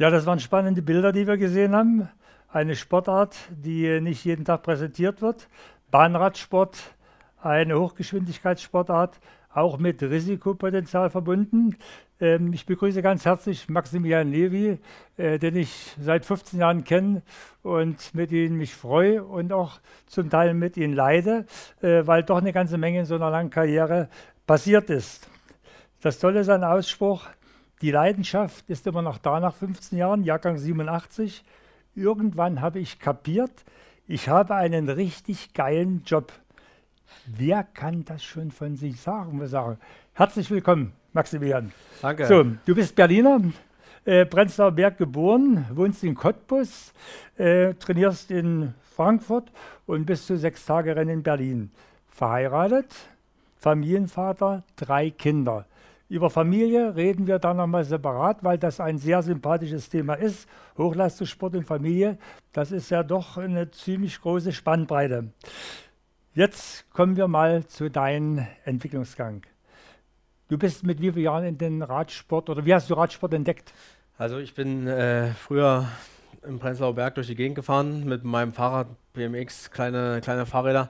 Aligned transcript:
Ja, 0.00 0.10
das 0.10 0.26
waren 0.26 0.38
spannende 0.38 0.80
Bilder, 0.80 1.10
die 1.10 1.26
wir 1.26 1.36
gesehen 1.36 1.74
haben. 1.74 2.08
Eine 2.52 2.76
Sportart, 2.76 3.36
die 3.50 4.00
nicht 4.00 4.24
jeden 4.24 4.44
Tag 4.44 4.62
präsentiert 4.62 5.20
wird. 5.22 5.48
Bahnradsport, 5.90 6.94
eine 7.42 7.76
Hochgeschwindigkeitssportart, 7.80 9.18
auch 9.52 9.78
mit 9.78 10.00
Risikopotenzial 10.00 11.10
verbunden. 11.10 11.76
Ähm, 12.20 12.52
ich 12.52 12.64
begrüße 12.64 13.02
ganz 13.02 13.24
herzlich 13.24 13.68
Maximilian 13.68 14.30
Levi, 14.30 14.78
äh, 15.16 15.40
den 15.40 15.56
ich 15.56 15.96
seit 16.00 16.24
15 16.24 16.60
Jahren 16.60 16.84
kenne 16.84 17.22
und 17.64 18.14
mit 18.14 18.30
ihm 18.30 18.56
mich 18.56 18.76
freue 18.76 19.24
und 19.24 19.52
auch 19.52 19.80
zum 20.06 20.30
Teil 20.30 20.54
mit 20.54 20.76
ihm 20.76 20.92
leide, 20.92 21.44
äh, 21.82 22.06
weil 22.06 22.22
doch 22.22 22.38
eine 22.38 22.52
ganze 22.52 22.78
Menge 22.78 23.00
in 23.00 23.04
so 23.04 23.16
einer 23.16 23.30
langen 23.30 23.50
Karriere 23.50 24.08
passiert 24.46 24.90
ist. 24.90 25.28
Das 26.02 26.20
Tolle 26.20 26.38
ist 26.38 26.50
ein 26.50 26.62
Ausspruch, 26.62 27.26
die 27.80 27.90
Leidenschaft 27.90 28.68
ist 28.68 28.86
immer 28.86 29.02
noch 29.02 29.18
da 29.18 29.40
nach 29.40 29.54
15 29.54 29.98
Jahren, 29.98 30.24
Jahrgang 30.24 30.58
87. 30.58 31.44
Irgendwann 31.94 32.60
habe 32.60 32.78
ich 32.80 32.98
kapiert, 32.98 33.64
ich 34.06 34.28
habe 34.28 34.54
einen 34.54 34.88
richtig 34.88 35.52
geilen 35.52 36.02
Job. 36.04 36.32
Wer 37.26 37.62
kann 37.62 38.04
das 38.04 38.24
schon 38.24 38.50
von 38.50 38.76
sich 38.76 39.00
sagen? 39.00 39.38
Wir 39.38 39.48
sagen, 39.48 39.78
herzlich 40.14 40.50
willkommen, 40.50 40.92
Maximilian. 41.12 41.72
Danke. 42.00 42.26
So, 42.26 42.44
du 42.64 42.74
bist 42.74 42.94
Berliner, 42.96 43.40
äh, 44.04 44.24
Prenzlauer 44.24 44.72
Berg 44.72 44.98
geboren, 44.98 45.66
wohnst 45.72 46.02
in 46.04 46.14
Cottbus, 46.14 46.92
äh, 47.36 47.74
trainierst 47.74 48.30
in 48.30 48.74
Frankfurt 48.96 49.52
und 49.86 50.06
bist 50.06 50.26
zu 50.26 50.36
sechs 50.36 50.64
Tage 50.64 50.92
in 50.92 51.22
Berlin. 51.22 51.70
Verheiratet, 52.08 52.92
Familienvater, 53.56 54.64
drei 54.76 55.10
Kinder. 55.10 55.66
Über 56.08 56.30
Familie 56.30 56.96
reden 56.96 57.26
wir 57.26 57.38
dann 57.38 57.58
nochmal 57.58 57.84
separat, 57.84 58.42
weil 58.42 58.56
das 58.56 58.80
ein 58.80 58.96
sehr 58.96 59.22
sympathisches 59.22 59.90
Thema 59.90 60.14
ist. 60.14 60.48
Hochleistungssport 60.78 61.54
und 61.54 61.64
Familie, 61.64 62.16
das 62.52 62.72
ist 62.72 62.88
ja 62.88 63.02
doch 63.02 63.36
eine 63.36 63.70
ziemlich 63.70 64.18
große 64.22 64.52
Spannbreite. 64.52 65.32
Jetzt 66.32 66.90
kommen 66.92 67.16
wir 67.18 67.28
mal 67.28 67.66
zu 67.66 67.90
deinem 67.90 68.46
Entwicklungsgang. 68.64 69.42
Du 70.48 70.56
bist 70.56 70.82
mit 70.82 71.02
wie 71.02 71.12
vielen 71.12 71.24
Jahren 71.26 71.44
in 71.44 71.58
den 71.58 71.82
Radsport 71.82 72.48
oder 72.48 72.64
wie 72.64 72.72
hast 72.72 72.88
du 72.88 72.94
Radsport 72.94 73.34
entdeckt? 73.34 73.74
Also 74.16 74.38
ich 74.38 74.54
bin 74.54 74.86
äh, 74.86 75.32
früher 75.32 75.88
im 76.42 76.58
Prenzlauer 76.58 76.94
Berg 76.94 77.16
durch 77.16 77.26
die 77.26 77.34
Gegend 77.34 77.56
gefahren 77.56 78.06
mit 78.06 78.24
meinem 78.24 78.54
Fahrrad, 78.54 78.86
BMX, 79.12 79.70
kleine, 79.70 80.20
kleine 80.22 80.46
Fahrräder. 80.46 80.88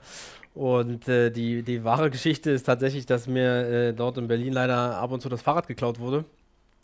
Und 0.59 1.07
äh, 1.07 1.31
die, 1.31 1.63
die 1.63 1.85
wahre 1.85 2.11
Geschichte 2.11 2.51
ist 2.51 2.65
tatsächlich, 2.65 3.07
dass 3.07 3.29
mir 3.29 3.69
äh, 3.69 3.93
dort 3.93 4.19
in 4.19 4.27
Berlin 4.27 4.53
leider 4.53 4.97
ab 4.97 5.13
und 5.13 5.21
zu 5.21 5.29
das 5.29 5.41
Fahrrad 5.41 5.69
geklaut 5.69 6.01
wurde. 6.01 6.25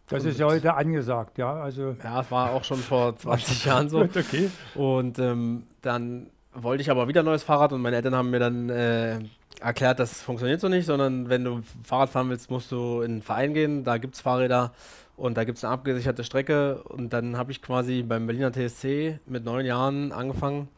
Das 0.09 0.25
ist 0.25 0.39
ja 0.39 0.47
heute 0.47 0.75
angesagt, 0.75 1.39
ja. 1.39 1.55
Also 1.55 1.97
ja, 2.05 2.21
es 2.21 2.31
war 2.31 2.53
auch 2.53 2.63
schon 2.63 2.79
vor 2.79 3.17
20 3.19 3.65
Jahren 3.65 3.89
so. 3.89 4.03
okay. 4.03 4.49
Und 4.77 5.19
ähm, 5.19 5.65
dann 5.83 6.29
wollte 6.53 6.83
ich 6.83 6.91
aber 6.93 7.09
wieder 7.09 7.23
ein 7.23 7.25
neues 7.25 7.43
Fahrrad 7.43 7.73
und 7.73 7.83
meine 7.83 7.97
Eltern 7.97 8.15
haben 8.15 8.31
mir 8.31 8.39
dann 8.39 8.71
äh, 8.71 9.19
erklärt, 9.61 9.99
das 9.99 10.23
funktioniert 10.23 10.61
so 10.61 10.69
nicht, 10.69 10.87
sondern 10.87 11.29
wenn 11.29 11.43
du 11.43 11.63
Fahrrad 11.83 12.11
fahren 12.11 12.31
willst, 12.31 12.53
musst 12.53 12.71
du 12.71 13.01
in 13.01 13.11
einen 13.11 13.23
Verein 13.23 13.55
gehen, 13.55 13.83
da 13.83 13.99
gibt 13.99 14.15
es 14.15 14.21
Fahrräder 14.21 14.73
und 15.17 15.37
da 15.37 15.43
gibt 15.43 15.59
es 15.59 15.65
eine 15.65 15.73
abgesicherte 15.73 16.23
Strecke 16.23 16.81
und 16.85 17.13
dann 17.13 17.37
habe 17.37 17.51
ich 17.51 17.61
quasi 17.61 18.05
beim 18.05 18.27
Berliner 18.29 18.53
TSC 18.53 19.19
mit 19.27 19.45
neun 19.45 19.67
Jahren 19.67 20.13
angefangen. 20.13 20.69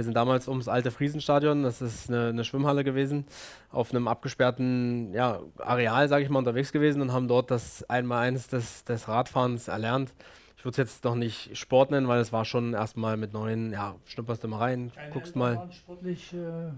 Wir 0.00 0.04
sind 0.04 0.16
damals 0.16 0.48
ums 0.48 0.66
alte 0.66 0.90
Friesenstadion, 0.90 1.62
das 1.62 1.82
ist 1.82 2.08
eine, 2.08 2.28
eine 2.28 2.42
Schwimmhalle 2.42 2.84
gewesen, 2.84 3.26
auf 3.70 3.90
einem 3.90 4.08
abgesperrten 4.08 5.12
ja, 5.12 5.40
Areal, 5.58 6.08
sage 6.08 6.24
ich 6.24 6.30
mal, 6.30 6.38
unterwegs 6.38 6.72
gewesen 6.72 7.02
und 7.02 7.12
haben 7.12 7.28
dort 7.28 7.50
das 7.50 7.84
Einmaleins 7.90 8.48
des, 8.48 8.82
des 8.84 9.08
Radfahrens 9.08 9.68
erlernt. 9.68 10.14
Ich 10.56 10.64
würde 10.64 10.70
es 10.70 10.76
jetzt 10.78 11.04
noch 11.04 11.16
nicht 11.16 11.54
Sport 11.54 11.90
nennen, 11.90 12.08
weil 12.08 12.18
es 12.18 12.32
war 12.32 12.46
schon 12.46 12.72
erstmal 12.72 13.18
mit 13.18 13.34
neun, 13.34 13.72
ja, 13.72 13.94
schnupperst 14.06 14.42
du 14.42 14.48
mal 14.48 14.56
rein, 14.56 14.90
Deine 14.94 15.10
guckst 15.12 15.36
Eltern 15.36 15.38
mal. 15.38 15.56
Waren 15.58 15.72
sportlich 15.72 16.32
äh, 16.32 16.70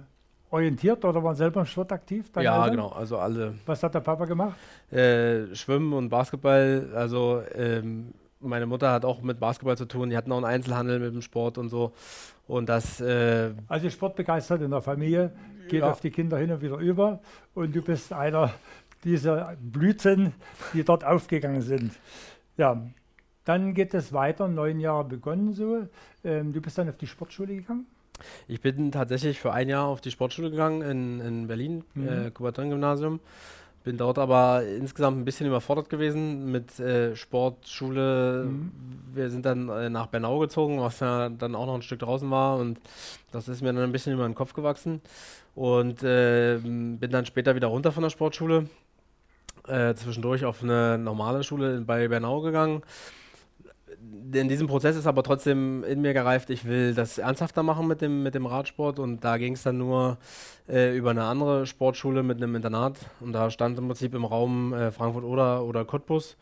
orientiert 0.50 1.04
oder 1.04 1.22
waren 1.22 1.36
selber 1.36 1.60
im 1.60 1.66
Sport 1.66 1.92
aktiv? 1.92 2.28
Ja, 2.34 2.56
Eltern? 2.56 2.70
genau, 2.72 2.88
also 2.88 3.18
alle 3.18 3.54
Was 3.66 3.84
hat 3.84 3.94
der 3.94 4.00
Papa 4.00 4.24
gemacht? 4.24 4.56
äh, 4.90 5.54
Schwimmen 5.54 5.92
und 5.92 6.08
Basketball. 6.08 6.90
Also 6.92 7.40
ähm, 7.54 8.14
meine 8.42 8.66
Mutter 8.66 8.92
hat 8.92 9.04
auch 9.04 9.22
mit 9.22 9.40
Basketball 9.40 9.76
zu 9.76 9.86
tun. 9.86 10.10
Die 10.10 10.16
hatten 10.16 10.30
auch 10.32 10.36
einen 10.36 10.44
Einzelhandel 10.46 10.98
mit 10.98 11.14
dem 11.14 11.22
Sport 11.22 11.58
und 11.58 11.68
so. 11.68 11.92
Und 12.46 12.68
das, 12.68 13.00
äh, 13.00 13.52
Also 13.68 13.88
sportbegeistert 13.90 14.60
in 14.62 14.70
der 14.70 14.80
Familie, 14.82 15.32
geht 15.68 15.80
Ja. 15.80 15.90
auf 15.90 16.00
die 16.00 16.10
Kinder 16.10 16.36
hin 16.38 16.50
und 16.50 16.60
wieder 16.60 16.76
über 16.78 17.20
und 17.54 17.74
du 17.74 17.82
bist 17.82 18.12
einer 18.12 18.52
dieser 19.04 19.56
Blüten, 19.60 20.32
die 20.74 20.84
dort 20.84 21.04
aufgegangen 21.04 21.62
sind. 21.62 21.92
Ja, 22.56 22.82
dann 23.44 23.74
geht 23.74 23.94
es 23.94 24.12
weiter, 24.12 24.46
neun 24.48 24.78
Jahre 24.80 25.04
begonnen 25.04 25.52
so. 25.52 25.86
Ähm, 26.24 26.52
du 26.52 26.60
bist 26.60 26.78
dann 26.78 26.88
auf 26.88 26.96
die 26.96 27.06
Sportschule 27.06 27.54
gegangen? 27.56 27.86
ich 28.46 28.60
bin 28.60 28.92
tatsächlich 28.92 29.40
für 29.40 29.52
ein 29.52 29.68
Jahr 29.68 29.86
auf 29.86 30.00
die 30.00 30.12
Sportschule 30.12 30.50
gegangen 30.50 30.82
in, 30.82 31.20
in 31.20 31.46
Berlin, 31.48 31.82
Mhm. 31.94 32.08
äh, 32.08 32.30
Kuberton-Gymnasium. 32.30 33.18
Bin 33.84 33.96
dort 33.96 34.18
aber 34.18 34.62
insgesamt 34.64 35.18
ein 35.18 35.24
bisschen 35.24 35.46
überfordert 35.46 35.90
gewesen 35.90 36.52
mit 36.52 36.78
äh, 36.78 37.16
Sportschule. 37.16 38.44
Mhm. 38.44 38.72
Wir 39.12 39.28
sind 39.28 39.44
dann 39.44 39.68
äh, 39.68 39.90
nach 39.90 40.06
Bernau 40.06 40.38
gezogen, 40.38 40.80
was 40.80 41.00
ja 41.00 41.28
dann 41.28 41.56
auch 41.56 41.66
noch 41.66 41.74
ein 41.74 41.82
Stück 41.82 41.98
draußen 41.98 42.30
war. 42.30 42.58
Und 42.58 42.80
das 43.32 43.48
ist 43.48 43.60
mir 43.60 43.72
dann 43.72 43.82
ein 43.82 43.92
bisschen 43.92 44.12
über 44.12 44.24
den 44.24 44.36
Kopf 44.36 44.52
gewachsen. 44.52 45.00
Und 45.54 46.02
äh, 46.04 46.58
bin 46.58 47.10
dann 47.10 47.26
später 47.26 47.56
wieder 47.56 47.66
runter 47.66 47.90
von 47.90 48.04
der 48.04 48.10
Sportschule. 48.10 48.68
Äh, 49.66 49.94
zwischendurch 49.94 50.44
auf 50.44 50.62
eine 50.62 50.98
normale 50.98 51.42
Schule 51.42 51.80
bei 51.80 52.06
Bernau 52.08 52.40
gegangen. 52.40 52.82
In 54.34 54.48
diesem 54.48 54.66
Prozess 54.66 54.96
ist 54.96 55.06
aber 55.06 55.22
trotzdem 55.22 55.84
in 55.84 56.00
mir 56.00 56.14
gereift, 56.14 56.50
ich 56.50 56.64
will 56.64 56.94
das 56.94 57.18
ernsthafter 57.18 57.62
machen 57.62 57.86
mit 57.86 58.00
dem, 58.00 58.22
mit 58.22 58.34
dem 58.34 58.46
Radsport. 58.46 58.98
Und 58.98 59.22
da 59.24 59.36
ging 59.36 59.52
es 59.52 59.62
dann 59.62 59.78
nur 59.78 60.18
äh, 60.68 60.96
über 60.96 61.10
eine 61.10 61.24
andere 61.24 61.66
Sportschule 61.66 62.22
mit 62.22 62.38
einem 62.38 62.54
Internat. 62.54 62.98
Und 63.20 63.32
da 63.32 63.50
stand 63.50 63.78
im 63.78 63.86
Prinzip 63.86 64.14
im 64.14 64.24
Raum 64.24 64.72
äh, 64.72 64.90
Frankfurt 64.90 65.24
oder, 65.24 65.64
oder 65.64 65.84
Cottbus. 65.84 66.36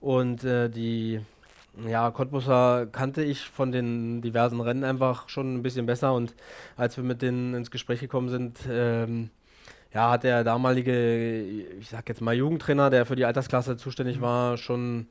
Und 0.00 0.44
äh, 0.44 0.68
die 0.68 1.20
ja, 1.86 2.10
Cottbuser 2.10 2.86
kannte 2.90 3.22
ich 3.22 3.40
von 3.40 3.72
den 3.72 4.20
diversen 4.20 4.60
Rennen 4.60 4.84
einfach 4.84 5.28
schon 5.28 5.56
ein 5.56 5.62
bisschen 5.62 5.86
besser. 5.86 6.14
Und 6.14 6.34
als 6.76 6.96
wir 6.96 7.04
mit 7.04 7.22
denen 7.22 7.54
ins 7.54 7.70
Gespräch 7.70 8.00
gekommen 8.00 8.28
sind, 8.28 8.60
ähm, 8.70 9.30
ja, 9.92 10.10
hat 10.10 10.24
der 10.24 10.44
damalige, 10.44 11.42
ich 11.42 11.88
sag 11.88 12.08
jetzt 12.08 12.20
mal 12.20 12.34
Jugendtrainer, 12.34 12.90
der 12.90 13.06
für 13.06 13.16
die 13.16 13.24
Altersklasse 13.24 13.76
zuständig 13.76 14.20
war, 14.20 14.56
schon 14.56 15.06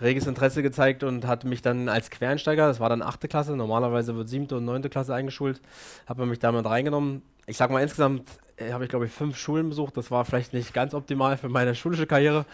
reges 0.00 0.26
Interesse 0.26 0.62
gezeigt 0.62 1.02
und 1.02 1.26
hat 1.26 1.44
mich 1.44 1.62
dann 1.62 1.88
als 1.88 2.10
Quereinsteiger, 2.10 2.66
das 2.66 2.80
war 2.80 2.88
dann 2.88 3.02
achte 3.02 3.28
Klasse, 3.28 3.56
normalerweise 3.56 4.16
wird 4.16 4.28
siebte 4.28 4.56
und 4.56 4.64
neunte 4.64 4.88
Klasse 4.88 5.14
eingeschult, 5.14 5.60
hat 6.06 6.18
man 6.18 6.28
mich 6.28 6.38
damit 6.38 6.64
reingenommen. 6.66 7.22
Ich 7.46 7.56
sag 7.56 7.70
mal, 7.70 7.82
insgesamt 7.82 8.28
äh, 8.56 8.72
habe 8.72 8.84
ich 8.84 8.90
glaube 8.90 9.06
ich 9.06 9.12
fünf 9.12 9.36
Schulen 9.36 9.68
besucht, 9.68 9.96
das 9.96 10.10
war 10.10 10.24
vielleicht 10.24 10.52
nicht 10.52 10.72
ganz 10.72 10.94
optimal 10.94 11.36
für 11.36 11.48
meine 11.48 11.74
schulische 11.74 12.06
Karriere, 12.06 12.46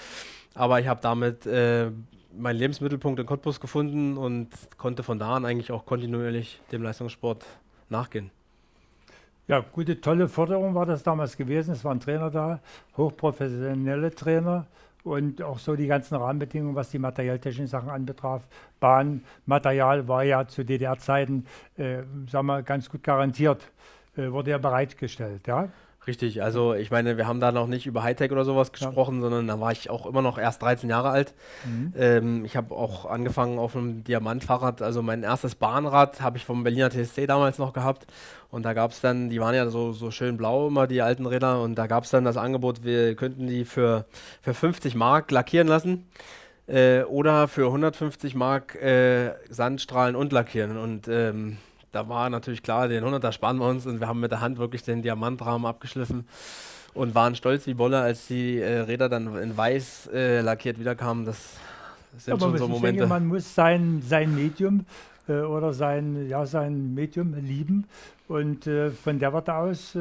aber 0.55 0.81
ich 0.81 0.87
habe 0.87 1.01
damit 1.03 1.47
äh, 1.47 1.91
meinen 2.37 2.57
Lebensmittelpunkt 2.57 3.21
in 3.21 3.27
Cottbus 3.27 3.61
gefunden 3.61 4.17
und 4.17 4.49
konnte 4.79 5.03
von 5.03 5.19
da 5.19 5.37
an 5.37 5.45
eigentlich 5.45 5.73
auch 5.73 5.87
kontinuierlich 5.87 6.61
dem 6.73 6.83
Leistungssport 6.83 7.45
nachgehen. 7.89 8.31
Ja, 9.47 9.61
gute, 9.61 10.01
tolle 10.01 10.27
Förderung 10.29 10.75
war 10.75 10.87
das 10.87 11.03
damals 11.03 11.37
gewesen. 11.37 11.73
Es 11.73 11.85
waren 11.85 12.01
Trainer 12.01 12.31
da, 12.31 12.61
hochprofessionelle 12.97 14.15
Trainer 14.15 14.67
und 15.05 15.43
auch 15.43 15.59
so 15.59 15.77
die 15.77 15.87
ganzen 15.87 16.17
Rahmenbedingungen, 16.17 16.75
was 16.75 16.91
die 16.91 16.99
materielltechnischen 16.99 17.69
Sachen 17.69 17.91
anbetraf. 17.91 18.49
Bahnmaterial 18.81 20.09
war 20.09 20.25
ja 20.25 20.47
zu 20.47 20.65
DDR-Zeiten, 20.65 21.47
äh, 21.77 22.03
sagen 22.29 22.47
wir, 22.47 22.63
ganz 22.63 22.91
gut 22.91 23.03
garantiert, 23.03 23.71
äh, 24.17 24.31
wurde 24.33 24.51
ja 24.51 24.59
bereitgestellt. 24.59 25.47
Ja? 25.47 25.69
Richtig, 26.07 26.43
also 26.43 26.75
ich 26.75 26.91
meine, 26.91 27.17
wir 27.17 27.27
haben 27.27 27.41
da 27.41 27.51
noch 27.51 27.67
nicht 27.67 27.87
über 27.87 28.03
Hightech 28.03 28.31
oder 28.31 28.45
sowas 28.45 28.69
Ja. 28.79 28.87
gesprochen, 28.89 29.23
sondern 29.23 29.47
da 29.49 29.59
war 29.59 29.73
ich 29.73 29.89
auch 29.89 30.05
immer 30.05 30.21
noch 30.21 30.37
erst 30.37 30.61
13 30.63 30.91
Jahre 30.91 31.09
alt. 31.09 31.35
Ähm, 31.97 32.45
ich 32.45 32.57
habe 32.57 32.75
auch 32.75 33.07
angefangen 33.07 33.59
auf 33.59 33.75
einem 33.75 34.05
Diamantfahrrad, 34.05 34.83
also 34.83 35.03
mein 35.03 35.23
erstes 35.23 35.55
Bahnrad 35.55 36.21
habe 36.21 36.37
ich 36.37 36.45
vom 36.45 36.63
Berliner 36.63 36.91
TSC 36.91 37.27
damals 37.27 37.59
noch 37.59 37.73
gehabt. 37.73 38.07
Und 38.51 38.65
da 38.65 38.73
gab 38.75 38.91
es 38.91 39.01
dann, 39.01 39.31
die 39.31 39.41
waren 39.41 39.55
ja 39.55 39.69
so, 39.71 39.93
so 39.93 40.11
schön 40.11 40.37
blau 40.37 40.69
immer, 40.69 40.87
die 40.87 41.01
alten 41.03 41.25
Räder, 41.27 41.63
und 41.63 41.75
da 41.77 41.87
gab 41.87 42.05
es 42.05 42.11
dann 42.11 42.25
das 42.25 42.37
Angebot, 42.37 42.85
wir 42.85 43.15
könnten 43.17 43.47
die 43.47 43.65
für, 43.65 44.05
für 44.43 44.53
50 44.55 44.95
Mark 44.95 45.31
lackieren 45.31 45.69
lassen. 45.69 46.07
Äh, 46.67 47.03
oder 47.03 47.47
für 47.49 47.67
150 47.67 48.35
Mark 48.35 48.75
äh, 48.77 49.33
Sandstrahlen 49.51 50.17
und 50.17 50.33
lackieren. 50.33 50.79
Und 50.79 51.09
ähm, 51.09 51.59
da 51.95 52.09
war 52.09 52.29
natürlich 52.29 52.63
klar, 52.63 52.89
den 52.89 53.05
100er 53.05 53.33
sparen 53.33 53.59
wir 53.59 53.69
uns 53.69 53.87
und 53.87 54.01
wir 54.01 54.09
haben 54.09 54.21
mit 54.21 54.33
der 54.33 54.41
Hand 54.41 54.59
wirklich 54.59 54.83
den 54.83 55.03
Diamantrahmen 55.03 55.67
abgeschliffen 55.67 56.27
und 56.93 57.15
waren 57.15 57.35
stolz 57.37 57.67
wie 57.67 57.75
Bolle, 57.75 58.01
als 58.01 58.27
die 58.27 58.59
äh, 58.59 58.81
Räder 58.81 59.09
dann 59.09 59.37
in 59.37 59.57
weiß 59.57 60.11
äh, 60.13 60.41
lackiert 60.41 60.79
wiederkamen. 60.79 61.25
Das 61.25 61.57
sind 62.19 62.35
Aber 62.35 62.41
schon 62.41 62.59
so 62.59 62.69
Momente. 62.69 62.99
denke, 62.99 63.07
man 63.07 63.27
muss 63.27 63.55
sein, 63.55 64.03
sein 64.07 64.35
Medium 64.35 64.87
äh, 65.29 65.41
oder 65.41 65.73
sein, 65.73 66.29
ja, 66.29 66.47
sein 66.47 66.95
Medium 66.95 67.35
lieben. 67.35 67.85
Und 68.27 68.67
äh, 68.67 68.91
von 68.91 69.19
der 69.19 69.33
Warte 69.33 69.55
aus 69.55 69.97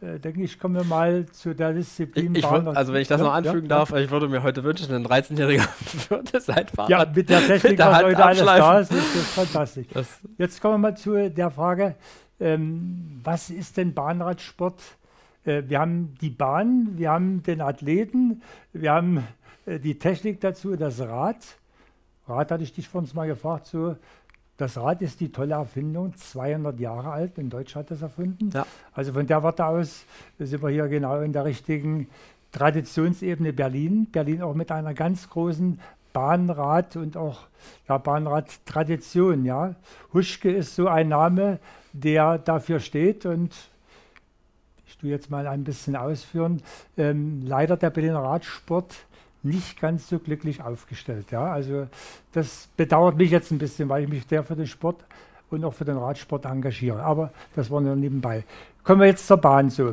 äh, 0.00 0.18
denke 0.20 0.42
ich, 0.42 0.58
kommen 0.58 0.76
wir 0.76 0.84
mal 0.84 1.26
zu 1.26 1.54
der 1.54 1.72
Disziplin. 1.72 2.34
Ich, 2.34 2.44
ich 2.44 2.50
würd, 2.50 2.76
also 2.76 2.92
wenn 2.92 3.02
ich 3.02 3.08
das 3.08 3.20
ja, 3.20 3.26
noch 3.26 3.34
anfügen 3.34 3.68
ja, 3.68 3.78
darf, 3.78 3.92
ich 3.92 4.10
würde 4.10 4.28
mir 4.28 4.42
heute 4.42 4.62
wünschen, 4.62 4.94
ein 4.94 5.04
13-Jähriger 5.04 5.68
würde 6.10 6.40
sein 6.40 6.66
Fahrrad 6.68 6.90
Ja, 6.90 7.12
mit 7.12 7.28
der 7.28 7.40
Technik, 7.44 7.78
was 7.78 8.02
heute 8.04 8.24
alles 8.24 8.44
da 8.44 8.78
ist, 8.78 8.92
ist 8.92 9.16
das 9.16 9.26
fantastisch. 9.32 9.86
Das 9.92 10.20
Jetzt 10.36 10.60
kommen 10.60 10.74
wir 10.74 10.90
mal 10.90 10.96
zu 10.96 11.30
der 11.30 11.50
Frage, 11.50 11.96
ähm, 12.38 13.20
was 13.24 13.50
ist 13.50 13.76
denn 13.76 13.94
Bahnradsport? 13.94 14.80
Äh, 15.44 15.64
wir 15.66 15.80
haben 15.80 16.14
die 16.20 16.30
Bahn, 16.30 16.90
wir 16.96 17.10
haben 17.10 17.42
den 17.42 17.60
Athleten, 17.60 18.42
wir 18.72 18.92
haben 18.92 19.26
äh, 19.66 19.80
die 19.80 19.98
Technik 19.98 20.40
dazu, 20.40 20.76
das 20.76 21.00
Rad. 21.00 21.38
Rad 22.28 22.52
hatte 22.52 22.62
ich 22.62 22.72
dich 22.72 22.94
uns 22.94 23.14
mal 23.14 23.26
gefragt, 23.26 23.66
so 23.66 23.96
das 24.58 24.76
Rad 24.76 25.02
ist 25.02 25.20
die 25.20 25.30
tolle 25.30 25.54
Erfindung, 25.54 26.14
200 26.14 26.78
Jahre 26.80 27.10
alt, 27.10 27.38
in 27.38 27.48
Deutschland 27.48 27.86
hat 27.86 27.92
das 27.92 28.02
erfunden. 28.02 28.50
Ja. 28.52 28.66
Also 28.92 29.12
von 29.12 29.26
der 29.26 29.42
Warte 29.42 29.64
aus 29.64 30.04
sind 30.38 30.62
wir 30.62 30.68
hier 30.68 30.88
genau 30.88 31.20
in 31.20 31.32
der 31.32 31.44
richtigen 31.44 32.08
Traditionsebene 32.50 33.52
Berlin. 33.52 34.08
Berlin 34.10 34.42
auch 34.42 34.54
mit 34.54 34.72
einer 34.72 34.94
ganz 34.94 35.30
großen 35.30 35.78
Bahnrad 36.12 36.96
und 36.96 37.16
auch 37.16 37.42
ja, 37.88 37.98
Bahnradtradition. 37.98 39.44
Ja. 39.44 39.76
Huschke 40.12 40.50
ist 40.50 40.74
so 40.74 40.88
ein 40.88 41.08
Name, 41.08 41.60
der 41.92 42.38
dafür 42.38 42.80
steht 42.80 43.26
und 43.26 43.54
ich 44.88 44.96
tue 44.98 45.10
jetzt 45.10 45.30
mal 45.30 45.46
ein 45.46 45.62
bisschen 45.62 45.94
ausführen. 45.94 46.62
Ähm, 46.96 47.42
leider 47.44 47.76
der 47.76 47.90
Berliner 47.90 48.24
Radsport 48.24 48.96
nicht 49.48 49.80
ganz 49.80 50.08
so 50.08 50.18
glücklich 50.18 50.62
aufgestellt. 50.62 51.30
Ja? 51.30 51.50
Also 51.52 51.88
das 52.32 52.68
bedauert 52.76 53.16
mich 53.16 53.30
jetzt 53.30 53.50
ein 53.50 53.58
bisschen, 53.58 53.88
weil 53.88 54.04
ich 54.04 54.08
mich 54.08 54.24
sehr 54.28 54.44
für 54.44 54.56
den 54.56 54.66
Sport 54.66 55.04
und 55.50 55.64
auch 55.64 55.74
für 55.74 55.84
den 55.84 55.96
Radsport 55.96 56.44
engagiere. 56.44 57.02
Aber 57.02 57.32
das 57.56 57.70
war 57.70 57.80
nur 57.80 57.96
nebenbei. 57.96 58.44
Kommen 58.84 59.00
wir 59.00 59.08
jetzt 59.08 59.26
zur 59.26 59.38
Bahn 59.38 59.70
so. 59.70 59.92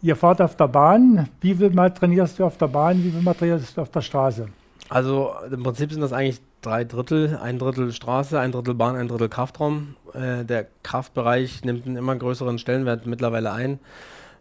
Ihr 0.00 0.16
fahrt 0.16 0.40
auf 0.40 0.56
der 0.56 0.68
Bahn. 0.68 1.28
Wie 1.40 1.54
viel 1.54 1.70
Mal 1.70 1.92
trainierst 1.92 2.38
du 2.38 2.44
auf 2.44 2.56
der 2.56 2.68
Bahn? 2.68 3.02
Wie 3.02 3.10
viel 3.10 3.22
Mal 3.22 3.34
trainierst 3.34 3.76
du 3.76 3.80
auf 3.80 3.90
der 3.90 4.00
Straße? 4.00 4.48
Also 4.88 5.32
im 5.50 5.62
Prinzip 5.62 5.92
sind 5.92 6.00
das 6.00 6.12
eigentlich 6.12 6.40
drei 6.62 6.84
Drittel. 6.84 7.38
Ein 7.42 7.58
Drittel 7.58 7.92
Straße, 7.92 8.38
ein 8.38 8.52
Drittel 8.52 8.74
Bahn, 8.74 8.96
ein 8.96 9.08
Drittel 9.08 9.28
Kraftraum. 9.28 9.96
Äh, 10.14 10.44
der 10.44 10.66
Kraftbereich 10.82 11.64
nimmt 11.64 11.86
einen 11.86 11.96
immer 11.96 12.16
größeren 12.16 12.58
Stellenwert 12.58 13.06
mittlerweile 13.06 13.52
ein. 13.52 13.80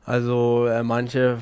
Also 0.06 0.68
äh, 0.68 0.84
manche 0.84 1.38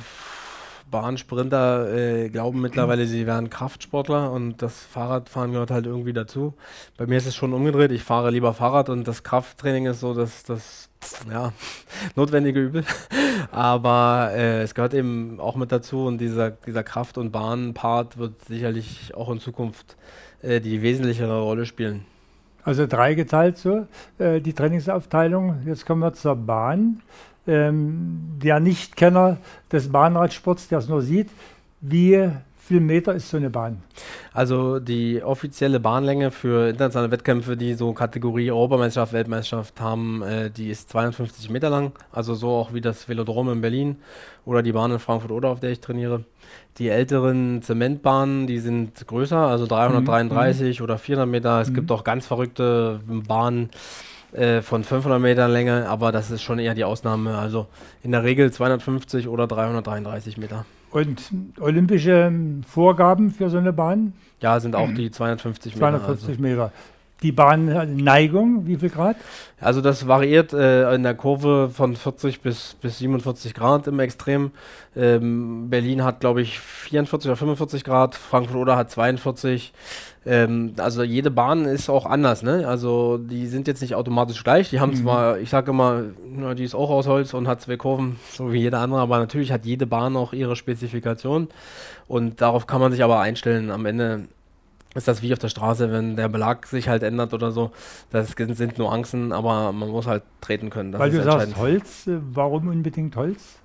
Bahnsprinter 0.95 1.93
äh, 1.93 2.29
glauben 2.29 2.61
mittlerweile, 2.61 3.05
sie 3.05 3.27
wären 3.27 3.49
Kraftsportler 3.49 4.31
und 4.31 4.61
das 4.61 4.79
Fahrradfahren 4.79 5.51
gehört 5.51 5.69
halt 5.69 5.85
irgendwie 5.85 6.13
dazu. 6.13 6.53
Bei 6.95 7.05
mir 7.05 7.17
ist 7.17 7.25
es 7.25 7.35
schon 7.35 7.51
umgedreht. 7.51 7.91
Ich 7.91 8.03
fahre 8.03 8.31
lieber 8.31 8.53
Fahrrad 8.53 8.87
und 8.87 9.05
das 9.05 9.23
Krafttraining 9.23 9.87
ist 9.87 9.99
so 9.99 10.13
das, 10.13 10.43
das 10.43 10.89
ja, 11.29 11.51
notwendige 12.15 12.61
Übel. 12.61 12.85
Aber 13.51 14.31
äh, 14.33 14.61
es 14.61 14.73
gehört 14.73 14.93
eben 14.93 15.41
auch 15.41 15.57
mit 15.57 15.73
dazu 15.73 16.05
und 16.05 16.19
dieser, 16.19 16.51
dieser 16.51 16.83
Kraft- 16.83 17.17
und 17.17 17.31
Bahnpart 17.31 18.17
wird 18.17 18.45
sicherlich 18.45 19.13
auch 19.15 19.29
in 19.29 19.41
Zukunft 19.41 19.97
äh, 20.43 20.61
die 20.61 20.81
wesentlichere 20.81 21.41
Rolle 21.41 21.65
spielen. 21.65 22.05
Also 22.63 22.87
drei 22.87 23.15
geteilt 23.15 23.57
so, 23.57 23.85
äh, 24.17 24.39
die 24.39 24.53
Trainingsaufteilung. 24.53 25.63
Jetzt 25.65 25.85
kommen 25.85 25.99
wir 25.99 26.13
zur 26.13 26.37
Bahn 26.37 27.01
ähm, 27.47 28.37
der 28.41 28.59
Nichtkenner 28.59 29.37
des 29.71 29.91
Bahnradsports, 29.91 30.67
der 30.67 30.79
es 30.79 30.87
nur 30.87 31.01
sieht, 31.01 31.29
wie 31.81 32.29
viel 32.65 32.79
Meter 32.79 33.13
ist 33.13 33.29
so 33.29 33.37
eine 33.37 33.51
Bahn? 33.51 33.83
Also 34.33 34.79
die 34.79 35.21
offizielle 35.21 35.79
Bahnlänge 35.79 36.31
für 36.31 36.69
internationale 36.69 37.11
Wettkämpfe, 37.11 37.55
die 37.55 37.75
so 37.75 37.93
Kategorie 37.93 38.49
Europameisterschaft, 38.49 39.13
Weltmeisterschaft 39.13 39.79
haben, 39.79 40.23
äh, 40.23 40.49
die 40.49 40.69
ist 40.69 40.89
52 40.89 41.49
Meter 41.51 41.69
lang. 41.69 41.91
Also 42.11 42.33
so 42.33 42.49
auch 42.49 42.73
wie 42.73 42.81
das 42.81 43.07
Velodrom 43.07 43.51
in 43.51 43.61
Berlin 43.61 43.97
oder 44.45 44.63
die 44.63 44.71
Bahn 44.71 44.91
in 44.91 44.99
Frankfurt 44.99 45.31
oder 45.31 45.49
auf 45.49 45.59
der 45.59 45.71
ich 45.71 45.79
trainiere. 45.79 46.23
Die 46.79 46.89
älteren 46.89 47.61
Zementbahnen, 47.61 48.47
die 48.47 48.59
sind 48.59 49.05
größer, 49.05 49.37
also 49.37 49.67
333 49.67 50.79
mhm. 50.79 50.83
oder 50.83 50.97
400 50.97 51.29
Meter. 51.29 51.61
Es 51.61 51.69
mhm. 51.69 51.75
gibt 51.75 51.91
auch 51.91 52.03
ganz 52.03 52.25
verrückte 52.25 52.99
Bahnen 53.27 53.69
äh, 54.35 54.61
von 54.61 54.83
500 54.83 55.21
Metern 55.21 55.51
Länge, 55.51 55.87
aber 55.87 56.11
das 56.11 56.29
ist 56.31 56.43
schon 56.43 56.59
eher 56.59 56.73
die 56.73 56.83
Ausnahme. 56.83 57.37
Also 57.37 57.67
in 58.03 58.11
der 58.11 58.23
Regel 58.23 58.51
250 58.51 59.27
oder 59.27 59.47
333 59.47 60.37
Meter. 60.37 60.65
Und 60.91 61.31
olympische 61.59 62.31
Vorgaben 62.67 63.31
für 63.31 63.49
so 63.49 63.57
eine 63.57 63.73
Bahn? 63.73 64.13
Ja, 64.41 64.59
sind 64.59 64.75
auch 64.75 64.89
die 64.93 65.11
250 65.11 65.75
Meter. 65.75 65.89
250 65.89 66.29
also. 66.29 66.41
Meter. 66.41 66.71
Die 67.21 67.31
Bahnneigung, 67.31 68.67
wie 68.67 68.75
viel 68.75 68.89
Grad? 68.89 69.15
Also 69.59 69.79
das 69.79 70.07
variiert 70.07 70.51
äh, 70.53 70.93
in 70.93 71.03
der 71.03 71.15
Kurve 71.15 71.69
von 71.73 71.95
40 71.95 72.41
bis, 72.41 72.75
bis 72.81 72.99
47 72.99 73.53
Grad 73.53 73.87
im 73.87 73.99
Extrem. 73.99 74.51
Ähm, 74.95 75.69
Berlin 75.69 76.03
hat, 76.03 76.19
glaube 76.19 76.41
ich, 76.41 76.59
44 76.59 77.29
oder 77.29 77.37
45 77.37 77.83
Grad, 77.85 78.15
Frankfurt 78.15 78.57
oder 78.57 78.75
hat 78.75 78.91
42. 78.91 79.73
Ähm, 80.25 80.73
also 80.77 81.03
jede 81.03 81.29
Bahn 81.29 81.65
ist 81.65 81.89
auch 81.89 82.05
anders, 82.05 82.41
ne? 82.41 82.67
Also 82.67 83.17
die 83.17 83.45
sind 83.47 83.67
jetzt 83.67 83.81
nicht 83.81 83.93
automatisch 83.93 84.43
gleich. 84.43 84.71
Die 84.71 84.79
haben 84.79 84.91
mhm. 84.91 85.03
zwar, 85.03 85.39
ich 85.39 85.49
sage 85.49 85.71
immer, 85.71 86.03
na, 86.27 86.55
die 86.55 86.63
ist 86.63 86.73
auch 86.73 86.89
aus 86.89 87.07
Holz 87.07 87.33
und 87.33 87.47
hat 87.47 87.61
zwei 87.61 87.77
Kurven, 87.77 88.17
so 88.31 88.51
wie 88.51 88.59
jede 88.59 88.79
andere, 88.79 89.01
aber 89.01 89.19
natürlich 89.19 89.51
hat 89.51 89.65
jede 89.65 89.85
Bahn 89.85 90.15
auch 90.15 90.33
ihre 90.33 90.55
Spezifikation. 90.55 91.49
Und 92.07 92.41
darauf 92.41 92.65
kann 92.65 92.81
man 92.81 92.91
sich 92.91 93.03
aber 93.03 93.19
einstellen. 93.19 93.69
Am 93.69 93.85
Ende 93.85 94.27
ist 94.95 95.07
das 95.07 95.21
wie 95.21 95.31
auf 95.33 95.39
der 95.39 95.49
Straße, 95.49 95.91
wenn 95.91 96.15
der 96.15 96.29
Belag 96.29 96.65
sich 96.65 96.87
halt 96.87 97.03
ändert 97.03 97.33
oder 97.33 97.51
so. 97.51 97.71
Das 98.11 98.31
sind 98.31 98.77
Nuancen, 98.79 99.31
aber 99.31 99.71
man 99.73 99.89
muss 99.89 100.07
halt 100.07 100.23
treten 100.41 100.69
können. 100.69 100.91
Das 100.91 100.99
Weil 100.99 101.11
du 101.11 101.21
sagst 101.21 101.57
Holz, 101.57 102.07
äh, 102.07 102.17
warum 102.31 102.69
unbedingt 102.69 103.15
Holz? 103.15 103.59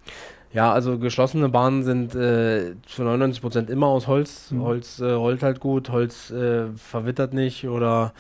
Ja, 0.53 0.73
also 0.73 0.99
geschlossene 0.99 1.49
Bahnen 1.49 1.85
sind 1.85 2.15
äh, 2.15 2.75
zu 2.87 3.03
99 3.03 3.41
Prozent 3.41 3.71
immer 3.71 3.87
aus 3.87 4.09
Holz. 4.09 4.51
Mhm. 4.51 4.63
Holz 4.63 4.99
äh, 4.99 5.11
rollt 5.11 5.43
halt 5.43 5.61
gut, 5.61 5.91
Holz 5.91 6.31
äh, 6.31 6.67
verwittert 6.77 7.35
nicht 7.35 7.69
oder 7.69 8.13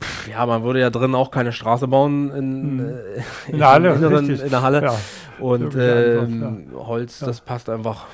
pff, 0.00 0.28
ja, 0.28 0.44
man 0.44 0.64
würde 0.64 0.80
ja 0.80 0.90
drin 0.90 1.14
auch 1.14 1.30
keine 1.30 1.52
Straße 1.52 1.88
bauen 1.88 2.30
in, 2.30 2.74
mhm. 2.74 2.80
Äh, 2.80 3.52
in, 3.52 3.58
der 3.58 3.68
Halle, 3.70 3.94
Inneren, 3.94 4.28
in 4.28 4.50
der 4.50 4.62
Halle. 4.62 4.82
Ja, 4.82 4.94
Und 5.38 5.74
ähm, 5.78 6.66
ja. 6.72 6.86
Holz, 6.86 7.20
ja. 7.20 7.26
das 7.26 7.40
passt 7.40 7.70
einfach. 7.70 8.06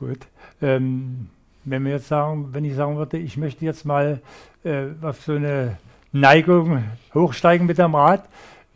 Gut. 0.00 0.26
Ähm, 0.60 1.28
wenn 1.64 1.84
wir 1.84 1.92
jetzt 1.92 2.08
sagen, 2.08 2.48
wenn 2.52 2.64
ich 2.64 2.74
sagen 2.74 2.96
würde, 2.96 3.18
ich 3.18 3.36
möchte 3.36 3.64
jetzt 3.64 3.84
mal 3.84 4.20
äh, 4.64 4.86
auf 5.02 5.22
so 5.22 5.32
eine 5.32 5.76
Neigung 6.12 6.82
hochsteigen 7.14 7.66
mit 7.66 7.78
dem 7.78 7.94
Rad, 7.94 8.24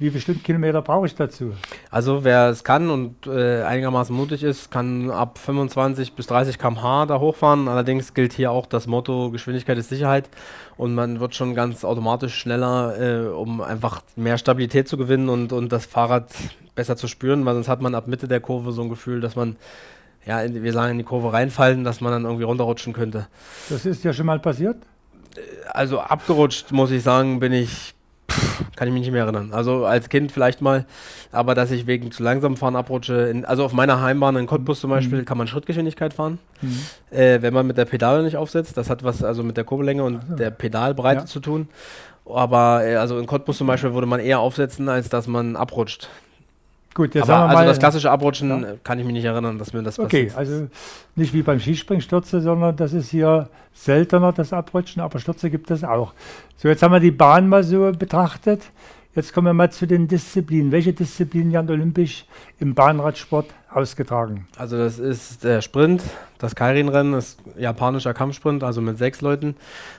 wie 0.03 0.11
viele 0.11 0.21
Stundenkilometer 0.21 0.83
brauche 0.83 1.07
ich 1.07 1.15
dazu? 1.15 1.53
Also 1.91 2.25
wer 2.25 2.51
es 2.51 2.65
kann 2.65 2.91
und 2.91 3.27
äh, 3.27 3.63
einigermaßen 3.63 4.15
mutig 4.15 4.43
ist, 4.43 4.71
kann 4.71 5.11
ab 5.11 5.39
25 5.39 6.13
bis 6.13 6.27
30 6.27 6.59
km/h 6.59 7.07
da 7.07 7.21
hochfahren. 7.21 7.69
Allerdings 7.69 8.13
gilt 8.13 8.33
hier 8.33 8.51
auch 8.51 8.67
das 8.67 8.87
Motto 8.87 9.31
Geschwindigkeit 9.31 9.79
ist 9.79 9.89
Sicherheit 9.89 10.29
und 10.77 10.95
man 10.95 11.21
wird 11.21 11.35
schon 11.35 11.55
ganz 11.55 11.85
automatisch 11.85 12.35
schneller, 12.35 13.01
äh, 13.01 13.29
um 13.29 13.61
einfach 13.61 14.03
mehr 14.17 14.37
Stabilität 14.37 14.89
zu 14.89 14.97
gewinnen 14.97 15.29
und, 15.29 15.53
und 15.53 15.73
das 15.73 15.87
Fahrrad 15.87 16.27
besser 16.75 16.97
zu 16.97 17.07
spüren, 17.09 17.45
weil 17.47 17.55
sonst 17.55 17.69
hat 17.69 17.81
man 17.81 17.95
ab 17.95 18.07
Mitte 18.09 18.29
der 18.29 18.41
Kurve 18.41 18.73
so 18.73 18.83
ein 18.83 18.89
Gefühl, 18.89 19.21
dass 19.21 19.37
man 19.37 19.57
ja, 20.27 20.41
in, 20.43 20.63
wir 20.63 20.73
sagen 20.73 20.93
in 20.93 20.99
die 20.99 21.05
Kurve 21.05 21.33
reinfallen, 21.33 21.85
dass 21.85 22.01
man 22.01 22.13
dann 22.13 22.25
irgendwie 22.25 22.45
runterrutschen 22.45 22.93
könnte. 22.93 23.27
Das 23.69 23.87
ist 23.87 24.05
ja 24.05 24.13
schon 24.13 24.27
mal 24.27 24.39
passiert? 24.39 24.77
Äh, 25.37 25.41
also 25.71 26.01
abgerutscht, 26.01 26.73
muss 26.73 26.91
ich 26.91 27.03
sagen, 27.03 27.41
bin 27.41 27.53
ich, 27.53 27.95
pff, 28.33 28.65
kann 28.77 28.89
ich 28.89 28.95
mich 28.95 29.03
nicht 29.03 29.13
mehr 29.13 29.23
erinnern. 29.25 29.53
Also 29.53 29.85
als 29.85 30.09
Kind 30.09 30.33
vielleicht 30.33 30.61
mal, 30.61 30.85
aber 31.31 31.55
dass 31.55 31.71
ich 31.71 31.87
wegen 31.87 32.11
zu 32.11 32.23
langsam 32.23 32.57
fahren 32.57 32.77
abrutsche. 32.77 33.29
In, 33.29 33.45
also 33.45 33.65
auf 33.65 33.73
meiner 33.73 34.01
Heimbahn 34.01 34.37
in 34.37 34.47
Cottbus 34.47 34.81
zum 34.81 34.91
Beispiel 34.91 35.21
mhm. 35.21 35.25
kann 35.25 35.39
man 35.39 35.47
Schrittgeschwindigkeit 35.47 36.15
fahren, 36.15 36.39
mhm. 36.61 36.79
äh, 37.17 37.43
wenn 37.43 37.55
man 37.55 37.67
mit 37.67 37.77
der 37.77 37.85
Pedale 37.85 38.23
nicht 38.23 38.37
aufsetzt. 38.37 38.77
Das 38.77 38.91
hat 38.91 39.05
was 39.05 39.23
also 39.23 39.43
mit 39.43 39.57
der 39.57 39.65
Kurbellänge 39.65 40.05
und 40.05 40.17
also. 40.17 40.37
der 40.37 40.51
Pedalbreite 40.51 41.21
ja. 41.21 41.27
zu 41.27 41.41
tun. 41.41 41.69
Aber 42.25 42.85
äh, 42.85 42.97
also 42.97 43.19
in 43.19 43.27
Cottbus 43.27 43.59
zum 43.59 43.67
Beispiel 43.67 43.95
würde 43.95 44.07
man 44.07 44.21
eher 44.21 44.41
aufsetzen, 44.41 44.89
als 44.89 45.09
dass 45.09 45.27
man 45.27 45.57
abrutscht. 45.57 46.09
Gut, 46.95 47.15
jetzt 47.15 47.31
Aber 47.31 47.49
also 47.49 47.55
mal, 47.55 47.67
das 47.67 47.79
klassische 47.79 48.11
Abrutschen 48.11 48.51
ja. 48.51 48.75
kann 48.85 48.99
ich 48.99 49.05
mich 49.05 49.15
nicht 49.15 49.25
erinnern, 49.25 49.59
dass 49.59 49.73
mir 49.73 49.83
das 49.83 49.99
okay, 49.99 50.27
passiert. 50.27 50.33
Okay, 50.33 50.39
also 50.39 50.69
nicht 51.17 51.33
wie 51.33 51.43
beim 51.43 51.59
Skispringstürze, 51.59 52.41
sondern 52.43 52.77
das 52.77 52.93
ist 52.93 53.11
hier 53.11 53.49
seltener, 53.73 54.33
das 54.33 54.53
Abrutschen, 54.53 55.01
aber 55.01 55.19
Stürze 55.19 55.49
gibt 55.49 55.71
es 55.71 55.85
auch. 55.85 56.13
So, 56.57 56.69
jetzt 56.69 56.83
haben 56.83 56.93
wir 56.93 57.01
die 57.01 57.11
Bahn 57.11 57.49
mal 57.49 57.63
so 57.63 57.93
betrachtet. 57.93 58.63
Jetzt 59.15 59.35
kommen 59.35 59.47
wir 59.47 59.53
mal 59.53 59.71
zu 59.71 59.87
den 59.87 60.09
Disziplinen. 60.09 60.73
Welche 60.73 60.95
Disziplinen 60.95 61.53
werden 61.53 61.69
olympisch 61.69 62.25
im 62.59 62.75
Bahnradsport 62.75 63.47
ausgetragen? 63.71 64.47
Also 64.57 64.79
das 64.79 64.99
ist 64.99 65.45
der 65.45 65.61
Sprint, 65.61 66.03
das 66.39 66.55
Kairin-Rennen 66.55 67.13
ist 67.13 67.39
japanischer 67.59 68.15
Kampfsprint, 68.15 68.65
also 68.65 68.81
mit 68.81 68.97
sechs 68.97 69.21
Leuten. 69.21 69.55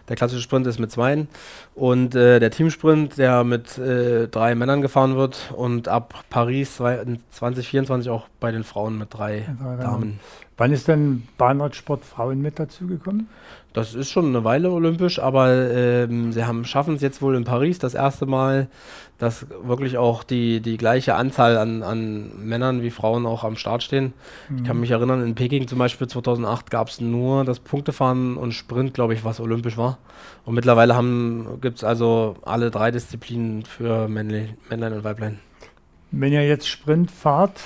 Der 0.10 0.16
klassische 0.16 0.42
Sprint 0.42 0.66
ist 0.66 0.80
mit 0.80 0.92
zweien. 0.92 1.28
Und 1.76 2.16
äh, 2.16 2.40
der 2.40 2.50
Teamsprint, 2.50 3.20
der 3.20 3.44
mit 3.44 3.78
äh, 3.78 4.28
drei 4.30 4.56
Männern 4.56 4.82
gefahren 4.82 5.16
wird. 5.16 5.54
Und 5.56 5.88
ab 5.88 6.24
Paris 6.32 6.78
2024 6.78 8.10
auch 8.10 8.28
bei 8.40 8.52
den 8.52 8.64
Frauen 8.64 8.98
mit 8.98 9.14
drei, 9.14 9.46
drei 9.62 9.76
Damen. 9.76 10.20
Wann 10.58 10.72
ist 10.72 10.88
denn 10.88 11.28
Bahnradsport 11.38 12.04
Frauen 12.04 12.42
mit 12.42 12.60
dazugekommen? 12.60 13.28
Das 13.74 13.96
ist 13.96 14.12
schon 14.12 14.28
eine 14.28 14.44
Weile 14.44 14.70
olympisch, 14.72 15.18
aber 15.20 15.52
ähm, 15.52 16.32
sie 16.32 16.46
haben 16.46 16.64
schaffen 16.64 16.94
es 16.94 17.02
jetzt 17.02 17.24
wohl 17.24 17.36
in 17.36 17.44
Paris 17.44 17.80
das 17.80 17.96
erste 17.96 18.28
Mal, 18.28 18.68
dass 19.18 19.48
wirklich 19.64 19.98
auch 19.98 20.24
die, 20.24 20.62
die 20.62 20.78
gleiche 20.78 21.16
Anzahl 21.16 21.58
an, 21.58 21.82
an 21.82 22.32
Männern 22.46 22.84
wie 22.84 22.92
Frauen 22.92 23.26
auch 23.26 23.44
am 23.44 23.56
Start 23.56 23.82
stehen. 23.82 24.14
Mhm. 24.50 24.58
Ich 24.58 24.64
kann 24.64 24.80
mich 24.80 24.92
erinnern, 24.92 25.24
in 25.24 25.34
Peking 25.34 25.68
zum 25.68 25.80
Beispiel 25.80 26.08
2008 26.08 26.70
gab 26.70 26.90
es 26.90 27.02
nur 27.02 27.46
das 27.46 27.60
Punktefahren 27.60 28.38
und 28.38 28.52
Sprint, 28.52 28.94
glaube 28.94 29.16
ich, 29.16 29.26
was 29.26 29.40
olympisch 29.40 29.76
war. 29.76 29.98
Und 30.46 30.54
mittlerweile 30.54 30.94
gibt 31.60 31.78
es 31.78 31.84
also 31.84 32.36
alle 32.44 32.70
drei 32.70 32.92
Disziplinen 32.92 33.64
für 33.64 34.08
Männlein, 34.08 34.56
Männlein 34.70 34.94
und 34.94 35.04
Weiblein. 35.04 35.40
Wenn 36.12 36.32
ihr 36.32 36.48
jetzt 36.48 36.68
Sprint 36.68 37.10
fahrt, 37.10 37.60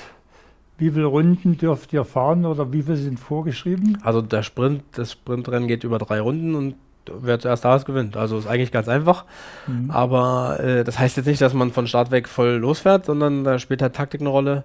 wie 0.78 0.92
viele 0.92 1.06
Runden 1.06 1.58
dürft 1.58 1.92
ihr 1.94 2.06
fahren 2.06 2.46
oder 2.46 2.72
wie 2.72 2.84
viele 2.84 2.98
sind 2.98 3.20
vorgeschrieben? 3.20 3.98
Also 4.04 4.22
der 4.22 4.44
Sprint, 4.44 4.84
das 4.94 5.14
Sprintrennen 5.14 5.68
geht 5.68 5.84
über 5.84 5.98
drei 5.98 6.20
Runden 6.22 6.56
und 6.56 6.76
wer 7.22 7.40
zuerst 7.40 7.66
da 7.66 7.76
ist, 7.76 7.86
gewinnt. 7.86 8.18
Also 8.18 8.38
ist 8.38 8.48
eigentlich 8.48 8.72
ganz 8.72 8.88
einfach. 8.88 9.26
Mhm. 9.66 9.92
Aber 9.92 10.60
äh, 10.60 10.84
das 10.84 11.00
heißt 11.00 11.18
jetzt 11.18 11.26
nicht, 11.26 11.42
dass 11.42 11.54
man 11.54 11.72
von 11.72 11.88
Start 11.88 12.12
weg 12.12 12.28
voll 12.28 12.56
losfährt, 12.58 13.06
sondern 13.06 13.44
da 13.44 13.60
spielt 13.60 13.82
halt 13.82 13.96
Taktik 13.96 14.22
eine 14.22 14.30
Rolle. 14.30 14.64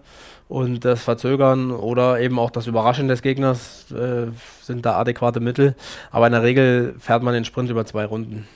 Und 0.49 0.85
das 0.85 1.03
Verzögern 1.03 1.71
oder 1.71 2.21
eben 2.21 2.39
auch 2.39 2.51
das 2.51 2.67
Überraschen 2.67 3.09
des 3.09 3.23
Gegners 3.23 3.91
äh, 3.93 4.27
sind 4.61 4.85
da 4.85 4.99
adäquate 4.99 5.41
Mittel. 5.41 5.75
Aber 6.11 6.27
in 6.27 6.33
der 6.33 6.43
Regel 6.43 6.95
fährt 6.99 7.23
man 7.23 7.33
den 7.33 7.45
Sprint 7.45 7.71
über 7.71 7.87
zwei 7.87 8.05
Runden. 8.05 8.47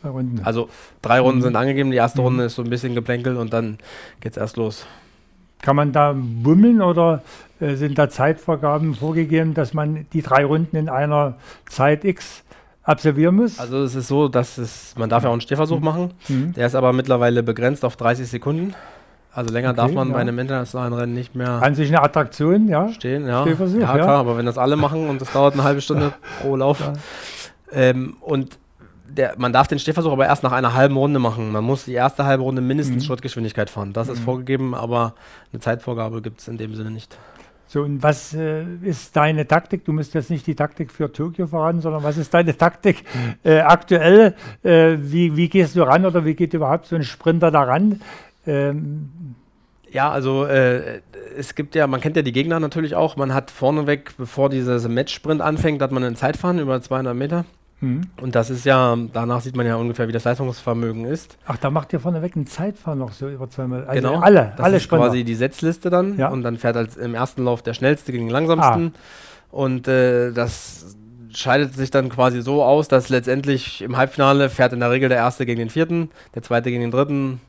Zwei 0.00 0.10
Runden. 0.10 0.40
Also 0.44 0.68
drei 1.00 1.20
Runden 1.20 1.38
mhm. 1.38 1.44
sind 1.44 1.56
angegeben, 1.56 1.90
die 1.90 1.96
erste 1.96 2.20
mhm. 2.20 2.26
Runde 2.26 2.44
ist 2.44 2.54
so 2.54 2.62
ein 2.62 2.70
bisschen 2.70 2.94
geplänkelt 2.94 3.38
und 3.38 3.52
dann 3.52 3.78
geht 4.20 4.32
es 4.32 4.36
erst 4.38 4.56
los. 4.56 4.86
Kann 5.62 5.76
man 5.76 5.92
da 5.92 6.14
bummeln 6.14 6.82
oder 6.82 7.22
äh, 7.60 7.76
sind 7.76 7.96
da 7.96 8.10
Zeitvorgaben 8.10 8.94
vorgegeben, 8.94 9.54
dass 9.54 9.72
man 9.72 10.06
die 10.12 10.20
drei 10.20 10.44
Runden 10.44 10.76
in 10.76 10.88
einer 10.88 11.34
Zeit 11.66 12.04
X 12.04 12.42
absolvieren 12.82 13.36
muss? 13.36 13.58
Also 13.58 13.82
es 13.82 13.94
ist 13.94 14.08
so, 14.08 14.28
dass 14.28 14.58
es, 14.58 14.94
man 14.98 15.08
darf 15.08 15.22
ja 15.22 15.28
auch 15.28 15.32
einen 15.32 15.40
Stehversuch 15.40 15.78
mhm. 15.78 15.84
machen. 15.84 16.10
Mhm. 16.28 16.52
Der 16.54 16.66
ist 16.66 16.74
aber 16.74 16.92
mittlerweile 16.92 17.42
begrenzt 17.42 17.84
auf 17.84 17.96
30 17.96 18.28
Sekunden. 18.28 18.74
Also 19.34 19.52
länger 19.52 19.70
okay, 19.70 19.76
darf 19.78 19.92
man 19.92 20.08
ja. 20.08 20.14
bei 20.14 20.20
einem 20.20 20.38
internationalen 20.38 20.92
Rennen 20.92 21.14
nicht 21.14 21.34
mehr. 21.34 21.62
An 21.62 21.74
sich 21.74 21.88
eine 21.88 22.02
Attraktion, 22.02 22.68
ja. 22.68 22.88
Stehen, 22.90 23.26
ja. 23.26 23.42
Stehversuch, 23.42 23.80
ja, 23.80 23.94
klar, 23.94 24.18
aber 24.18 24.36
wenn 24.36 24.44
das 24.44 24.58
alle 24.58 24.76
machen 24.76 25.08
und 25.08 25.22
das 25.22 25.32
dauert 25.32 25.54
eine 25.54 25.64
halbe 25.64 25.80
Stunde 25.80 26.12
pro 26.42 26.56
Lauf. 26.56 26.80
Ja. 26.80 26.92
Ähm, 27.72 28.16
und 28.20 28.58
der, 29.16 29.34
man 29.38 29.52
darf 29.52 29.68
den 29.68 29.78
Stehversuch 29.78 30.12
aber 30.12 30.26
erst 30.26 30.42
nach 30.42 30.52
einer 30.52 30.74
halben 30.74 30.96
Runde 30.96 31.18
machen. 31.18 31.52
Man 31.52 31.64
muss 31.64 31.84
die 31.84 31.92
erste 31.92 32.24
halbe 32.24 32.42
Runde 32.42 32.62
mindestens 32.62 33.02
mhm. 33.02 33.06
Schrittgeschwindigkeit 33.06 33.70
fahren. 33.70 33.92
Das 33.92 34.08
mhm. 34.08 34.14
ist 34.14 34.20
vorgegeben, 34.20 34.74
aber 34.74 35.14
eine 35.52 35.60
Zeitvorgabe 35.60 36.22
gibt 36.22 36.40
es 36.40 36.48
in 36.48 36.58
dem 36.58 36.74
Sinne 36.74 36.90
nicht. 36.90 37.16
So, 37.72 37.82
und 37.82 38.02
was 38.02 38.34
äh, 38.34 38.64
ist 38.82 39.16
deine 39.16 39.48
Taktik? 39.48 39.86
Du 39.86 39.94
musst 39.94 40.12
jetzt 40.12 40.28
nicht 40.28 40.46
die 40.46 40.54
Taktik 40.54 40.92
für 40.92 41.10
Tokio 41.10 41.46
verraten, 41.46 41.80
sondern 41.80 42.02
was 42.02 42.18
ist 42.18 42.34
deine 42.34 42.56
Taktik 42.56 43.02
äh, 43.44 43.60
aktuell? 43.60 44.34
Äh, 44.62 44.96
wie, 44.98 45.36
wie 45.36 45.48
gehst 45.48 45.74
du 45.74 45.82
ran 45.82 46.04
oder 46.04 46.24
wie 46.26 46.34
geht 46.34 46.52
überhaupt 46.52 46.84
so 46.84 46.96
ein 46.96 47.02
Sprinter 47.02 47.50
daran? 47.50 48.02
Ähm, 48.46 49.36
ja, 49.90 50.10
also 50.10 50.44
äh, 50.44 51.00
es 51.36 51.54
gibt 51.54 51.74
ja, 51.74 51.86
man 51.86 52.00
kennt 52.00 52.16
ja 52.16 52.22
die 52.22 52.32
Gegner 52.32 52.60
natürlich 52.60 52.94
auch. 52.94 53.16
Man 53.16 53.32
hat 53.32 53.50
vorneweg, 53.50 54.18
bevor 54.18 54.50
dieser 54.50 54.86
Match-Sprint 54.88 55.40
anfängt, 55.40 55.80
hat 55.80 55.92
man 55.92 56.04
einen 56.04 56.16
Zeitfahren 56.16 56.58
über 56.58 56.80
200 56.80 57.16
Meter. 57.16 57.46
Mhm. 57.82 58.02
Und 58.20 58.34
das 58.34 58.48
ist 58.48 58.64
ja, 58.64 58.96
danach 59.12 59.40
sieht 59.40 59.56
man 59.56 59.66
ja 59.66 59.76
ungefähr, 59.76 60.06
wie 60.06 60.12
das 60.12 60.24
Leistungsvermögen 60.24 61.04
ist. 61.04 61.36
Ach, 61.46 61.58
da 61.58 61.68
macht 61.68 61.92
ihr 61.92 62.00
vorneweg 62.00 62.36
einen 62.36 62.46
Zeitfahren 62.46 63.00
noch 63.00 63.12
so 63.12 63.28
über 63.28 63.50
zweimal. 63.50 63.84
Also 63.84 64.00
genau, 64.00 64.20
alle, 64.20 64.52
das 64.56 64.64
alle 64.64 64.76
ist 64.76 64.84
Sprinter. 64.84 65.06
quasi 65.06 65.24
die 65.24 65.34
Setzliste 65.34 65.90
dann. 65.90 66.16
Ja. 66.16 66.28
Und 66.28 66.42
dann 66.42 66.56
fährt 66.56 66.76
als 66.76 66.96
im 66.96 67.14
ersten 67.14 67.44
Lauf 67.44 67.60
der 67.62 67.74
schnellste 67.74 68.12
gegen 68.12 68.26
den 68.26 68.32
langsamsten. 68.32 68.92
Ah. 68.94 69.56
Und 69.56 69.88
äh, 69.88 70.32
das 70.32 70.96
scheidet 71.34 71.74
sich 71.74 71.90
dann 71.90 72.08
quasi 72.08 72.40
so 72.40 72.62
aus, 72.62 72.88
dass 72.88 73.08
letztendlich 73.08 73.82
im 73.82 73.96
Halbfinale 73.96 74.48
fährt 74.48 74.72
in 74.72 74.80
der 74.80 74.90
Regel 74.90 75.08
der 75.08 75.18
erste 75.18 75.44
gegen 75.44 75.58
den 75.58 75.70
vierten, 75.70 76.10
der 76.34 76.42
zweite 76.42 76.70
gegen 76.70 76.82
den 76.82 76.90
dritten. 76.90 77.40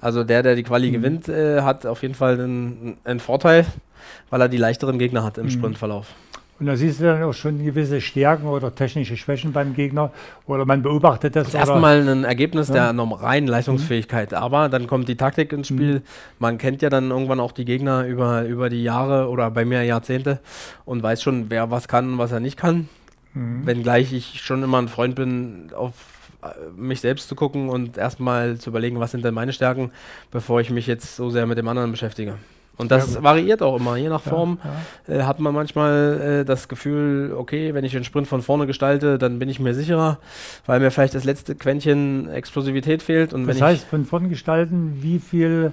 Also 0.00 0.24
der, 0.24 0.42
der 0.42 0.54
die 0.54 0.62
Quali 0.62 0.88
mhm. 0.88 0.92
gewinnt, 0.92 1.28
äh, 1.28 1.62
hat 1.62 1.84
auf 1.84 2.02
jeden 2.02 2.14
Fall 2.14 2.34
einen, 2.34 2.96
einen, 3.04 3.20
Vorteil, 3.20 3.66
weil 4.30 4.40
er 4.40 4.48
die 4.48 4.56
leichteren 4.56 4.98
Gegner 4.98 5.24
hat 5.24 5.36
im 5.36 5.46
mhm. 5.46 5.50
Sprintverlauf. 5.50 6.14
Und 6.60 6.66
da 6.66 6.76
siehst 6.76 7.00
du 7.00 7.04
dann 7.04 7.22
auch 7.22 7.32
schon 7.32 7.64
gewisse 7.64 8.02
Stärken 8.02 8.46
oder 8.46 8.74
technische 8.74 9.16
Schwächen 9.16 9.52
beim 9.52 9.74
Gegner 9.74 10.12
oder 10.46 10.66
man 10.66 10.82
beobachtet 10.82 11.34
das. 11.34 11.44
Das 11.44 11.54
ist 11.54 11.60
erstmal 11.60 12.06
ein 12.06 12.24
Ergebnis 12.24 12.68
ja. 12.68 12.92
der 12.92 13.04
reinen 13.22 13.48
Leistungsfähigkeit, 13.48 14.32
mhm. 14.32 14.36
aber 14.36 14.68
dann 14.68 14.86
kommt 14.86 15.08
die 15.08 15.16
Taktik 15.16 15.54
ins 15.54 15.68
Spiel. 15.68 15.94
Mhm. 15.94 16.02
Man 16.38 16.58
kennt 16.58 16.82
ja 16.82 16.90
dann 16.90 17.10
irgendwann 17.10 17.40
auch 17.40 17.52
die 17.52 17.64
Gegner 17.64 18.06
über, 18.06 18.44
über 18.44 18.68
die 18.68 18.82
Jahre 18.82 19.30
oder 19.30 19.50
bei 19.50 19.64
mir 19.64 19.82
Jahrzehnte 19.84 20.40
und 20.84 21.02
weiß 21.02 21.22
schon, 21.22 21.46
wer 21.48 21.70
was 21.70 21.88
kann 21.88 22.12
und 22.12 22.18
was 22.18 22.30
er 22.30 22.40
nicht 22.40 22.58
kann. 22.58 22.90
Mhm. 23.32 23.64
Wenngleich 23.64 24.12
ich 24.12 24.42
schon 24.42 24.62
immer 24.62 24.82
ein 24.82 24.88
Freund 24.88 25.14
bin, 25.14 25.70
auf 25.74 25.94
äh, 26.42 26.48
mich 26.76 27.00
selbst 27.00 27.28
zu 27.28 27.36
gucken 27.36 27.70
und 27.70 27.96
erstmal 27.96 28.58
zu 28.58 28.68
überlegen, 28.68 29.00
was 29.00 29.12
sind 29.12 29.24
denn 29.24 29.32
meine 29.32 29.54
Stärken, 29.54 29.92
bevor 30.30 30.60
ich 30.60 30.68
mich 30.68 30.86
jetzt 30.86 31.16
so 31.16 31.30
sehr 31.30 31.46
mit 31.46 31.56
dem 31.56 31.68
anderen 31.68 31.90
beschäftige. 31.90 32.34
Und 32.80 32.90
das 32.90 33.14
ja, 33.14 33.22
variiert 33.22 33.62
auch 33.62 33.78
immer. 33.78 33.96
Je 33.96 34.08
nach 34.08 34.22
Form 34.22 34.58
ja, 35.06 35.14
ja. 35.14 35.20
Äh, 35.20 35.24
hat 35.24 35.38
man 35.38 35.54
manchmal 35.54 36.40
äh, 36.40 36.44
das 36.44 36.66
Gefühl, 36.66 37.34
okay, 37.36 37.74
wenn 37.74 37.84
ich 37.84 37.92
den 37.92 38.04
Sprint 38.04 38.26
von 38.26 38.40
vorne 38.40 38.66
gestalte, 38.66 39.18
dann 39.18 39.38
bin 39.38 39.48
ich 39.48 39.60
mir 39.60 39.74
sicherer, 39.74 40.18
weil 40.66 40.80
mir 40.80 40.90
vielleicht 40.90 41.14
das 41.14 41.24
letzte 41.24 41.54
Quäntchen 41.54 42.30
Explosivität 42.30 43.02
fehlt. 43.02 43.34
Und 43.34 43.46
das 43.46 43.60
heißt, 43.60 43.86
von 43.86 44.06
vorne 44.06 44.28
gestalten, 44.28 44.98
wie 45.02 45.18
viel 45.18 45.72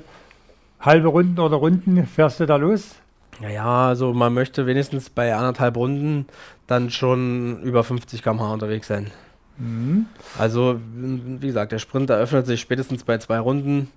halbe 0.81 1.07
Runden 1.07 1.39
oder 1.39 1.55
Runden 1.55 2.05
fährst 2.05 2.41
du 2.41 2.45
da 2.45 2.57
los? 2.57 2.95
Naja, 3.39 3.87
also 3.87 4.13
man 4.13 4.33
möchte 4.33 4.65
wenigstens 4.65 5.09
bei 5.09 5.33
anderthalb 5.33 5.77
Runden 5.77 6.25
dann 6.65 6.89
schon 6.89 7.61
über 7.61 7.83
50 7.83 8.21
km/h 8.21 8.51
unterwegs 8.53 8.87
sein. 8.87 9.11
Mhm. 9.57 10.07
Also, 10.37 10.79
wie 10.93 11.47
gesagt, 11.47 11.71
der 11.71 11.79
Sprint 11.79 12.09
eröffnet 12.09 12.45
sich 12.47 12.59
spätestens 12.59 13.03
bei 13.03 13.17
zwei 13.17 13.39
Runden 13.39 13.87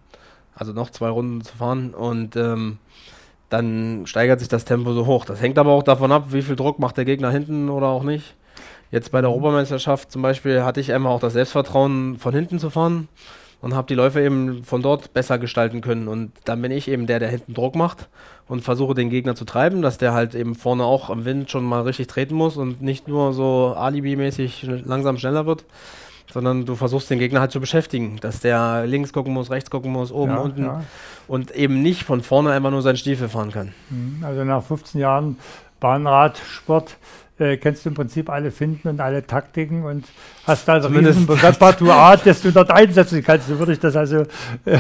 also 0.55 0.73
noch 0.73 0.91
zwei 0.91 1.09
Runden 1.09 1.43
zu 1.43 1.57
fahren 1.57 1.95
und 1.95 2.37
ähm, 2.37 2.79
dann 3.51 4.07
steigert 4.07 4.41
sich 4.41 4.49
das 4.49 4.65
Tempo 4.65 4.93
so 4.93 5.07
hoch. 5.07 5.25
Das 5.27 5.43
hängt 5.43 5.59
aber 5.59 5.73
auch 5.73 5.83
davon 5.83 6.13
ab, 6.13 6.27
wie 6.31 6.43
viel 6.43 6.57
Druck 6.57 6.79
macht 6.79 6.97
der 6.97 7.05
Gegner 7.05 7.31
hinten 7.31 7.69
oder 7.69 7.89
auch 7.89 8.05
nicht. 8.05 8.35
Jetzt 8.91 9.13
bei 9.13 9.21
der 9.21 9.31
mhm. 9.31 9.37
Europameisterschaft 9.37 10.11
zum 10.11 10.23
Beispiel 10.23 10.63
hatte 10.63 10.81
ich 10.81 10.93
einfach 10.93 11.11
auch 11.11 11.21
das 11.21 11.35
Selbstvertrauen, 11.35 12.17
von 12.17 12.35
hinten 12.35 12.59
zu 12.59 12.71
fahren 12.71 13.09
und 13.61 13.75
habe 13.75 13.87
die 13.89 13.95
Läufe 13.95 14.23
eben 14.23 14.65
von 14.65 14.83
dort 14.83 15.13
besser 15.13 15.39
gestalten 15.39 15.81
können. 15.81 16.09
Und 16.09 16.33
dann 16.45 16.63
bin 16.63 16.73
ich 16.73 16.89
eben 16.89 17.07
der, 17.07 17.19
der 17.19 17.29
hinten 17.29 17.55
Druck 17.55 17.75
macht 17.75 18.09
und 18.49 18.63
versuche 18.63 18.95
den 18.95 19.11
Gegner 19.11 19.35
zu 19.35 19.45
treiben, 19.45 19.83
dass 19.83 19.99
der 19.99 20.13
halt 20.13 20.35
eben 20.35 20.55
vorne 20.55 20.85
auch 20.85 21.11
am 21.11 21.25
Wind 21.25 21.51
schon 21.51 21.65
mal 21.65 21.83
richtig 21.83 22.07
treten 22.07 22.35
muss 22.35 22.57
und 22.57 22.81
nicht 22.83 23.07
nur 23.07 23.33
so 23.33 23.75
alibi-mäßig 23.77 24.67
langsam 24.85 25.19
schneller 25.19 25.47
wird 25.47 25.65
sondern 26.33 26.67
du 26.67 26.77
versuchst 26.77 27.11
den 27.11 27.19
Gegner 27.19 27.41
halt 27.41 27.53
zu 27.53 27.61
beschäftigen, 27.61 28.19
dass 28.21 28.41
der 28.41 28.87
links 28.87 29.13
gucken 29.13 29.33
muss, 29.33 29.51
rechts 29.51 29.71
gucken 29.71 29.93
muss, 29.93 30.13
oben, 30.13 30.33
ja, 30.33 30.39
unten 30.39 30.65
ja. 30.65 30.85
und 31.29 31.51
eben 31.53 31.83
nicht 31.83 32.05
von 32.05 32.23
vorne 32.23 32.53
einfach 32.53 32.71
nur 32.71 32.83
seinen 32.83 32.97
Stiefel 32.97 33.29
fahren 33.29 33.53
kann. 33.53 33.73
Mhm. 33.91 34.25
Also 34.25 34.45
nach 34.45 34.63
15 34.63 35.01
Jahren 35.01 35.37
Bahnradsport 35.81 36.97
äh, 37.41 37.57
kennst 37.57 37.85
du 37.85 37.89
im 37.89 37.95
Prinzip 37.95 38.29
alle 38.29 38.51
Finden 38.51 38.89
und 38.89 39.01
alle 39.01 39.27
Taktiken 39.27 39.85
und 39.85 40.05
hast 40.47 40.69
da 40.69 40.75
also 40.75 40.89
ein 40.89 41.07
Repertoire, 41.29 42.21
das 42.25 42.43
du 42.43 42.53
dort 42.53 42.71
einsetzen 42.71 43.23
kannst. 43.23 43.49
So 43.49 43.59
würde 43.59 43.73
ich 43.73 43.81
das 43.81 43.97
also 43.97 44.23
äh, 44.65 44.79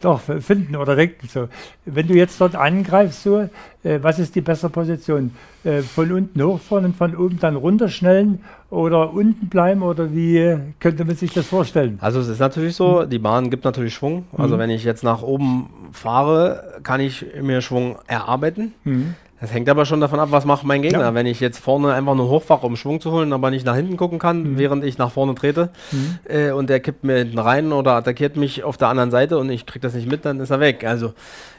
doch 0.00 0.20
finden 0.20 0.76
oder 0.76 0.96
denken. 0.96 1.28
So. 1.28 1.48
Wenn 1.84 2.06
du 2.06 2.14
jetzt 2.14 2.40
dort 2.40 2.54
angreifst, 2.54 3.22
so, 3.22 3.48
äh, 3.82 3.98
was 4.02 4.18
ist 4.18 4.34
die 4.34 4.40
bessere 4.40 4.70
Position? 4.70 5.32
Äh, 5.64 5.82
von 5.82 6.10
unten 6.10 6.42
hochfahren 6.42 6.86
und 6.86 6.96
von 6.96 7.16
oben 7.16 7.38
dann 7.38 7.56
runterschnellen 7.56 8.40
oder 8.68 9.12
unten 9.12 9.48
bleiben 9.48 9.82
oder 9.82 10.12
wie 10.12 10.56
könnte 10.80 11.04
man 11.04 11.14
sich 11.14 11.32
das 11.32 11.46
vorstellen? 11.46 11.98
Also 12.00 12.20
es 12.20 12.28
ist 12.28 12.40
natürlich 12.40 12.74
so, 12.74 13.04
die 13.04 13.18
Bahn 13.18 13.48
gibt 13.48 13.64
natürlich 13.64 13.94
Schwung. 13.94 14.26
Also 14.36 14.56
mhm. 14.56 14.60
wenn 14.60 14.70
ich 14.70 14.82
jetzt 14.82 15.04
nach 15.04 15.22
oben 15.22 15.70
fahre, 15.92 16.80
kann 16.82 17.00
ich 17.00 17.24
mir 17.40 17.60
Schwung 17.60 17.96
erarbeiten. 18.06 18.74
Mhm. 18.84 19.14
Das 19.42 19.52
hängt 19.52 19.68
aber 19.68 19.86
schon 19.86 20.00
davon 20.00 20.20
ab, 20.20 20.28
was 20.30 20.44
macht 20.44 20.62
mein 20.62 20.82
Gegner. 20.82 21.00
Ja. 21.00 21.14
Wenn 21.14 21.26
ich 21.26 21.40
jetzt 21.40 21.58
vorne 21.58 21.92
einfach 21.92 22.14
nur 22.14 22.28
hochfahre, 22.28 22.64
um 22.64 22.76
Schwung 22.76 23.00
zu 23.00 23.10
holen, 23.10 23.32
aber 23.32 23.50
nicht 23.50 23.66
nach 23.66 23.74
hinten 23.74 23.96
gucken 23.96 24.20
kann, 24.20 24.52
mhm. 24.52 24.58
während 24.58 24.84
ich 24.84 24.98
nach 24.98 25.10
vorne 25.10 25.34
trete 25.34 25.70
mhm. 25.90 26.18
äh, 26.28 26.52
und 26.52 26.70
der 26.70 26.78
kippt 26.78 27.02
mir 27.02 27.16
hinten 27.18 27.40
rein 27.40 27.72
oder 27.72 27.94
attackiert 27.94 28.36
mich 28.36 28.62
auf 28.62 28.76
der 28.76 28.86
anderen 28.86 29.10
Seite 29.10 29.38
und 29.38 29.50
ich 29.50 29.66
kriege 29.66 29.80
das 29.80 29.94
nicht 29.94 30.08
mit, 30.08 30.24
dann 30.24 30.38
ist 30.38 30.50
er 30.50 30.60
weg. 30.60 30.84
Also 30.84 31.12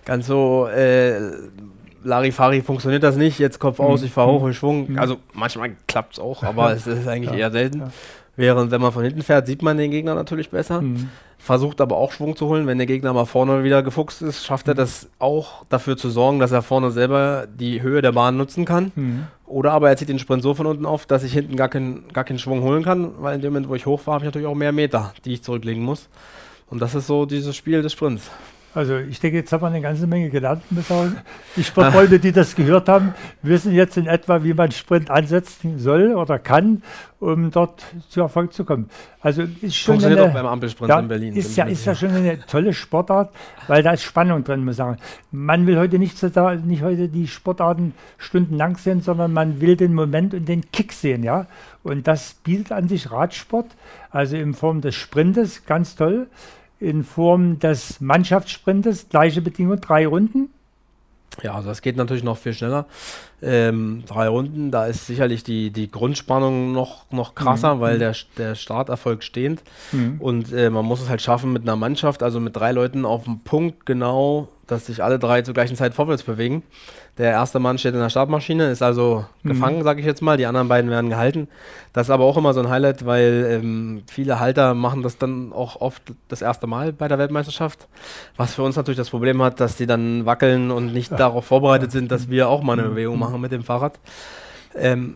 ganz 0.05 0.27
so 0.27 0.65
äh, 0.67 1.19
Larifari 2.05 2.61
funktioniert 2.61 3.03
das 3.03 3.17
nicht. 3.17 3.37
Jetzt 3.37 3.59
Kopf 3.59 3.81
aus, 3.81 3.99
mhm. 3.99 4.07
ich 4.07 4.13
fahre 4.13 4.31
hoch 4.31 4.47
in 4.47 4.53
Schwung. 4.53 4.91
Mhm. 4.93 4.99
Also 4.99 5.17
manchmal 5.33 5.71
klappt 5.85 6.13
es 6.13 6.19
auch, 6.19 6.41
aber 6.45 6.71
es 6.71 6.87
ist 6.87 7.05
eigentlich 7.05 7.31
ja. 7.31 7.39
eher 7.39 7.51
selten. 7.51 7.79
Ja. 7.79 7.91
Während 8.37 8.71
wenn 8.71 8.79
man 8.79 8.93
von 8.93 9.03
hinten 9.03 9.23
fährt, 9.23 9.45
sieht 9.45 9.61
man 9.61 9.75
den 9.75 9.91
Gegner 9.91 10.15
natürlich 10.15 10.51
besser. 10.51 10.81
Mhm 11.43 11.43
versucht 11.43 11.81
aber 11.81 11.97
auch 11.97 12.13
Schwung 12.13 12.37
zu 12.37 12.47
holen. 12.47 12.67
Wenn 12.67 12.77
der 12.77 12.87
Gegner 12.87 13.11
mal 13.11 13.25
vorne 13.25 13.65
wieder 13.65 13.83
gefuchst 13.83 14.21
ist, 14.21 14.45
schafft 14.45 14.69
er 14.69 14.75
das 14.75 15.09
auch 15.19 15.65
dafür 15.67 15.97
zu 15.97 16.09
sorgen, 16.09 16.39
dass 16.39 16.53
er 16.53 16.61
vorne 16.61 16.89
selber 16.89 17.47
die 17.53 17.81
Höhe 17.81 18.01
der 18.01 18.13
Bahn 18.13 18.37
nutzen 18.37 18.63
kann. 18.63 18.93
Mhm. 18.95 19.27
Oder 19.45 19.73
aber 19.73 19.89
er 19.89 19.97
zieht 19.97 20.07
den 20.07 20.19
Sprint 20.19 20.41
so 20.41 20.53
von 20.53 20.65
unten 20.65 20.85
auf, 20.85 21.05
dass 21.05 21.21
ich 21.21 21.33
hinten 21.33 21.57
gar, 21.57 21.67
kein, 21.67 22.05
gar 22.13 22.23
keinen 22.23 22.39
Schwung 22.39 22.61
holen 22.61 22.81
kann, 22.81 23.11
weil 23.21 23.35
in 23.35 23.41
dem 23.41 23.51
Moment, 23.51 23.67
wo 23.67 23.75
ich 23.75 23.85
hochfahre, 23.85 24.15
habe 24.15 24.23
ich 24.23 24.27
natürlich 24.27 24.47
auch 24.47 24.55
mehr 24.55 24.71
Meter, 24.71 25.13
die 25.25 25.33
ich 25.33 25.43
zurücklegen 25.43 25.83
muss. 25.83 26.07
Und 26.69 26.81
das 26.81 26.95
ist 26.95 27.07
so 27.07 27.25
dieses 27.25 27.57
Spiel 27.57 27.81
des 27.81 27.91
Sprints. 27.91 28.31
Also 28.75 28.97
ich 28.97 29.19
denke, 29.19 29.37
jetzt 29.37 29.53
haben 29.53 29.61
wir 29.61 29.67
eine 29.67 29.81
ganze 29.81 30.07
Menge 30.07 30.29
gelernt. 30.29 30.63
Die 31.55 31.63
Sportfreunde, 31.63 32.19
die 32.19 32.31
das 32.31 32.55
gehört 32.55 32.89
haben, 32.89 33.13
wissen 33.43 33.71
jetzt 33.73 33.97
in 33.97 34.07
etwa, 34.07 34.43
wie 34.43 34.53
man 34.53 34.71
Sprint 34.71 35.11
ansetzen 35.11 35.77
soll 35.77 36.15
oder 36.15 36.39
kann, 36.39 36.81
um 37.19 37.51
dort 37.51 37.83
zu 38.09 38.21
Erfolg 38.21 38.51
zu 38.51 38.65
kommen. 38.65 38.89
Also 39.21 39.43
ist 39.61 39.75
schon 39.75 40.03
eine, 40.03 40.23
auch 40.23 40.33
beim 40.33 40.47
Ampelsprint 40.47 40.89
ja, 40.89 40.99
in 40.99 41.07
Berlin. 41.07 41.35
Ist 41.35 41.55
ja, 41.55 41.65
ist 41.65 41.85
ja 41.85 41.93
schon 41.93 42.09
eine 42.09 42.39
tolle 42.47 42.73
Sportart, 42.73 43.31
weil 43.67 43.83
da 43.83 43.91
ist 43.91 44.01
Spannung 44.01 44.43
drin, 44.43 44.65
muss 44.65 44.73
ich 44.73 44.77
sagen. 44.77 44.97
Man 45.31 45.67
will 45.67 45.77
heute 45.77 45.99
nicht, 45.99 46.17
so 46.17 46.29
da, 46.29 46.55
nicht 46.55 46.81
heute 46.81 47.09
die 47.09 47.27
Sportarten 47.27 47.93
stundenlang 48.17 48.77
sehen, 48.77 49.01
sondern 49.01 49.33
man 49.33 49.61
will 49.61 49.75
den 49.75 49.93
Moment 49.93 50.33
und 50.33 50.47
den 50.49 50.71
Kick 50.71 50.93
sehen, 50.93 51.23
ja. 51.23 51.45
Und 51.83 52.07
das 52.07 52.33
bietet 52.43 52.71
an 52.71 52.87
sich 52.87 53.11
Radsport, 53.11 53.67
also 54.09 54.35
in 54.35 54.53
Form 54.53 54.81
des 54.81 54.95
Sprintes, 54.95 55.65
ganz 55.65 55.95
toll 55.95 56.27
in 56.83 57.03
Form 57.03 57.59
des 57.59 58.01
Mannschaftssprintes, 58.01 59.09
gleiche 59.09 59.41
Bedingungen, 59.41 59.79
drei 59.79 60.05
Runden. 60.05 60.49
Ja, 61.41 61.55
also 61.55 61.69
das 61.69 61.81
geht 61.81 61.95
natürlich 61.95 62.23
noch 62.23 62.37
viel 62.37 62.53
schneller. 62.53 62.85
Ähm, 63.43 64.03
drei 64.07 64.27
Runden, 64.27 64.71
da 64.71 64.85
ist 64.85 65.05
sicherlich 65.05 65.43
die, 65.43 65.71
die 65.71 65.91
Grundspannung 65.91 66.71
noch, 66.71 67.11
noch 67.11 67.35
krasser, 67.35 67.75
mhm. 67.75 67.79
weil 67.81 67.99
der, 67.99 68.15
der 68.37 68.55
Starterfolg 68.55 69.23
stehend. 69.23 69.63
Mhm. 69.91 70.15
Und 70.19 70.53
äh, 70.53 70.69
man 70.69 70.85
muss 70.85 71.01
es 71.01 71.09
halt 71.09 71.21
schaffen 71.21 71.51
mit 71.51 71.63
einer 71.63 71.75
Mannschaft, 71.75 72.23
also 72.23 72.39
mit 72.39 72.55
drei 72.55 72.71
Leuten 72.71 73.05
auf 73.05 73.25
dem 73.25 73.39
Punkt 73.41 73.85
genau, 73.85 74.47
dass 74.67 74.85
sich 74.85 75.03
alle 75.03 75.19
drei 75.19 75.41
zur 75.41 75.53
gleichen 75.53 75.75
Zeit 75.75 75.93
vorwärts 75.93 76.23
bewegen. 76.23 76.63
Der 77.19 77.29
erste 77.29 77.59
Mann 77.59 77.77
steht 77.77 77.93
in 77.93 77.99
der 77.99 78.09
Startmaschine, 78.09 78.71
ist 78.71 78.81
also 78.81 79.25
mhm. 79.43 79.49
gefangen, 79.49 79.83
sage 79.83 79.99
ich 79.99 80.05
jetzt 80.05 80.21
mal. 80.23 80.35
Die 80.35 80.47
anderen 80.47 80.67
beiden 80.67 80.89
werden 80.89 81.11
gehalten. 81.11 81.47
Das 81.91 82.07
ist 82.07 82.09
aber 82.09 82.23
auch 82.23 82.37
immer 82.37 82.53
so 82.55 82.61
ein 82.61 82.69
Highlight, 82.69 83.05
weil 83.05 83.47
ähm, 83.51 84.03
viele 84.07 84.39
Halter 84.39 84.73
machen 84.73 85.03
das 85.03 85.19
dann 85.19 85.53
auch 85.53 85.79
oft 85.79 86.01
das 86.27 86.41
erste 86.41 86.65
Mal 86.65 86.91
bei 86.91 87.07
der 87.07 87.19
Weltmeisterschaft. 87.19 87.87
Was 88.35 88.55
für 88.55 88.63
uns 88.63 88.75
natürlich 88.77 88.97
das 88.97 89.11
Problem 89.11 89.43
hat, 89.43 89.59
dass 89.59 89.75
die 89.75 89.85
dann 89.85 90.25
wackeln 90.25 90.71
und 90.71 90.91
nicht 90.91 91.11
ja. 91.11 91.17
darauf 91.17 91.45
vorbereitet 91.45 91.91
sind, 91.91 92.11
dass 92.11 92.29
wir 92.29 92.49
auch 92.49 92.63
mal 92.63 92.73
eine 92.73 92.83
mhm. 92.83 92.89
Bewegung 92.91 93.19
machen 93.19 93.32
mit 93.37 93.51
dem 93.51 93.63
Fahrrad. 93.63 93.99
Ähm, 94.75 95.15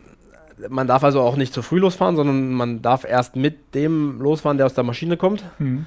man 0.69 0.87
darf 0.87 1.03
also 1.03 1.21
auch 1.21 1.35
nicht 1.35 1.53
zu 1.53 1.61
früh 1.61 1.79
losfahren, 1.79 2.15
sondern 2.15 2.51
man 2.51 2.81
darf 2.81 3.05
erst 3.05 3.35
mit 3.35 3.75
dem 3.75 4.19
losfahren, 4.19 4.57
der 4.57 4.65
aus 4.65 4.73
der 4.73 4.83
Maschine 4.83 5.17
kommt. 5.17 5.43
Mhm. 5.59 5.85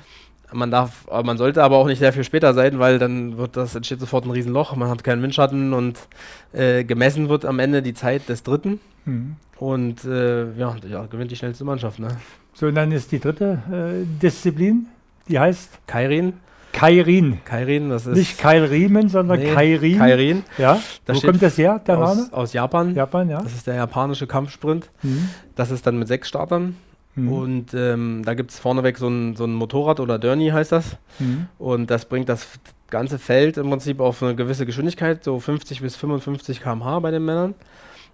Man 0.52 0.70
darf, 0.70 1.06
man 1.24 1.38
sollte 1.38 1.62
aber 1.62 1.76
auch 1.76 1.86
nicht 1.86 2.00
sehr 2.00 2.12
viel 2.12 2.24
später 2.24 2.54
sein, 2.54 2.80
weil 2.80 2.98
dann 2.98 3.38
wird 3.38 3.56
das 3.56 3.74
entsteht 3.74 4.00
sofort 4.00 4.24
ein 4.24 4.32
Riesenloch. 4.32 4.74
Man 4.74 4.88
hat 4.88 5.04
keinen 5.04 5.22
Windschatten 5.22 5.72
und 5.72 5.98
äh, 6.52 6.82
gemessen 6.82 7.28
wird 7.28 7.44
am 7.44 7.60
Ende 7.60 7.82
die 7.82 7.94
Zeit 7.94 8.28
des 8.28 8.42
Dritten. 8.42 8.80
Mhm. 9.04 9.36
Und 9.58 10.04
äh, 10.04 10.52
ja, 10.54 10.74
ja, 10.88 11.06
gewinnt 11.06 11.30
die 11.30 11.36
schnellste 11.36 11.64
Mannschaft. 11.64 11.98
Ne? 11.98 12.08
So, 12.54 12.66
und 12.66 12.74
dann 12.74 12.90
ist 12.90 13.12
die 13.12 13.20
dritte 13.20 13.62
äh, 13.70 14.20
Disziplin, 14.20 14.86
die 15.28 15.38
heißt 15.38 15.86
Kairin. 15.86 16.34
Kairin. 16.72 17.40
Kairin, 17.44 17.90
das 17.90 18.06
ist. 18.06 18.16
Nicht 18.16 18.38
Kairiemen, 18.38 19.08
sondern 19.08 19.40
nee, 19.40 19.52
Kairin. 19.52 19.98
Kairin. 19.98 20.44
Ja. 20.58 20.80
Da 21.04 21.14
Wo 21.14 21.20
kommt 21.20 21.42
das 21.42 21.58
her, 21.58 21.80
der 21.86 21.96
Name? 21.96 22.22
Aus, 22.22 22.32
aus 22.32 22.52
Japan. 22.52 22.94
Japan, 22.94 23.28
ja. 23.28 23.42
Das 23.42 23.52
ist 23.52 23.66
der 23.66 23.74
japanische 23.74 24.26
Kampfsprint. 24.26 24.88
Mhm. 25.02 25.30
Das 25.56 25.70
ist 25.70 25.86
dann 25.86 25.98
mit 25.98 26.08
sechs 26.08 26.28
Startern. 26.28 26.76
Mhm. 27.14 27.32
Und 27.32 27.74
ähm, 27.74 28.22
da 28.24 28.34
gibt 28.34 28.50
es 28.52 28.58
vorneweg 28.58 28.98
so 28.98 29.08
ein, 29.08 29.36
so 29.36 29.44
ein 29.44 29.54
Motorrad 29.54 30.00
oder 30.00 30.18
Derny 30.18 30.48
heißt 30.48 30.72
das. 30.72 30.96
Mhm. 31.18 31.48
Und 31.58 31.90
das 31.90 32.04
bringt 32.04 32.28
das 32.28 32.46
ganze 32.88 33.18
Feld 33.18 33.56
im 33.56 33.68
Prinzip 33.68 34.00
auf 34.00 34.22
eine 34.22 34.34
gewisse 34.34 34.66
Geschwindigkeit, 34.66 35.24
so 35.24 35.38
50 35.38 35.80
bis 35.80 35.96
55 35.96 36.62
km/h 36.62 37.00
bei 37.00 37.10
den 37.10 37.24
Männern. 37.24 37.54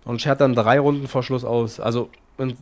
Und 0.04 0.22
schert 0.22 0.40
dann 0.40 0.54
drei 0.54 0.78
Runden 0.78 1.08
vor 1.08 1.22
Schluss 1.22 1.44
aus. 1.44 1.80
Also 1.80 2.10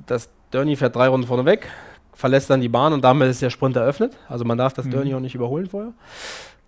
das 0.06 0.30
Derny 0.52 0.76
fährt 0.76 0.96
drei 0.96 1.08
Runden 1.08 1.26
vorneweg, 1.26 1.68
verlässt 2.14 2.50
dann 2.50 2.60
die 2.60 2.68
Bahn 2.68 2.92
und 2.92 3.02
damit 3.02 3.28
ist 3.28 3.42
der 3.42 3.50
Sprint 3.50 3.76
eröffnet. 3.76 4.16
Also 4.28 4.44
man 4.44 4.58
darf 4.58 4.72
das 4.72 4.86
mhm. 4.86 4.90
Derny 4.90 5.14
auch 5.14 5.20
nicht 5.20 5.34
überholen 5.34 5.66
vorher. 5.66 5.92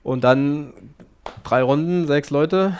Und 0.03 0.25
dann 0.25 0.73
drei 1.45 1.63
Runden, 1.63 2.07
sechs 2.07 2.31
Leute, 2.31 2.77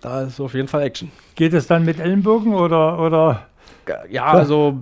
da 0.00 0.22
ist 0.22 0.40
auf 0.40 0.54
jeden 0.54 0.68
Fall 0.68 0.82
Action. 0.82 1.10
Geht 1.34 1.52
es 1.52 1.66
dann 1.66 1.84
mit 1.84 2.00
Ellenbogen 2.00 2.54
oder, 2.54 2.98
oder? 2.98 3.46
Ja, 4.10 4.26
also 4.26 4.80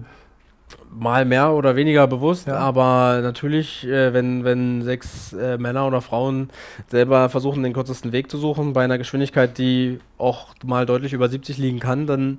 mal 0.90 1.24
mehr 1.24 1.52
oder 1.52 1.76
weniger 1.76 2.06
bewusst, 2.06 2.46
ja. 2.46 2.56
aber 2.56 3.20
natürlich, 3.20 3.86
äh, 3.86 4.12
wenn, 4.12 4.44
wenn 4.44 4.82
sechs 4.82 5.32
äh, 5.32 5.58
Männer 5.58 5.86
oder 5.86 6.00
Frauen 6.00 6.50
selber 6.88 7.28
versuchen, 7.28 7.62
den 7.62 7.72
kürzesten 7.72 8.12
Weg 8.12 8.30
zu 8.30 8.38
suchen, 8.38 8.72
bei 8.72 8.84
einer 8.84 8.98
Geschwindigkeit, 8.98 9.58
die 9.58 9.98
auch 10.18 10.54
mal 10.64 10.86
deutlich 10.86 11.12
über 11.12 11.28
70 11.28 11.58
liegen 11.58 11.80
kann, 11.80 12.06
dann 12.06 12.38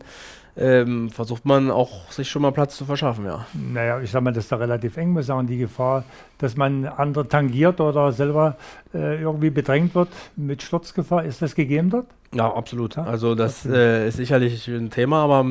ähm, 0.57 1.09
versucht 1.09 1.45
man 1.45 1.69
auch, 1.69 2.11
sich 2.11 2.29
schon 2.29 2.41
mal 2.41 2.51
Platz 2.51 2.77
zu 2.77 2.85
verschaffen, 2.85 3.25
ja. 3.25 3.45
Naja, 3.53 3.99
ich 3.99 4.11
sag 4.11 4.21
mal, 4.21 4.31
das 4.31 4.45
ist 4.45 4.51
da 4.51 4.57
relativ 4.57 4.95
eng, 4.97 5.09
muss 5.09 5.25
sagen, 5.25 5.47
die 5.47 5.57
Gefahr, 5.57 6.03
dass 6.37 6.55
man 6.55 6.85
andere 6.85 7.27
tangiert 7.27 7.79
oder 7.79 8.11
selber 8.11 8.55
äh, 8.93 9.21
irgendwie 9.21 9.49
bedrängt 9.49 9.95
wird 9.95 10.09
mit 10.35 10.61
Sturzgefahr, 10.61 11.23
ist 11.25 11.41
das 11.41 11.55
gegeben 11.55 11.89
dort? 11.89 12.07
Ja, 12.35 12.53
absolut. 12.53 12.97
Also 12.97 13.33
das 13.33 13.65
äh, 13.65 14.09
ist 14.09 14.17
sicherlich 14.17 14.67
ein 14.67 14.89
Thema, 14.89 15.23
aber 15.23 15.45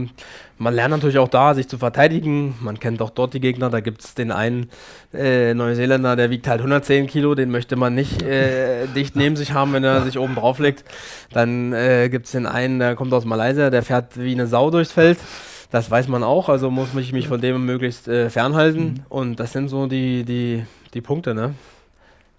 man 0.58 0.74
lernt 0.74 0.90
natürlich 0.90 1.16
auch 1.16 1.28
da, 1.28 1.54
sich 1.54 1.66
zu 1.66 1.78
verteidigen. 1.78 2.56
Man 2.60 2.78
kennt 2.78 3.00
auch 3.00 3.08
dort 3.08 3.32
die 3.32 3.40
Gegner. 3.40 3.70
Da 3.70 3.80
gibt 3.80 4.04
es 4.04 4.14
den 4.14 4.30
einen 4.30 4.68
äh, 5.14 5.54
Neuseeländer, 5.54 6.14
der 6.14 6.28
wiegt 6.28 6.46
halt 6.46 6.60
110 6.60 7.06
Kilo. 7.06 7.34
Den 7.34 7.50
möchte 7.50 7.76
man 7.76 7.94
nicht 7.94 8.22
äh, 8.22 8.86
dicht 8.94 9.16
neben 9.16 9.34
sich 9.34 9.52
haben, 9.54 9.72
wenn 9.72 9.82
er 9.82 10.02
sich 10.02 10.18
oben 10.18 10.34
drauf 10.34 10.58
legt. 10.58 10.84
Dann 11.32 11.72
äh, 11.72 12.10
gibt 12.10 12.26
es 12.26 12.32
den 12.32 12.44
einen, 12.44 12.80
der 12.80 12.96
kommt 12.96 13.14
aus 13.14 13.24
Malaysia, 13.24 13.70
der 13.70 13.82
fährt 13.82 14.18
wie 14.18 14.32
eine 14.32 14.46
Sau 14.46 14.70
durchs 14.70 14.92
Feld. 14.92 15.18
Das 15.74 15.90
weiß 15.90 16.06
man 16.06 16.22
auch, 16.22 16.48
also 16.48 16.70
muss 16.70 16.94
ich 16.94 17.12
mich 17.12 17.26
von 17.26 17.40
dem 17.40 17.66
möglichst 17.66 18.06
äh, 18.06 18.30
fernhalten. 18.30 18.84
Mhm. 18.84 19.00
Und 19.08 19.40
das 19.40 19.50
sind 19.50 19.66
so 19.66 19.88
die, 19.88 20.22
die, 20.22 20.62
die 20.94 21.00
Punkte, 21.00 21.34
ne? 21.34 21.54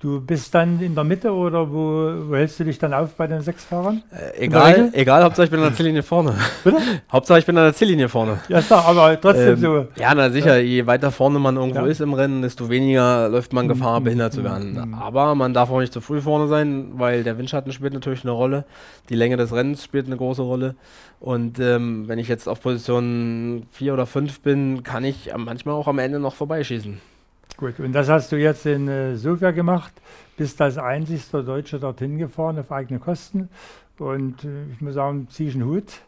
Du 0.05 0.21
bist 0.21 0.53
dann 0.53 0.79
in 0.81 0.93
der 0.93 1.03
Mitte 1.03 1.33
oder 1.33 1.67
wo, 1.67 2.29
wo 2.29 2.35
hältst 2.35 2.59
du 2.59 2.63
dich 2.63 2.77
dann 2.77 2.93
auf 2.93 3.15
bei 3.15 3.25
den 3.25 3.41
sechs 3.41 3.65
Fahrern? 3.65 4.03
Äh, 4.11 4.45
egal, 4.45 4.91
egal, 4.93 5.23
Hauptsache 5.23 5.45
ich 5.45 5.49
bin 5.49 5.59
an 5.59 5.69
der 5.69 5.73
Ziellinie 5.75 6.03
vorne. 6.03 6.35
Bitte? 6.63 6.77
Hauptsache 7.11 7.39
ich 7.39 7.45
bin 7.47 7.57
an 7.57 7.63
der 7.63 7.73
Ziellinie 7.73 8.07
vorne. 8.07 8.37
Ja, 8.47 8.59
ist 8.59 8.69
doch, 8.69 8.87
aber 8.87 9.19
trotzdem 9.19 9.55
ähm, 9.55 9.57
so. 9.57 9.87
Ja, 9.99 10.13
na 10.13 10.29
sicher, 10.29 10.57
ja. 10.57 10.61
je 10.61 10.85
weiter 10.85 11.09
vorne 11.09 11.39
man 11.39 11.55
irgendwo 11.55 11.79
ja. 11.79 11.87
ist 11.87 12.01
im 12.01 12.13
Rennen, 12.13 12.43
desto 12.43 12.69
weniger 12.69 13.29
läuft 13.29 13.51
man 13.51 13.67
Gefahr, 13.67 13.99
mhm. 13.99 14.03
behindert 14.03 14.33
zu 14.33 14.43
werden. 14.43 14.73
Mhm. 14.73 14.93
Aber 14.93 15.33
man 15.33 15.55
darf 15.55 15.71
auch 15.71 15.79
nicht 15.79 15.91
zu 15.91 16.01
früh 16.01 16.21
vorne 16.21 16.45
sein, 16.49 16.91
weil 16.97 17.23
der 17.23 17.39
Windschatten 17.39 17.71
spielt 17.71 17.93
natürlich 17.93 18.21
eine 18.23 18.31
Rolle. 18.31 18.65
Die 19.09 19.15
Länge 19.15 19.37
des 19.37 19.53
Rennens 19.53 19.83
spielt 19.83 20.05
eine 20.05 20.17
große 20.17 20.43
Rolle. 20.43 20.75
Und 21.19 21.59
ähm, 21.59 22.07
wenn 22.07 22.19
ich 22.19 22.27
jetzt 22.27 22.47
auf 22.47 22.61
Position 22.61 23.65
4 23.71 23.95
oder 23.95 24.05
5 24.05 24.41
bin, 24.41 24.83
kann 24.83 25.03
ich 25.03 25.31
manchmal 25.35 25.73
auch 25.73 25.87
am 25.87 25.97
Ende 25.97 26.19
noch 26.19 26.35
vorbeischießen. 26.35 27.14
Gut, 27.57 27.79
und 27.79 27.93
das 27.93 28.09
hast 28.09 28.33
du 28.33 28.35
jetzt 28.35 28.65
in 28.65 28.89
äh, 28.89 29.15
Sofia 29.15 29.51
gemacht, 29.51 29.93
bist 30.35 30.61
als 30.61 30.77
einzigster 30.77 31.41
Deutscher 31.41 31.79
dorthin 31.79 32.17
gefahren 32.17 32.59
auf 32.59 32.69
eigene 32.69 32.99
Kosten. 32.99 33.47
Und 33.97 34.43
äh, 34.43 34.65
ich 34.73 34.81
muss 34.81 34.95
sagen, 34.95 35.29
ziehe 35.29 35.49
ich 35.49 35.55
einen 35.55 35.65
Hut. 35.65 36.01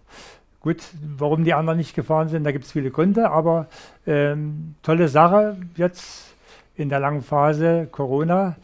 Gut, 0.60 0.84
warum 1.18 1.46
die 1.46 1.54
anderen 1.54 1.78
nicht 1.78 1.96
gefahren 1.96 2.28
sind, 2.28 2.44
da 2.44 2.52
gibt 2.52 2.66
es 2.66 2.74
viele 2.74 2.92
Gründe, 2.92 3.30
aber 3.30 3.68
ähm, 4.06 4.76
tolle 4.84 5.08
Sache 5.08 5.56
jetzt 5.78 6.34
in 6.76 6.90
der 6.90 7.00
langen 7.00 7.22
Phase 7.22 7.88
Corona. 7.90 8.58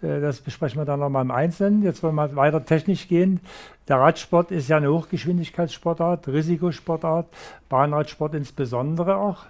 Äh, 0.00 0.20
das 0.20 0.40
besprechen 0.40 0.80
wir 0.80 0.86
dann 0.86 1.00
nochmal 1.00 1.24
im 1.26 1.30
Einzelnen. 1.30 1.82
Jetzt 1.82 2.02
wollen 2.02 2.14
wir 2.14 2.36
weiter 2.36 2.64
technisch 2.64 3.06
gehen. 3.06 3.40
Der 3.86 3.98
Radsport 3.98 4.50
ist 4.50 4.68
ja 4.68 4.78
eine 4.78 4.90
Hochgeschwindigkeitssportart, 4.90 6.26
Risikosportart, 6.28 7.26
Bahnradsport 7.68 8.34
insbesondere 8.34 9.16
auch. 9.16 9.44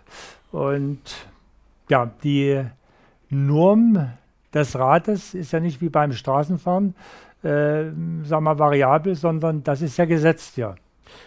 Und 0.51 0.99
ja, 1.89 2.11
die 2.25 2.65
Norm 3.31 4.11
des 4.53 4.79
Rates 4.79 5.35
ist 5.35 5.53
ja 5.53 5.61
nicht 5.61 5.81
wie 5.81 5.89
beim 5.89 6.13
Straßenfahren, 6.13 6.95
äh, 7.43 7.85
sagen 8.25 8.45
wir 8.45 8.59
variabel, 8.59 9.15
sondern 9.15 9.63
das 9.63 9.81
ist 9.83 9.97
ja 9.97 10.05
gesetzt 10.05 10.57
ja. 10.57 10.75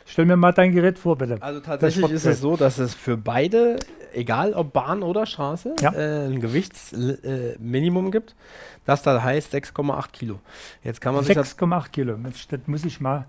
Stell 0.05 0.25
mir 0.25 0.37
mal 0.37 0.51
dein 0.51 0.71
Gerät 0.71 0.99
vor, 0.99 1.17
bitte. 1.17 1.37
Also 1.41 1.59
tatsächlich 1.59 2.09
ist 2.11 2.25
es 2.25 2.39
so, 2.39 2.55
dass 2.55 2.77
es 2.77 2.93
für 2.93 3.17
beide, 3.17 3.77
egal 4.13 4.53
ob 4.53 4.73
Bahn 4.73 5.03
oder 5.03 5.25
Straße, 5.25 5.75
ja. 5.81 5.93
äh, 5.93 6.27
ein 6.27 6.39
Gewichtsminimum 6.39 8.07
äh, 8.07 8.11
gibt, 8.11 8.35
das 8.85 9.01
da 9.03 9.21
heißt 9.21 9.53
6,8 9.53 10.11
Kilo. 10.11 10.39
Jetzt 10.83 11.01
kann 11.01 11.15
man 11.15 11.25
6,8 11.25 11.89
Kilo. 11.89 12.17
Das 12.17 12.47
muss 12.67 12.85
ich 12.85 13.01
mal, 13.01 13.25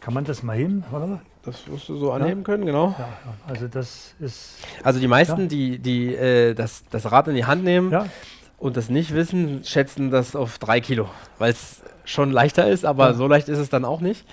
kann 0.00 0.14
man 0.14 0.24
das 0.24 0.42
mal 0.42 0.56
hin, 0.56 0.84
oder? 0.92 1.20
Das 1.44 1.68
wirst 1.68 1.88
du 1.88 1.96
so 1.96 2.12
annehmen 2.12 2.40
ja. 2.40 2.44
können, 2.44 2.64
genau. 2.64 2.94
Ja, 2.98 3.08
also 3.46 3.68
das 3.68 4.14
ist. 4.18 4.56
Also 4.82 4.98
die 4.98 5.08
meisten, 5.08 5.42
ja. 5.42 5.46
die, 5.46 5.78
die 5.78 6.14
äh, 6.14 6.54
das, 6.54 6.84
das 6.90 7.10
Rad 7.12 7.28
in 7.28 7.34
die 7.34 7.44
Hand 7.44 7.64
nehmen 7.64 7.94
und 8.58 8.76
das 8.76 8.88
nicht 8.88 9.14
wissen, 9.14 9.62
schätzen 9.64 10.10
das 10.10 10.34
auf 10.34 10.58
drei 10.58 10.80
Kilo, 10.80 11.08
weil 11.38 11.52
es 11.52 11.82
schon 12.04 12.30
leichter 12.30 12.68
ist, 12.68 12.84
aber 12.84 13.14
so 13.14 13.26
leicht 13.26 13.48
ist 13.48 13.58
es 13.58 13.68
dann 13.68 13.84
auch 13.84 14.00
nicht. 14.00 14.24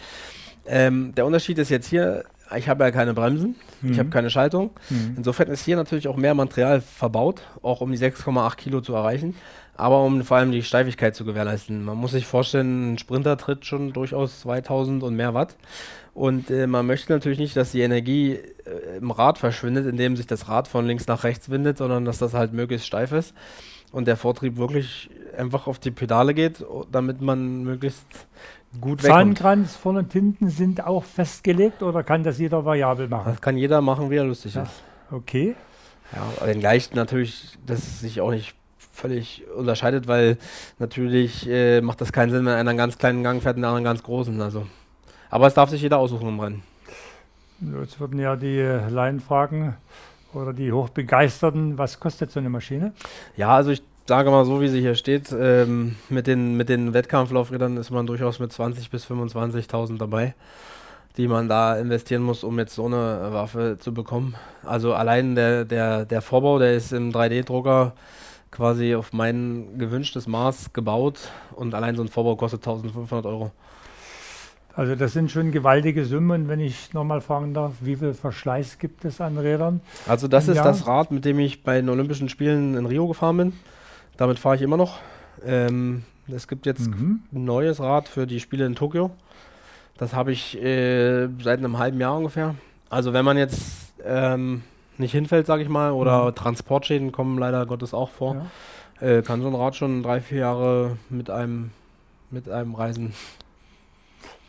Ähm, 0.66 1.14
der 1.16 1.26
Unterschied 1.26 1.58
ist 1.58 1.70
jetzt 1.70 1.88
hier, 1.88 2.24
ich 2.56 2.70
habe 2.70 2.84
ja 2.84 2.92
keine 2.92 3.14
Bremsen, 3.14 3.56
mhm. 3.82 3.92
ich 3.92 4.00
habe 4.00 4.10
keine 4.10 4.30
Schaltung. 4.30 4.72
Mhm. 4.90 5.16
Insofern 5.18 5.48
ist 5.48 5.66
hier 5.66 5.76
natürlich 5.76 6.08
auch 6.08 6.18
mehr 6.18 6.34
Material 6.34 6.82
verbaut, 6.82 7.42
auch 7.62 7.82
um 7.82 7.92
die 7.92 7.98
6,8 7.98 8.56
Kilo 8.56 8.82
zu 8.82 8.94
erreichen, 8.94 9.36
aber 9.82 10.04
um 10.04 10.24
vor 10.24 10.38
allem 10.38 10.52
die 10.52 10.62
Steifigkeit 10.62 11.16
zu 11.16 11.26
gewährleisten. 11.26 11.84
Man 11.84 11.98
muss 11.98 12.12
sich 12.12 12.28
vorstellen, 12.28 12.94
ein 12.94 12.98
Sprinter 13.00 13.36
tritt 13.36 13.66
schon 13.66 13.94
durchaus 13.94 14.42
2000 14.42 15.02
und 15.02 15.16
mehr 15.16 15.34
Watt. 15.34 15.56
Und 16.14 16.52
äh, 16.52 16.68
man 16.68 16.86
möchte 16.86 17.12
natürlich 17.12 17.40
nicht, 17.40 17.56
dass 17.56 17.72
die 17.72 17.82
Energie 17.82 18.34
äh, 18.34 18.98
im 18.98 19.10
Rad 19.10 19.40
verschwindet, 19.40 19.88
indem 19.88 20.16
sich 20.16 20.28
das 20.28 20.48
Rad 20.48 20.68
von 20.68 20.86
links 20.86 21.08
nach 21.08 21.24
rechts 21.24 21.50
windet, 21.50 21.80
sondern 21.80 22.06
dass 22.06 22.20
das 22.20 22.36
halt 22.36 22.54
möglichst 22.54 22.86
steif 22.86 23.12
ist. 23.12 23.34
und 23.92 24.08
der 24.08 24.18
Vortrieb 24.18 24.58
wirklich 24.58 25.10
einfach 25.36 25.66
auf 25.66 25.80
die 25.80 25.92
Pedale 25.92 26.36
geht, 26.36 26.64
damit 26.92 27.22
man 27.22 27.64
möglichst 27.64 28.06
gut 28.80 29.04
wegkommt. 29.04 29.40
Zahnkranz 29.40 29.76
vorne 29.76 30.00
und 30.00 30.14
hinten 30.14 30.50
sind 30.50 30.86
auch 30.86 31.04
festgelegt 31.04 31.82
oder 31.82 32.04
kann 32.04 32.24
das 32.24 32.38
jeder 32.38 32.64
variabel 32.66 33.08
machen? 33.08 33.32
Das 33.32 33.42
kann 33.42 33.58
jeder 33.58 33.82
machen, 33.82 34.12
wie 34.12 34.18
er 34.18 34.26
lustig 34.26 34.54
ja. 34.54 34.64
ist. 34.64 34.84
Okay. 35.10 35.56
Ja, 36.14 36.46
wenngleich 36.46 36.94
natürlich, 36.94 37.58
das 37.66 38.00
sich 38.02 38.22
auch 38.22 38.32
nicht 38.32 38.56
völlig 39.02 39.44
unterscheidet, 39.56 40.08
weil 40.08 40.38
natürlich 40.80 41.50
äh, 41.50 41.82
macht 41.82 42.00
das 42.00 42.14
keinen 42.14 42.30
Sinn, 42.30 42.46
wenn 42.46 42.54
einer 42.54 42.70
einen 42.70 42.78
ganz 42.78 42.98
kleinen 42.98 43.24
Gang 43.24 43.42
fährt 43.42 43.56
und 43.56 43.64
der 43.64 43.70
andere 43.70 43.78
einen 43.78 43.86
ganz 43.86 44.04
großen. 44.04 44.40
Also. 44.42 44.68
Aber 45.30 45.48
es 45.48 45.54
darf 45.54 45.70
sich 45.70 45.82
jeder 45.82 45.98
aussuchen 45.98 46.30
im 46.30 46.40
Rennen. 46.40 46.64
Jetzt 47.80 48.00
würden 48.00 48.20
ja 48.20 48.36
die 48.36 48.60
Laien 48.90 49.20
fragen 49.20 49.76
oder 50.34 50.54
die 50.54 50.72
Hochbegeisterten, 50.72 51.78
was 51.78 52.00
kostet 52.00 52.32
so 52.32 52.40
eine 52.40 52.50
Maschine? 52.50 52.94
Ja, 53.38 53.56
also 53.56 53.72
ich 53.72 53.84
sage 54.08 54.32
mal 54.32 54.46
so, 54.46 54.62
wie 54.62 54.68
sie 54.68 54.82
hier 54.82 54.96
steht, 54.96 55.34
ähm, 55.38 55.96
mit, 56.10 56.28
den, 56.28 56.58
mit 56.58 56.70
den 56.70 56.94
Wettkampflaufrädern 56.94 57.78
ist 57.78 57.92
man 57.92 58.08
durchaus 58.08 58.40
mit 58.40 58.52
20.000 58.52 58.90
bis 58.90 59.06
25.000 59.06 59.98
dabei, 59.98 60.34
die 61.18 61.28
man 61.28 61.48
da 61.48 61.78
investieren 61.78 62.24
muss, 62.24 62.44
um 62.44 62.58
jetzt 62.58 62.76
so 62.76 62.88
eine 62.88 63.30
Waffe 63.32 63.78
zu 63.80 63.94
bekommen. 63.94 64.36
Also 64.66 64.94
allein 64.94 65.36
der, 65.36 65.66
der, 65.66 66.06
der 66.06 66.22
Vorbau, 66.22 66.58
der 66.58 66.76
ist 66.76 66.92
im 66.94 67.12
3D-Drucker 67.12 67.94
quasi 68.52 68.96
auf 68.96 69.14
mein 69.14 69.78
gewünschtes 69.78 70.28
Maß 70.28 70.74
gebaut 70.74 71.32
und 71.56 71.74
allein 71.74 71.96
so 71.96 72.04
ein 72.04 72.10
Vorbau 72.10 72.36
kostet 72.36 72.62
1500 72.62 73.26
Euro. 73.26 73.52
Also 74.74 74.96
das 74.96 75.14
sind 75.14 75.32
schon 75.32 75.52
gewaltige 75.52 76.06
Summen, 76.06 76.48
wenn 76.48 76.60
ich 76.60 76.94
nochmal 76.94 77.20
fragen 77.20 77.54
darf, 77.54 77.74
wie 77.82 77.96
viel 77.96 78.14
Verschleiß 78.14 78.78
gibt 78.78 79.04
es 79.04 79.20
an 79.20 79.38
Rädern? 79.38 79.82
Also 80.08 80.28
das 80.28 80.48
ist 80.48 80.58
Jahr? 80.58 80.66
das 80.66 80.88
Rad, 80.88 81.12
mit 81.12 81.26
dem 81.26 81.40
ich 81.40 81.64
bei 81.64 81.76
den 81.76 81.90
Olympischen 81.90 82.30
Spielen 82.30 82.76
in 82.76 82.86
Rio 82.86 83.08
gefahren 83.08 83.38
bin. 83.38 83.54
Damit 84.16 84.40
fahre 84.40 84.56
ich 84.56 84.62
immer 84.62 84.78
noch. 84.78 85.00
Ähm, 85.46 86.04
es 86.34 86.48
gibt 86.48 86.66
jetzt 86.66 86.88
mhm. 86.88 87.22
ein 87.34 87.44
neues 87.44 87.82
Rad 87.82 88.08
für 88.08 88.26
die 88.26 88.40
Spiele 88.40 88.66
in 88.66 88.76
Tokio. 88.76 89.12
Das 89.98 90.14
habe 90.14 90.32
ich 90.32 90.62
äh, 90.62 91.28
seit 91.42 91.60
einem 91.60 91.78
halben 91.78 92.00
Jahr 92.00 92.18
ungefähr. 92.18 92.56
Also 92.90 93.14
wenn 93.14 93.26
man 93.26 93.38
jetzt 93.38 93.94
ähm, 94.06 94.64
nicht 95.02 95.12
hinfällt, 95.12 95.46
sage 95.46 95.64
ich 95.64 95.70
mal, 95.70 95.92
oder 95.92 96.26
mhm. 96.26 96.36
Transportschäden 96.36 97.12
kommen 97.12 97.38
leider 97.38 97.66
Gottes 97.66 97.94
auch 97.94 98.10
vor, 98.10 98.46
ja. 99.02 99.08
äh, 99.08 99.22
kann 99.22 99.42
so 99.42 99.48
ein 99.48 99.56
Rad 99.56 99.76
schon 99.76 100.04
drei, 100.04 100.22
vier 100.22 100.40
Jahre 100.40 100.98
mit 101.10 101.30
einem, 101.30 101.72
mit 102.30 102.50
einem 102.50 102.76
reisen. 102.76 103.14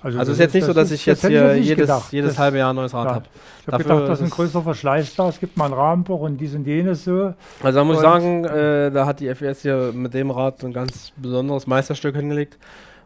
Also, 0.02 0.18
also 0.18 0.32
es 0.32 0.38
ist 0.38 0.42
jetzt 0.42 0.54
nicht 0.54 0.64
so, 0.64 0.72
dass 0.72 0.90
ich 0.90 1.06
jetzt 1.06 1.24
hier 1.24 1.56
jedes, 1.56 2.10
jedes 2.10 2.36
halbe 2.36 2.58
Jahr 2.58 2.72
ein 2.72 2.76
neues 2.76 2.92
Rad 2.92 3.06
ja. 3.06 3.14
habe. 3.14 3.26
Ich 3.60 3.72
habe 3.72 3.84
gedacht, 3.84 4.08
das 4.08 4.18
ist 4.18 4.24
ein 4.24 4.30
größerer 4.30 4.62
Verschleiß 4.62 5.14
da. 5.14 5.28
Es 5.28 5.38
gibt 5.38 5.56
mal 5.56 5.66
einen 5.66 5.74
Rahmenbruch 5.74 6.20
und 6.20 6.38
dies 6.38 6.54
und 6.54 6.66
jenes 6.66 7.04
so. 7.04 7.34
Also 7.62 7.78
da 7.78 7.84
muss 7.84 7.96
ich 7.96 8.02
sagen, 8.02 8.44
äh, 8.44 8.90
da 8.90 9.06
hat 9.06 9.20
die 9.20 9.32
FES 9.32 9.62
hier 9.62 9.92
mit 9.94 10.12
dem 10.12 10.32
Rad 10.32 10.64
ein 10.64 10.72
ganz 10.72 11.12
besonderes 11.16 11.68
Meisterstück 11.68 12.16
hingelegt. 12.16 12.58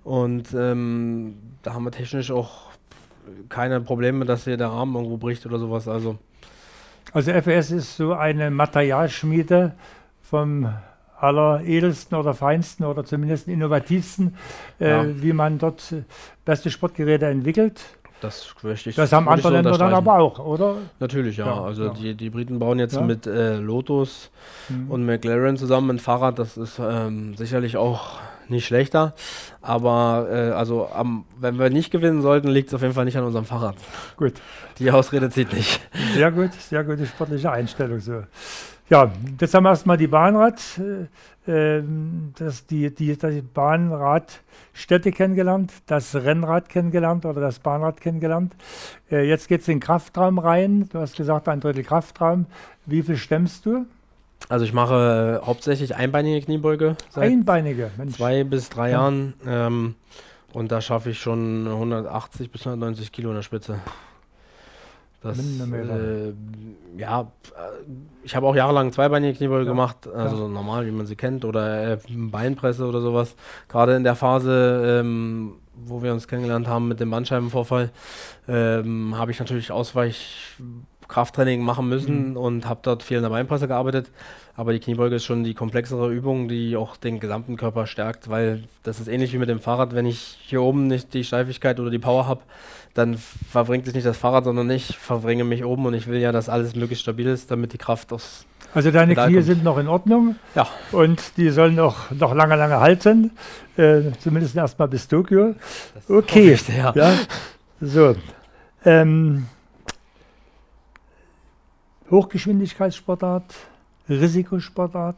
Und 0.05 0.55
ähm, 0.55 1.37
da 1.63 1.75
haben 1.75 1.85
wir 1.85 1.91
technisch 1.91 2.31
auch 2.31 2.71
keine 3.51 3.81
Probleme, 3.81 4.25
dass 4.25 4.45
hier 4.45 4.57
der 4.57 4.69
Rahmen 4.69 4.95
irgendwo 4.95 5.19
bricht 5.19 5.45
oder 5.45 5.59
sowas. 5.59 5.89
Also, 5.89 6.17
also 7.17 7.33
FES 7.33 7.71
ist 7.71 7.97
so 7.97 8.13
eine 8.13 8.51
Materialschmiede 8.51 9.73
vom 10.21 10.69
alleredelsten 11.19 12.15
oder 12.19 12.35
feinsten 12.35 12.85
oder 12.85 13.07
zumindest 13.07 13.49
innovativsten, 13.49 14.37
äh, 14.79 14.91
ja. 14.91 15.23
wie 15.23 15.33
man 15.33 15.59
dort 15.59 15.95
beste 16.45 16.71
Sportgeräte 16.71 17.25
entwickelt. 17.25 17.81
Das, 18.21 18.55
ich, 18.63 18.95
das 18.95 19.13
haben 19.13 19.31
andere 19.31 19.51
Länder 19.51 19.79
dann 19.79 19.95
aber 19.95 20.19
auch, 20.19 20.39
oder? 20.39 20.77
Natürlich, 21.01 21.39
ja. 21.39 21.47
ja 21.47 21.63
also 21.63 21.87
ja. 21.87 21.95
Die, 21.95 22.15
die 22.15 22.29
Briten 22.29 22.59
bauen 22.59 22.79
jetzt 22.79 23.01
mit 23.01 23.27
äh, 23.27 23.57
Lotus 23.57 24.31
mhm. 24.69 24.91
und 24.91 25.07
McLaren 25.07 25.57
zusammen 25.57 25.97
ein 25.97 25.99
Fahrrad. 25.99 26.39
Das 26.39 26.59
ist 26.59 26.79
ähm, 26.79 27.35
sicherlich 27.35 27.79
auch 27.79 28.19
nicht 28.51 28.67
schlechter. 28.67 29.15
Aber 29.61 30.29
äh, 30.31 30.51
also 30.53 30.89
am, 30.89 31.25
wenn 31.39 31.59
wir 31.59 31.71
nicht 31.71 31.91
gewinnen 31.91 32.23
sollten, 32.23 32.49
liegt 32.49 32.69
es 32.69 32.75
auf 32.75 32.83
jeden 32.83 32.95
Fall 32.95 33.05
nicht 33.05 33.17
an 33.17 33.25
unserem 33.25 33.45
Fahrrad. 33.45 33.77
Gut. 34.17 34.35
Die 34.79 34.91
Ausrede 34.91 35.31
zieht 35.31 35.53
nicht. 35.53 35.81
Sehr 36.15 36.31
gut, 36.31 36.53
sehr 36.53 36.85
gute 36.85 37.07
sportliche 37.07 37.51
Einstellung. 37.51 38.01
So. 38.01 38.23
Ja, 38.89 39.11
jetzt 39.41 39.53
haben 39.53 39.65
wir 39.65 39.71
erstmal 39.71 39.97
die 39.97 40.07
Bahnrad, 40.07 40.61
äh, 40.79 41.07
ähm, 41.51 42.33
das, 42.39 42.67
die, 42.67 42.95
die, 42.95 43.17
die 43.17 43.43
Bahnradstätte 43.43 45.11
kennengelernt, 45.11 45.73
das 45.87 46.15
Rennrad 46.15 46.69
kennengelernt 46.69 47.27
oder 47.27 47.41
das 47.41 47.59
Bahnrad 47.59 48.01
kennengelernt. 48.01 48.55
Äh, 49.11 49.29
jetzt 49.29 49.49
geht 49.49 49.63
es 49.63 49.69
in 49.69 49.77
den 49.77 49.81
Kraftraum 49.81 50.39
rein. 50.39 50.89
Du 50.93 51.01
hast 51.01 51.17
gesagt, 51.17 51.49
ein 51.49 51.59
Drittel 51.59 51.83
Kraftraum. 51.83 52.47
Wie 52.85 53.03
viel 53.03 53.17
stemmst 53.17 53.67
du? 53.67 53.87
Also 54.49 54.65
ich 54.65 54.73
mache 54.73 55.41
äh, 55.43 55.47
hauptsächlich 55.47 55.97
einbeinige 55.97 56.45
Kniebeuge. 56.45 56.97
Einbeinige, 57.15 57.91
Mensch. 57.97 58.15
Zwei 58.15 58.45
bis 58.45 58.69
drei 58.69 58.91
ja. 58.91 58.99
Jahren. 58.99 59.35
Ähm, 59.47 59.95
und 60.53 60.73
da 60.73 60.81
schaffe 60.81 61.11
ich 61.11 61.19
schon 61.19 61.67
180 61.67 62.51
bis 62.51 62.63
190 62.63 63.13
Kilo 63.13 63.31
in 63.31 63.37
der 63.37 63.43
Spitze. 63.43 63.81
Das, 65.23 65.39
äh, 65.39 66.33
ja, 66.97 67.33
ich 68.23 68.37
habe 68.37 68.47
auch 68.47 68.55
jahrelang 68.55 68.93
zweibeinige 68.93 69.37
Kniebeuge 69.37 69.65
ja, 69.65 69.71
gemacht, 69.71 70.07
also 70.07 70.43
ja. 70.45 70.49
normal, 70.49 70.87
wie 70.87 70.93
man 70.93 71.07
sie 71.07 71.17
kennt, 71.17 71.45
oder 71.45 71.93
äh, 71.93 71.99
Beinpresse 72.09 72.87
oder 72.87 73.01
sowas. 73.01 73.35
Gerade 73.69 73.97
in 73.97 74.05
der 74.05 74.15
Phase, 74.15 75.01
ähm, 75.01 75.55
wo 75.75 76.03
wir 76.03 76.13
uns 76.13 76.29
kennengelernt 76.29 76.69
haben 76.69 76.87
mit 76.87 77.01
dem 77.01 77.11
Bandscheibenvorfall, 77.11 77.91
ähm, 78.47 79.19
habe 79.19 79.33
ich 79.33 79.39
natürlich 79.41 79.73
Ausweichkrafttraining 81.07 81.63
machen 81.63 81.89
müssen 81.89 82.31
mhm. 82.31 82.37
und 82.37 82.69
habe 82.69 82.81
dort 82.83 83.03
viel 83.03 83.19
in 83.19 83.23
der 83.23 83.31
Beinpresse 83.31 83.69
gearbeitet. 83.69 84.11
Aber 84.57 84.73
die 84.73 84.81
Kniebeuge 84.81 85.17
ist 85.17 85.25
schon 85.25 85.45
die 85.45 85.55
komplexere 85.55 86.11
Übung, 86.11 86.49
die 86.49 86.77
auch 86.77 86.97
den 86.97 87.21
gesamten 87.21 87.57
Körper 87.57 87.87
stärkt, 87.87 88.31
weil 88.31 88.65
das 88.83 89.01
ist 89.01 89.09
ähnlich 89.09 89.33
wie 89.33 89.39
mit 89.39 89.49
dem 89.49 89.61
Fahrrad. 89.61 89.95
Wenn 89.95 90.07
ich 90.07 90.39
hier 90.47 90.63
oben 90.63 90.87
nicht 90.87 91.13
die 91.13 91.25
Steifigkeit 91.25 91.79
oder 91.79 91.91
die 91.91 91.99
Power 91.99 92.27
habe, 92.27 92.41
dann 92.95 93.19
verbringt 93.19 93.87
es 93.87 93.95
nicht 93.95 94.07
das 94.07 94.17
Fahrrad, 94.17 94.45
sondern 94.45 94.71
ich 94.71 94.97
verbringe 94.97 95.45
mich 95.45 95.65
oben 95.65 95.85
und 95.85 95.95
ich 95.95 96.07
will 96.07 96.19
ja, 96.19 96.33
dass 96.33 96.49
alles 96.49 96.75
möglichst 96.75 97.03
stabil 97.03 97.27
ist, 97.27 97.51
damit 97.51 97.75
die 97.75 97.79
Kraft 97.79 98.13
aus. 98.13 98.47
Also 98.75 98.91
deine 98.91 99.15
Knie 99.15 99.35
kommt. 99.35 99.45
sind 99.45 99.65
noch 99.65 99.79
in 99.79 99.89
Ordnung. 99.89 100.37
Ja. 100.55 100.67
Und 100.93 101.37
die 101.37 101.51
sollen 101.51 101.75
noch, 101.75 102.11
noch 102.11 102.35
lange, 102.35 102.57
lange 102.57 102.81
halten. 102.81 103.33
Äh, 103.77 104.13
zumindest 104.21 104.57
erstmal 104.57 104.89
bis 104.89 105.07
Tokio. 105.07 105.55
Okay. 106.09 106.55
Ich, 106.55 106.69
ja. 106.69 106.93
ja. 106.95 107.13
So. 107.81 108.17
Ähm, 108.85 109.47
Hochgeschwindigkeitssportart, 112.11 113.55
Risikosportart. 114.09 115.17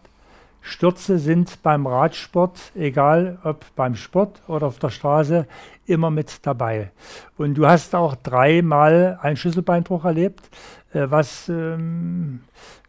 Stürze 0.60 1.18
sind 1.18 1.62
beim 1.62 1.86
Radsport, 1.86 2.72
egal 2.74 3.38
ob 3.44 3.64
beim 3.76 3.94
Sport 3.94 4.42
oder 4.48 4.66
auf 4.66 4.78
der 4.78 4.90
Straße, 4.90 5.46
immer 5.86 6.10
mit 6.10 6.46
dabei. 6.46 6.90
Und 7.36 7.54
du 7.54 7.66
hast 7.66 7.94
auch 7.94 8.16
dreimal 8.16 9.18
einen 9.22 9.36
Schlüsselbeinbruch 9.36 10.04
erlebt, 10.04 10.50
äh, 10.92 11.06
was 11.08 11.48
ähm, 11.48 12.40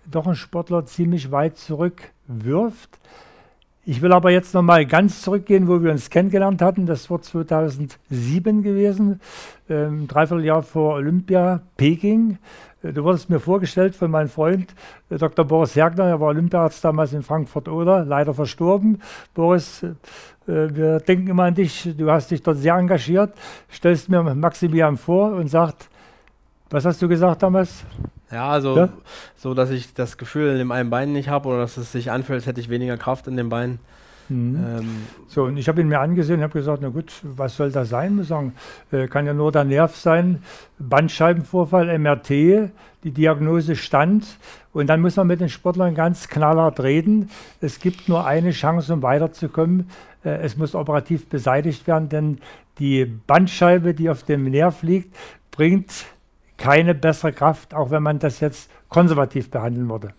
doch 0.06 0.28
ein 0.28 0.36
Sportler 0.36 0.86
ziemlich 0.86 1.32
weit 1.32 1.58
zurückwirft. 1.58 3.00
Ich 3.86 4.02
will 4.02 4.14
aber 4.14 4.30
jetzt 4.30 4.54
nochmal 4.54 4.86
ganz 4.86 5.22
zurückgehen, 5.22 5.68
wo 5.68 5.82
wir 5.82 5.92
uns 5.92 6.10
kennengelernt 6.10 6.62
hatten. 6.62 6.86
Das 6.86 7.10
war 7.10 7.22
2007 7.22 8.62
gewesen, 8.62 9.20
ähm, 9.70 10.08
dreiviertel 10.08 10.46
Jahr 10.46 10.62
vor 10.62 10.96
Olympia, 10.96 11.62
Peking. 11.76 12.38
Äh, 12.84 12.94
du 12.94 13.04
wurdest 13.04 13.30
mir 13.30 13.40
vorgestellt 13.40 13.96
von 13.96 14.12
meinem 14.12 14.30
Freund 14.30 14.74
äh, 15.10 15.18
Dr. 15.18 15.46
Boris 15.46 15.76
Hergner, 15.76 16.06
er 16.06 16.20
war 16.20 16.30
Olympiarzt 16.30 16.84
damals 16.84 17.14
in 17.14 17.24
Frankfurt-Oder, 17.24 18.06
leider 18.06 18.34
verstorben. 18.34 19.02
Boris, 19.34 19.84
äh, 19.84 19.96
wir 20.46 21.00
denken 21.00 21.28
immer 21.28 21.44
an 21.44 21.56
dich, 21.56 21.90
du 21.98 22.10
hast 22.10 22.32
dich 22.32 22.42
dort 22.42 22.58
sehr 22.58 22.76
engagiert, 22.76 23.34
stellst 23.72 24.10
mir 24.10 24.24
Maximilian 24.24 24.98
vor 24.98 25.34
und 25.34 25.48
sagt, 25.48 25.90
was 26.70 26.86
hast 26.86 27.02
du 27.02 27.08
gesagt 27.08 27.42
damals? 27.44 27.84
Ja, 28.32 28.50
also 28.50 28.78
ja? 28.78 28.90
so, 29.36 29.56
dass 29.56 29.72
ich 29.72 29.94
das 29.94 30.18
Gefühl 30.18 30.52
in 30.52 30.60
dem 30.60 30.72
einen 30.72 30.92
Bein 30.92 31.14
nicht 31.14 31.30
habe 31.30 31.50
oder 31.50 31.60
dass 31.60 31.78
es 31.78 31.92
sich 31.92 32.12
anfühlt, 32.12 32.38
als 32.38 32.46
hätte 32.46 32.62
ich 32.62 32.70
weniger 32.70 32.96
Kraft 32.96 33.28
in 33.28 33.38
den 33.38 33.50
Beinen. 33.50 33.80
Mhm. 34.30 34.56
Ähm, 34.56 34.88
so, 35.28 35.44
und 35.44 35.58
ich 35.58 35.68
habe 35.68 35.82
ihn 35.82 35.88
mir 35.88 36.00
angesehen 36.00 36.38
und 36.38 36.44
habe 36.44 36.54
gesagt, 36.54 36.82
na 36.82 36.90
gut, 36.90 37.12
was 37.24 37.56
soll 37.56 37.72
das 37.72 37.90
sein? 37.90 38.16
Wir 38.18 38.24
sagen, 38.24 38.54
äh, 38.92 39.08
kann 39.08 39.26
ja 39.26 39.34
nur 39.34 39.52
der 39.52 39.64
Nerv 39.64 39.96
sein, 39.96 40.44
Bandscheibenvorfall, 40.78 41.98
MRT, 41.98 42.30
die 43.04 43.12
Diagnose 43.12 43.76
stand. 43.76 44.26
Und 44.72 44.88
dann 44.88 45.02
muss 45.02 45.16
man 45.16 45.28
mit 45.28 45.42
den 45.42 45.50
Sportlern 45.50 45.96
ganz 45.96 46.28
knallhart 46.28 46.80
reden. 46.80 47.30
Es 47.60 47.80
gibt 47.80 48.08
nur 48.08 48.26
eine 48.26 48.52
Chance, 48.52 48.94
um 48.94 49.02
weiterzukommen. 49.02 49.90
Äh, 50.24 50.42
es 50.42 50.58
muss 50.58 50.76
operativ 50.76 51.28
beseitigt 51.28 51.88
werden, 51.88 52.10
denn 52.10 52.38
die 52.78 53.06
Bandscheibe, 53.06 53.94
die 53.94 54.10
auf 54.10 54.24
dem 54.24 54.46
Nerv 54.46 54.84
liegt, 54.84 55.16
bringt 55.52 56.06
keine 56.58 56.94
bessere 56.94 57.34
Kraft, 57.34 57.74
auch 57.74 57.90
wenn 57.90 58.04
man 58.04 58.20
das 58.20 58.40
jetzt 58.40 58.70
konservativ 58.90 59.50
behandeln 59.50 59.90
würde. 59.90 60.14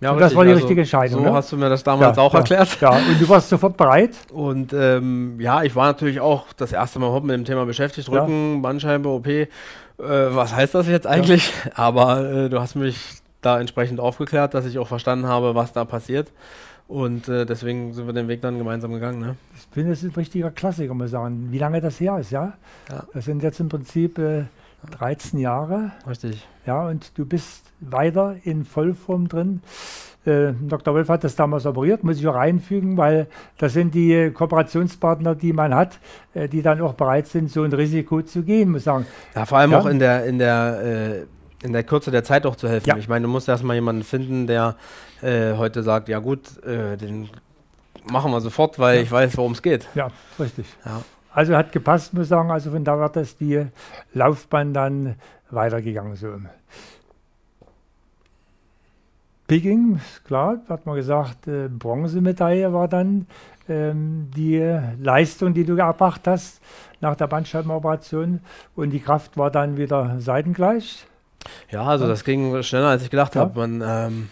Ja, 0.00 0.10
und 0.10 0.20
das 0.20 0.34
war 0.34 0.44
die 0.44 0.50
also, 0.50 0.60
richtige 0.60 0.82
Entscheidung. 0.82 1.20
So 1.20 1.30
ne? 1.30 1.32
hast 1.32 1.52
du 1.52 1.56
mir 1.56 1.70
das 1.70 1.82
damals 1.82 2.16
ja, 2.16 2.22
auch 2.22 2.32
ja, 2.34 2.40
erklärt. 2.40 2.80
Ja, 2.80 2.90
und 2.90 3.20
du 3.20 3.28
warst 3.28 3.48
sofort 3.48 3.76
bereit. 3.76 4.10
Und 4.30 4.74
ähm, 4.74 5.40
ja, 5.40 5.62
ich 5.62 5.74
war 5.74 5.86
natürlich 5.86 6.20
auch 6.20 6.46
das 6.56 6.72
erste 6.72 6.98
Mal 6.98 7.18
mit 7.22 7.30
dem 7.30 7.44
Thema 7.44 7.64
beschäftigt. 7.64 8.10
Rücken. 8.10 8.60
Bandscheibe, 8.60 9.08
OP. 9.08 9.26
Äh, 9.26 9.46
was 9.98 10.54
heißt 10.54 10.74
das 10.74 10.86
jetzt 10.88 11.06
eigentlich? 11.06 11.50
Aber 11.74 12.30
äh, 12.30 12.48
du 12.50 12.60
hast 12.60 12.74
mich 12.74 12.98
da 13.40 13.58
entsprechend 13.58 13.98
aufgeklärt, 13.98 14.52
dass 14.52 14.66
ich 14.66 14.78
auch 14.78 14.88
verstanden 14.88 15.26
habe, 15.26 15.54
was 15.54 15.72
da 15.72 15.86
passiert. 15.86 16.30
Und 16.88 17.28
äh, 17.28 17.46
deswegen 17.46 17.94
sind 17.94 18.06
wir 18.06 18.12
den 18.12 18.28
Weg 18.28 18.42
dann 18.42 18.58
gemeinsam 18.58 18.92
gegangen. 18.92 19.18
Ne? 19.18 19.36
Ich 19.56 19.66
finde, 19.72 19.90
das 19.90 20.02
ist 20.02 20.12
ein 20.12 20.14
richtiger 20.14 20.50
Klassiker, 20.50 20.94
muss 20.94 21.06
ich 21.06 21.12
sagen. 21.12 21.48
Wie 21.50 21.58
lange 21.58 21.80
das 21.80 21.98
her 22.00 22.18
ist, 22.18 22.30
ja? 22.30 22.52
ja. 22.90 23.04
Das 23.14 23.24
sind 23.24 23.42
jetzt 23.42 23.60
im 23.60 23.68
Prinzip 23.68 24.18
äh, 24.18 24.44
13 24.90 25.38
Jahre. 25.38 25.92
Richtig. 26.08 26.46
Ja, 26.66 26.88
und 26.88 27.16
du 27.18 27.24
bist 27.24 27.72
weiter 27.80 28.36
in 28.44 28.64
Vollform 28.64 29.28
drin. 29.28 29.62
Äh, 30.24 30.52
Dr. 30.60 30.94
Wolf 30.94 31.08
hat 31.08 31.22
das 31.22 31.36
damals 31.36 31.66
operiert, 31.66 32.02
muss 32.02 32.18
ich 32.18 32.26
auch 32.26 32.34
einfügen, 32.34 32.96
weil 32.96 33.28
das 33.58 33.74
sind 33.74 33.94
die 33.94 34.30
Kooperationspartner, 34.32 35.36
die 35.36 35.52
man 35.52 35.74
hat, 35.74 36.00
äh, 36.34 36.48
die 36.48 36.62
dann 36.62 36.80
auch 36.80 36.94
bereit 36.94 37.28
sind, 37.28 37.50
so 37.50 37.62
ein 37.62 37.72
Risiko 37.72 38.22
zu 38.22 38.42
gehen, 38.42 38.70
muss 38.70 38.80
ich 38.80 38.84
sagen. 38.84 39.06
Ja, 39.34 39.46
vor 39.46 39.58
allem 39.58 39.70
ja. 39.70 39.78
auch 39.78 39.86
in 39.86 39.98
der, 39.98 40.24
in 40.24 40.38
der 40.38 40.82
äh, 40.82 41.26
in 41.62 41.72
der 41.72 41.84
Kürze 41.84 42.10
der 42.10 42.24
Zeit 42.24 42.46
auch 42.46 42.56
zu 42.56 42.68
helfen. 42.68 42.88
Ja. 42.88 42.96
Ich 42.96 43.08
meine, 43.08 43.24
du 43.26 43.32
musst 43.32 43.48
erstmal 43.48 43.76
jemanden 43.76 44.02
finden, 44.02 44.46
der 44.46 44.76
äh, 45.22 45.54
heute 45.54 45.82
sagt, 45.82 46.08
ja 46.08 46.18
gut, 46.18 46.62
äh, 46.64 46.96
den 46.96 47.28
machen 48.04 48.30
wir 48.30 48.40
sofort, 48.40 48.78
weil 48.78 48.96
ja. 48.96 49.02
ich 49.02 49.10
weiß, 49.10 49.36
worum 49.36 49.52
es 49.52 49.62
geht. 49.62 49.86
Ja, 49.94 50.10
richtig. 50.38 50.66
Ja. 50.84 51.02
Also 51.36 51.54
hat 51.54 51.70
gepasst, 51.70 52.14
muss 52.14 52.22
ich 52.22 52.28
sagen. 52.30 52.50
Also 52.50 52.70
von 52.70 52.82
da 52.82 52.98
wird 52.98 53.14
das 53.14 53.36
die 53.36 53.66
Laufbahn 54.14 54.72
dann 54.72 55.16
weitergegangen. 55.50 56.16
So. 56.16 56.28
Peking, 59.46 60.00
klar, 60.24 60.62
hat 60.66 60.86
man 60.86 60.96
gesagt, 60.96 61.46
äh, 61.46 61.68
Bronzemedaille 61.68 62.72
war 62.72 62.88
dann 62.88 63.26
ähm, 63.68 64.30
die 64.34 64.78
Leistung, 64.98 65.52
die 65.52 65.64
du 65.64 65.76
erbracht 65.76 66.22
hast 66.26 66.62
nach 67.02 67.16
der 67.16 67.26
Bandscheibenoperation 67.26 68.40
und 68.74 68.90
die 68.90 69.00
Kraft 69.00 69.36
war 69.36 69.50
dann 69.50 69.76
wieder 69.76 70.16
seitengleich. 70.18 71.06
Ja, 71.70 71.84
also 71.84 72.08
das 72.08 72.24
ging 72.24 72.62
schneller, 72.62 72.88
als 72.88 73.02
ich 73.02 73.10
gedacht 73.10 73.34
ja. 73.34 73.42
habe. 73.42 73.60
Man, 73.60 73.82
ähm, 73.86 74.30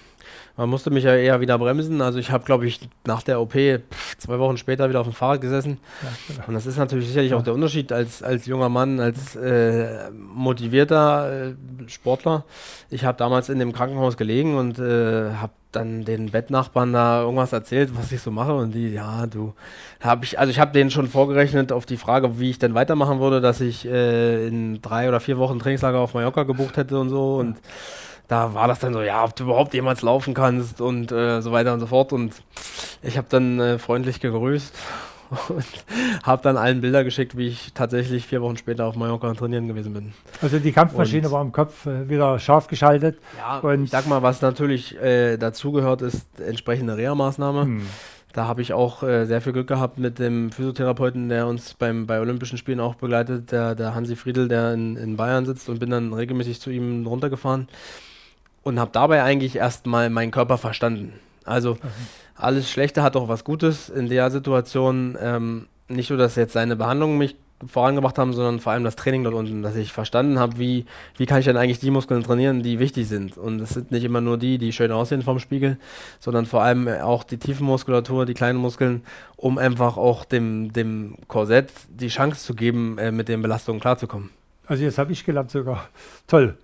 man 0.57 0.69
musste 0.69 0.91
mich 0.91 1.05
ja 1.05 1.15
eher 1.15 1.41
wieder 1.41 1.59
bremsen. 1.59 2.01
Also 2.01 2.19
ich 2.19 2.31
habe, 2.31 2.45
glaube 2.45 2.67
ich, 2.67 2.81
nach 3.07 3.23
der 3.23 3.41
OP 3.41 3.53
pff, 3.53 4.19
zwei 4.19 4.39
Wochen 4.39 4.57
später 4.57 4.89
wieder 4.89 5.01
auf 5.01 5.07
dem 5.07 5.13
Fahrrad 5.13 5.41
gesessen. 5.41 5.79
Ja, 6.03 6.09
genau. 6.29 6.49
Und 6.49 6.55
das 6.55 6.67
ist 6.67 6.79
natürlich 6.79 7.09
sicherlich 7.09 7.33
ja. 7.33 7.37
auch 7.37 7.43
der 7.43 7.55
Unterschied 7.55 7.93
als, 7.93 8.23
als 8.23 8.47
junger 8.47 8.69
Mann, 8.69 9.01
als 9.01 9.35
äh, 9.37 10.11
motivierter 10.13 11.49
äh, 11.51 11.55
Sportler. 11.89 12.45
Ich 12.91 13.05
habe 13.05 13.19
damals 13.19 13.49
in 13.49 13.59
dem 13.59 13.73
Krankenhaus 13.73 14.17
gelegen 14.17 14.57
und 14.57 14.79
äh, 14.79 15.33
habe 15.35 15.53
dann 15.73 16.05
den 16.05 16.31
Bettnachbarn 16.31 16.93
da 16.93 17.23
irgendwas 17.23 17.53
erzählt, 17.53 17.91
was 17.97 18.13
ich 18.13 18.21
so 18.21 18.31
mache 18.31 18.55
und 18.55 18.73
die, 18.73 18.93
ja, 18.93 19.27
du, 19.27 19.55
habe 20.01 20.25
ich, 20.25 20.39
also 20.39 20.51
ich 20.51 20.61
habe 20.61 20.73
denen 20.73 20.91
schon 20.91 21.09
vorgerechnet 21.09 21.73
auf 21.73 21.85
die 21.85 21.97
Frage, 21.97 22.39
wie 22.39 22.51
ich 22.51 22.61
denn 22.61 22.75
weitermachen 22.75 23.19
würde, 23.19 23.41
dass 23.41 23.61
ich 23.61 23.85
äh, 23.87 24.47
in 24.47 24.81
drei 24.83 25.09
oder 25.09 25.19
vier 25.19 25.39
Wochen 25.39 25.59
Trainingslager 25.59 25.99
auf 25.99 26.15
Mallorca 26.15 26.45
gebucht 26.45 26.77
hätte 26.77 26.99
und 26.99 27.09
so 27.09 27.37
und 27.37 27.57
da 28.29 28.55
war 28.55 28.69
das 28.69 28.79
dann 28.79 28.93
so, 28.93 29.03
ja, 29.03 29.25
ob 29.25 29.37
du 29.37 29.45
überhaupt 29.45 29.75
jemals 29.75 30.03
laufen 30.03 30.35
kannst 30.35 30.81
und 30.81 31.13
äh, 31.13 31.41
so 31.43 31.53
weiter 31.53 31.73
und 31.75 31.81
so 31.81 31.87
fort 31.87 32.13
und 32.13 32.35
ich 33.03 33.19
habe 33.19 33.27
dann 33.29 33.61
äh, 33.61 33.79
freundlich 33.79 34.21
gegrüßt 34.21 34.75
und 35.49 35.65
habe 36.23 36.43
dann 36.43 36.57
allen 36.57 36.81
Bilder 36.81 37.05
geschickt, 37.05 37.37
wie 37.37 37.49
ich 37.49 37.73
tatsächlich 37.75 38.27
vier 38.27 38.41
Wochen 38.41 38.57
später 38.57 38.87
auf 38.87 38.97
Mallorca 38.97 39.33
trainieren 39.35 39.69
gewesen 39.69 39.93
bin. 39.93 40.13
Also 40.41 40.59
die 40.59 40.73
Kampfmaschine 40.73 41.27
und 41.27 41.33
war 41.33 41.43
im 41.43 41.53
Kopf 41.53 41.87
äh, 41.87 42.09
wieder 42.09 42.39
scharf 42.39 42.67
geschaltet. 42.67 43.19
Ja, 43.39 43.59
und 43.59 43.85
ich 43.85 43.91
sag 43.91 44.07
mal, 44.07 44.23
was 44.23 44.41
natürlich 44.41 45.01
äh, 45.01 45.37
dazugehört, 45.37 46.03
ist 46.03 46.41
entsprechende 46.41 46.97
Reha-Maßnahme. 46.97 47.63
Hm. 47.63 47.87
Da 48.33 48.49
habe 48.49 48.63
ich 48.63 48.73
auch 48.73 49.05
äh, 49.05 49.27
sehr 49.27 49.41
viel 49.41 49.53
Glück 49.53 49.69
gehabt 49.69 49.99
mit 49.99 50.19
dem 50.19 50.51
Physiotherapeuten, 50.51 51.29
der 51.29 51.47
uns 51.47 51.75
beim, 51.75 52.07
bei 52.07 52.21
Olympischen 52.21 52.59
Spielen 52.59 52.81
auch 52.81 52.97
begleitet, 52.97 53.53
der, 53.53 53.77
der 53.77 53.95
Hansi 53.95 54.17
Friedel, 54.17 54.49
der 54.49 54.73
in, 54.73 54.97
in 54.97 55.17
Bayern 55.17 55.47
sitzt 55.47 55.69
und 55.69 55.79
bin 55.79 55.91
dann 55.91 56.13
regelmäßig 56.13 56.61
zu 56.61 56.71
ihm 56.71 57.07
runtergefahren 57.07 57.69
und 58.65 58.81
habe 58.81 58.91
dabei 58.93 59.23
eigentlich 59.23 59.57
erstmal 59.57 60.11
meinen 60.11 60.33
Körper 60.33 60.59
verstanden. 60.59 61.13
Also 61.45 61.75
mhm 61.75 61.81
alles 62.35 62.71
Schlechte 62.71 63.03
hat 63.03 63.17
auch 63.17 63.29
was 63.29 63.45
Gutes. 63.45 63.89
In 63.89 64.09
der 64.09 64.31
Situation 64.31 65.17
ähm, 65.21 65.67
nicht 65.89 66.11
nur, 66.11 66.19
dass 66.19 66.37
jetzt 66.37 66.53
seine 66.53 66.77
Behandlungen 66.77 67.19
mich 67.19 67.37
vorangebracht 67.67 68.19
haben, 68.19 68.33
sondern 68.33 68.61
vor 68.61 68.73
allem 68.73 68.85
das 68.85 68.97
Training 68.97 69.23
dort 69.23 69.35
unten, 69.35 69.63
dass 69.63 69.77
ich 69.77 69.93
verstanden 69.93 70.39
habe, 70.39 70.59
wie, 70.59 70.85
wie 71.17 71.25
kann 71.25 71.39
ich 71.39 71.47
denn 71.47 71.57
eigentlich 71.57 71.79
die 71.79 71.91
Muskeln 71.91 72.23
trainieren, 72.23 72.63
die 72.63 72.79
wichtig 72.79 73.09
sind. 73.09 73.39
Und 73.39 73.61
es 73.61 73.71
sind 73.71 73.91
nicht 73.91 74.05
immer 74.05 74.21
nur 74.21 74.37
die, 74.37 74.59
die 74.59 74.73
schön 74.73 74.93
aussehen 74.93 75.23
vom 75.23 75.39
Spiegel, 75.39 75.79
sondern 76.19 76.47
vor 76.47 76.63
allem 76.63 76.89
auch 76.89 77.23
die 77.25 77.39
Tiefenmuskulatur, 77.39 78.27
die 78.27 78.35
kleinen 78.35 78.59
Muskeln, 78.59 79.03
um 79.37 79.57
einfach 79.57 79.97
auch 79.97 80.25
dem, 80.25 80.73
dem 80.73 81.15
Korsett 81.29 81.71
die 81.89 82.09
Chance 82.09 82.45
zu 82.45 82.55
geben, 82.55 82.99
äh, 82.99 83.13
mit 83.13 83.29
den 83.29 83.41
Belastungen 83.41 83.81
klarzukommen. 83.81 84.31
Also 84.67 84.83
jetzt 84.83 84.99
habe 84.99 85.13
ich 85.13 85.25
gelernt 85.25 85.51
sogar. 85.51 85.89
Toll. 86.27 86.59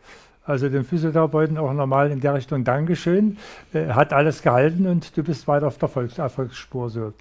Also 0.51 0.69
dem 0.69 0.85
Physiotherapeuten 0.85 1.59
auch 1.59 1.73
nochmal 1.73 2.11
in 2.11 2.21
der 2.21 2.35
Richtung 2.35 2.65
Dankeschön. 2.65 3.39
Äh, 3.73 3.91
hat 3.91 4.13
alles 4.13 4.43
gehalten 4.43 4.89
und 4.89 5.17
du 5.17 5.23
bist 5.23 5.47
weiter 5.47 5.69
auf 5.69 5.79
der 5.79 5.89
Erfolgs 5.89 6.19
Erfolgsspur. 6.19 6.91
So. 6.91 7.13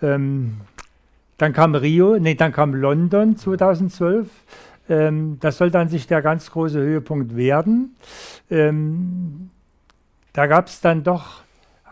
Ähm, 0.00 0.56
dann 1.36 1.52
kam 1.52 1.74
Rio, 1.74 2.18
nee, 2.18 2.34
dann 2.34 2.50
kam 2.50 2.74
London 2.74 3.36
2012. 3.36 4.26
Ähm, 4.88 5.36
das 5.40 5.58
soll 5.58 5.70
dann 5.70 5.88
sich 5.88 6.06
der 6.06 6.22
ganz 6.22 6.50
große 6.50 6.80
Höhepunkt 6.80 7.36
werden. 7.36 7.94
Ähm, 8.50 9.50
da 10.32 10.46
gab 10.46 10.68
es 10.68 10.80
dann 10.80 11.04
doch 11.04 11.42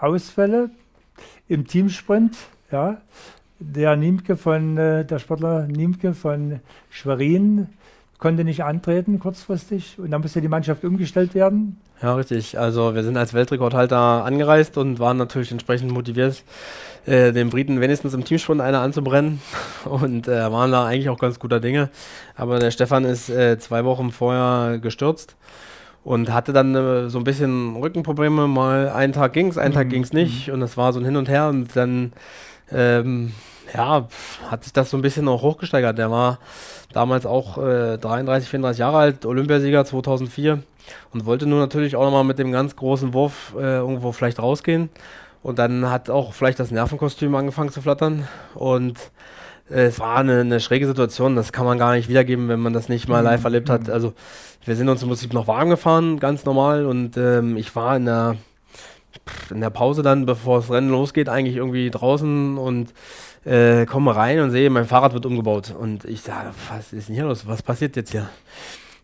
Ausfälle 0.00 0.70
im 1.46 1.66
Teamsprint. 1.66 2.38
Ja. 2.72 3.02
Der 3.58 3.96
Niemke 3.96 4.38
von, 4.38 4.78
äh, 4.78 5.04
der 5.04 5.18
Sportler 5.18 5.66
Niemke 5.66 6.14
von 6.14 6.60
Schwerin 6.88 7.68
konnte 8.20 8.44
nicht 8.44 8.62
antreten 8.62 9.18
kurzfristig 9.18 9.98
und 9.98 10.10
dann 10.10 10.20
musste 10.20 10.40
die 10.40 10.48
Mannschaft 10.48 10.84
umgestellt 10.84 11.34
werden. 11.34 11.80
Ja, 12.02 12.14
richtig. 12.14 12.58
Also 12.58 12.94
wir 12.94 13.02
sind 13.02 13.16
als 13.16 13.34
Weltrekordhalter 13.34 14.24
angereist 14.24 14.76
und 14.78 14.98
waren 14.98 15.16
natürlich 15.16 15.50
entsprechend 15.50 15.90
motiviert, 15.90 16.44
äh, 17.06 17.32
den 17.32 17.50
Briten 17.50 17.80
wenigstens 17.80 18.14
im 18.14 18.24
Teamsprint 18.24 18.60
einer 18.60 18.80
anzubrennen 18.80 19.40
und 19.86 20.28
äh, 20.28 20.52
waren 20.52 20.70
da 20.70 20.86
eigentlich 20.86 21.08
auch 21.08 21.18
ganz 21.18 21.38
guter 21.38 21.60
Dinge. 21.60 21.88
Aber 22.36 22.58
der 22.58 22.70
Stefan 22.70 23.04
ist 23.04 23.30
äh, 23.30 23.58
zwei 23.58 23.84
Wochen 23.84 24.12
vorher 24.12 24.78
gestürzt 24.78 25.36
und 26.04 26.32
hatte 26.32 26.52
dann 26.52 26.74
äh, 26.74 27.08
so 27.08 27.18
ein 27.18 27.24
bisschen 27.24 27.76
Rückenprobleme. 27.76 28.48
Mal 28.48 28.90
einen 28.90 29.12
Tag 29.12 29.32
ging 29.32 29.48
es, 29.48 29.58
einen 29.58 29.72
mhm. 29.72 29.78
Tag 29.78 29.88
ging 29.88 30.02
es 30.02 30.12
nicht 30.12 30.48
mhm. 30.48 30.54
und 30.54 30.62
es 30.62 30.76
war 30.76 30.92
so 30.92 31.00
ein 31.00 31.04
Hin 31.04 31.16
und 31.16 31.28
Her 31.28 31.48
und 31.48 31.74
dann 31.74 32.12
ähm, 32.70 33.32
ja, 33.74 34.08
hat 34.50 34.64
sich 34.64 34.72
das 34.72 34.90
so 34.90 34.96
ein 34.96 35.02
bisschen 35.02 35.24
noch 35.24 35.42
hochgesteigert. 35.42 35.98
Der 35.98 36.10
war 36.10 36.38
damals 36.92 37.26
auch 37.26 37.58
äh, 37.58 37.98
33, 37.98 38.48
34 38.48 38.78
Jahre 38.80 38.98
alt, 38.98 39.26
Olympiasieger 39.26 39.84
2004 39.84 40.62
und 41.12 41.26
wollte 41.26 41.46
nun 41.46 41.58
natürlich 41.58 41.96
auch 41.96 42.04
nochmal 42.04 42.24
mit 42.24 42.38
dem 42.38 42.52
ganz 42.52 42.76
großen 42.76 43.14
Wurf 43.14 43.54
äh, 43.56 43.76
irgendwo 43.76 44.12
vielleicht 44.12 44.40
rausgehen. 44.40 44.90
Und 45.42 45.58
dann 45.58 45.90
hat 45.90 46.10
auch 46.10 46.34
vielleicht 46.34 46.60
das 46.60 46.70
Nervenkostüm 46.70 47.34
angefangen 47.34 47.70
zu 47.70 47.80
flattern 47.80 48.28
und 48.54 48.98
äh, 49.70 49.84
es 49.84 49.98
war 49.98 50.16
eine, 50.16 50.40
eine, 50.40 50.60
schräge 50.60 50.86
Situation, 50.86 51.34
das 51.34 51.52
kann 51.52 51.64
man 51.64 51.78
gar 51.78 51.94
nicht 51.94 52.08
wiedergeben, 52.08 52.48
wenn 52.48 52.60
man 52.60 52.74
das 52.74 52.88
nicht 52.88 53.08
mal 53.08 53.20
live 53.20 53.44
erlebt 53.44 53.70
hat. 53.70 53.86
Mhm. 53.86 53.92
Also 53.92 54.12
wir 54.64 54.76
sind 54.76 54.88
uns 54.88 55.02
im 55.02 55.08
Prinzip 55.08 55.32
noch 55.32 55.46
warm 55.46 55.70
gefahren, 55.70 56.20
ganz 56.20 56.44
normal 56.44 56.84
und 56.84 57.16
ähm, 57.16 57.56
ich 57.56 57.74
war 57.74 57.96
in 57.96 58.04
der, 58.04 58.36
in 59.50 59.62
der 59.62 59.70
Pause 59.70 60.02
dann, 60.02 60.26
bevor 60.26 60.60
das 60.60 60.70
Rennen 60.70 60.90
losgeht, 60.90 61.30
eigentlich 61.30 61.56
irgendwie 61.56 61.90
draußen 61.90 62.58
und 62.58 62.92
äh, 63.44 63.86
komme 63.86 64.14
rein 64.14 64.40
und 64.40 64.50
sehe, 64.50 64.70
mein 64.70 64.86
Fahrrad 64.86 65.12
wird 65.12 65.26
umgebaut. 65.26 65.74
Und 65.78 66.04
ich 66.04 66.20
sage, 66.22 66.50
was 66.68 66.92
ist 66.92 67.08
denn 67.08 67.14
hier 67.14 67.24
los? 67.24 67.46
Was 67.46 67.62
passiert 67.62 67.96
jetzt 67.96 68.10
hier? 68.10 68.28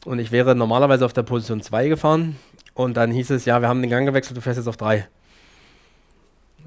Und 0.05 0.19
ich 0.19 0.31
wäre 0.31 0.55
normalerweise 0.55 1.05
auf 1.05 1.13
der 1.13 1.23
Position 1.23 1.63
2 1.63 1.89
gefahren. 1.89 2.37
Und 2.75 2.97
dann 2.97 3.11
hieß 3.11 3.31
es, 3.31 3.45
ja, 3.45 3.61
wir 3.61 3.69
haben 3.69 3.81
den 3.81 3.91
Gang 3.91 4.07
gewechselt, 4.07 4.37
du 4.37 4.41
fährst 4.41 4.59
jetzt 4.59 4.69
auf 4.69 4.77
3. 4.77 5.09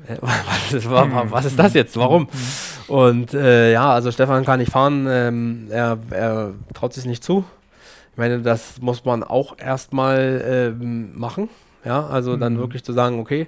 Was 0.22 0.74
ist, 0.74 0.90
was 0.90 1.46
ist 1.46 1.60
das 1.60 1.74
jetzt? 1.74 1.98
Warum? 1.98 2.30
Und 2.88 3.34
äh, 3.34 3.74
ja, 3.74 3.94
also 3.94 4.12
Stefan 4.12 4.46
kann 4.46 4.60
nicht 4.60 4.72
fahren, 4.72 5.06
ähm, 5.10 5.68
er, 5.70 5.98
er 6.10 6.54
traut 6.74 6.94
sich 6.94 7.06
nicht 7.06 7.24
zu. 7.24 7.44
Ich 8.14 8.18
meine, 8.18 8.40
das 8.40 8.82
muss 8.82 9.04
man 9.04 9.24
auch 9.24 9.58
erstmal 9.58 10.72
ähm, 10.82 11.20
machen. 11.20 11.50
Ja, 11.90 12.06
also 12.06 12.36
mhm. 12.36 12.40
dann 12.40 12.58
wirklich 12.60 12.84
zu 12.84 12.94
sagen, 12.94 13.20
okay, 13.20 13.48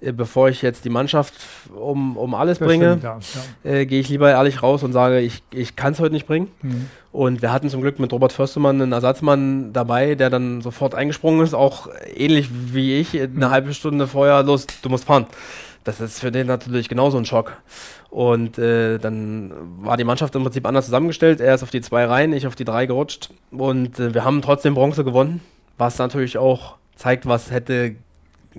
äh, 0.00 0.12
bevor 0.12 0.48
ich 0.48 0.62
jetzt 0.62 0.84
die 0.84 0.90
Mannschaft 0.90 1.34
um, 1.74 2.16
um 2.16 2.36
alles 2.36 2.60
das 2.60 2.68
bringe, 2.68 3.00
ja. 3.02 3.18
äh, 3.64 3.84
gehe 3.84 3.98
ich 3.98 4.08
lieber 4.08 4.30
ehrlich 4.30 4.62
raus 4.62 4.84
und 4.84 4.92
sage, 4.92 5.18
ich, 5.18 5.42
ich 5.50 5.74
kann 5.74 5.94
es 5.94 5.98
heute 5.98 6.14
nicht 6.14 6.28
bringen. 6.28 6.52
Mhm. 6.62 6.88
Und 7.10 7.42
wir 7.42 7.52
hatten 7.52 7.68
zum 7.68 7.80
Glück 7.80 7.98
mit 7.98 8.12
Robert 8.12 8.32
Förstemann 8.32 8.80
einen 8.80 8.92
Ersatzmann 8.92 9.72
dabei, 9.72 10.14
der 10.14 10.30
dann 10.30 10.60
sofort 10.60 10.94
eingesprungen 10.94 11.42
ist, 11.42 11.52
auch 11.52 11.88
ähnlich 12.14 12.48
wie 12.52 12.94
ich, 12.94 13.20
eine 13.20 13.26
mhm. 13.26 13.50
halbe 13.50 13.74
Stunde 13.74 14.06
vorher, 14.06 14.44
los, 14.44 14.68
du 14.82 14.88
musst 14.88 15.06
fahren. 15.06 15.26
Das 15.82 16.00
ist 16.00 16.20
für 16.20 16.30
den 16.30 16.46
natürlich 16.46 16.88
genauso 16.88 17.18
ein 17.18 17.24
Schock. 17.24 17.56
Und 18.08 18.56
äh, 18.56 18.98
dann 18.98 19.52
war 19.80 19.96
die 19.96 20.04
Mannschaft 20.04 20.36
im 20.36 20.44
Prinzip 20.44 20.64
anders 20.64 20.84
zusammengestellt. 20.84 21.40
Er 21.40 21.56
ist 21.56 21.64
auf 21.64 21.70
die 21.70 21.80
zwei 21.80 22.04
rein, 22.04 22.32
ich 22.32 22.46
auf 22.46 22.54
die 22.54 22.64
drei 22.64 22.86
gerutscht. 22.86 23.30
Und 23.50 23.98
äh, 23.98 24.14
wir 24.14 24.24
haben 24.24 24.42
trotzdem 24.42 24.74
Bronze 24.74 25.02
gewonnen, 25.02 25.40
was 25.76 25.98
natürlich 25.98 26.38
auch 26.38 26.76
zeigt, 27.00 27.26
was 27.26 27.50
hätte 27.50 27.96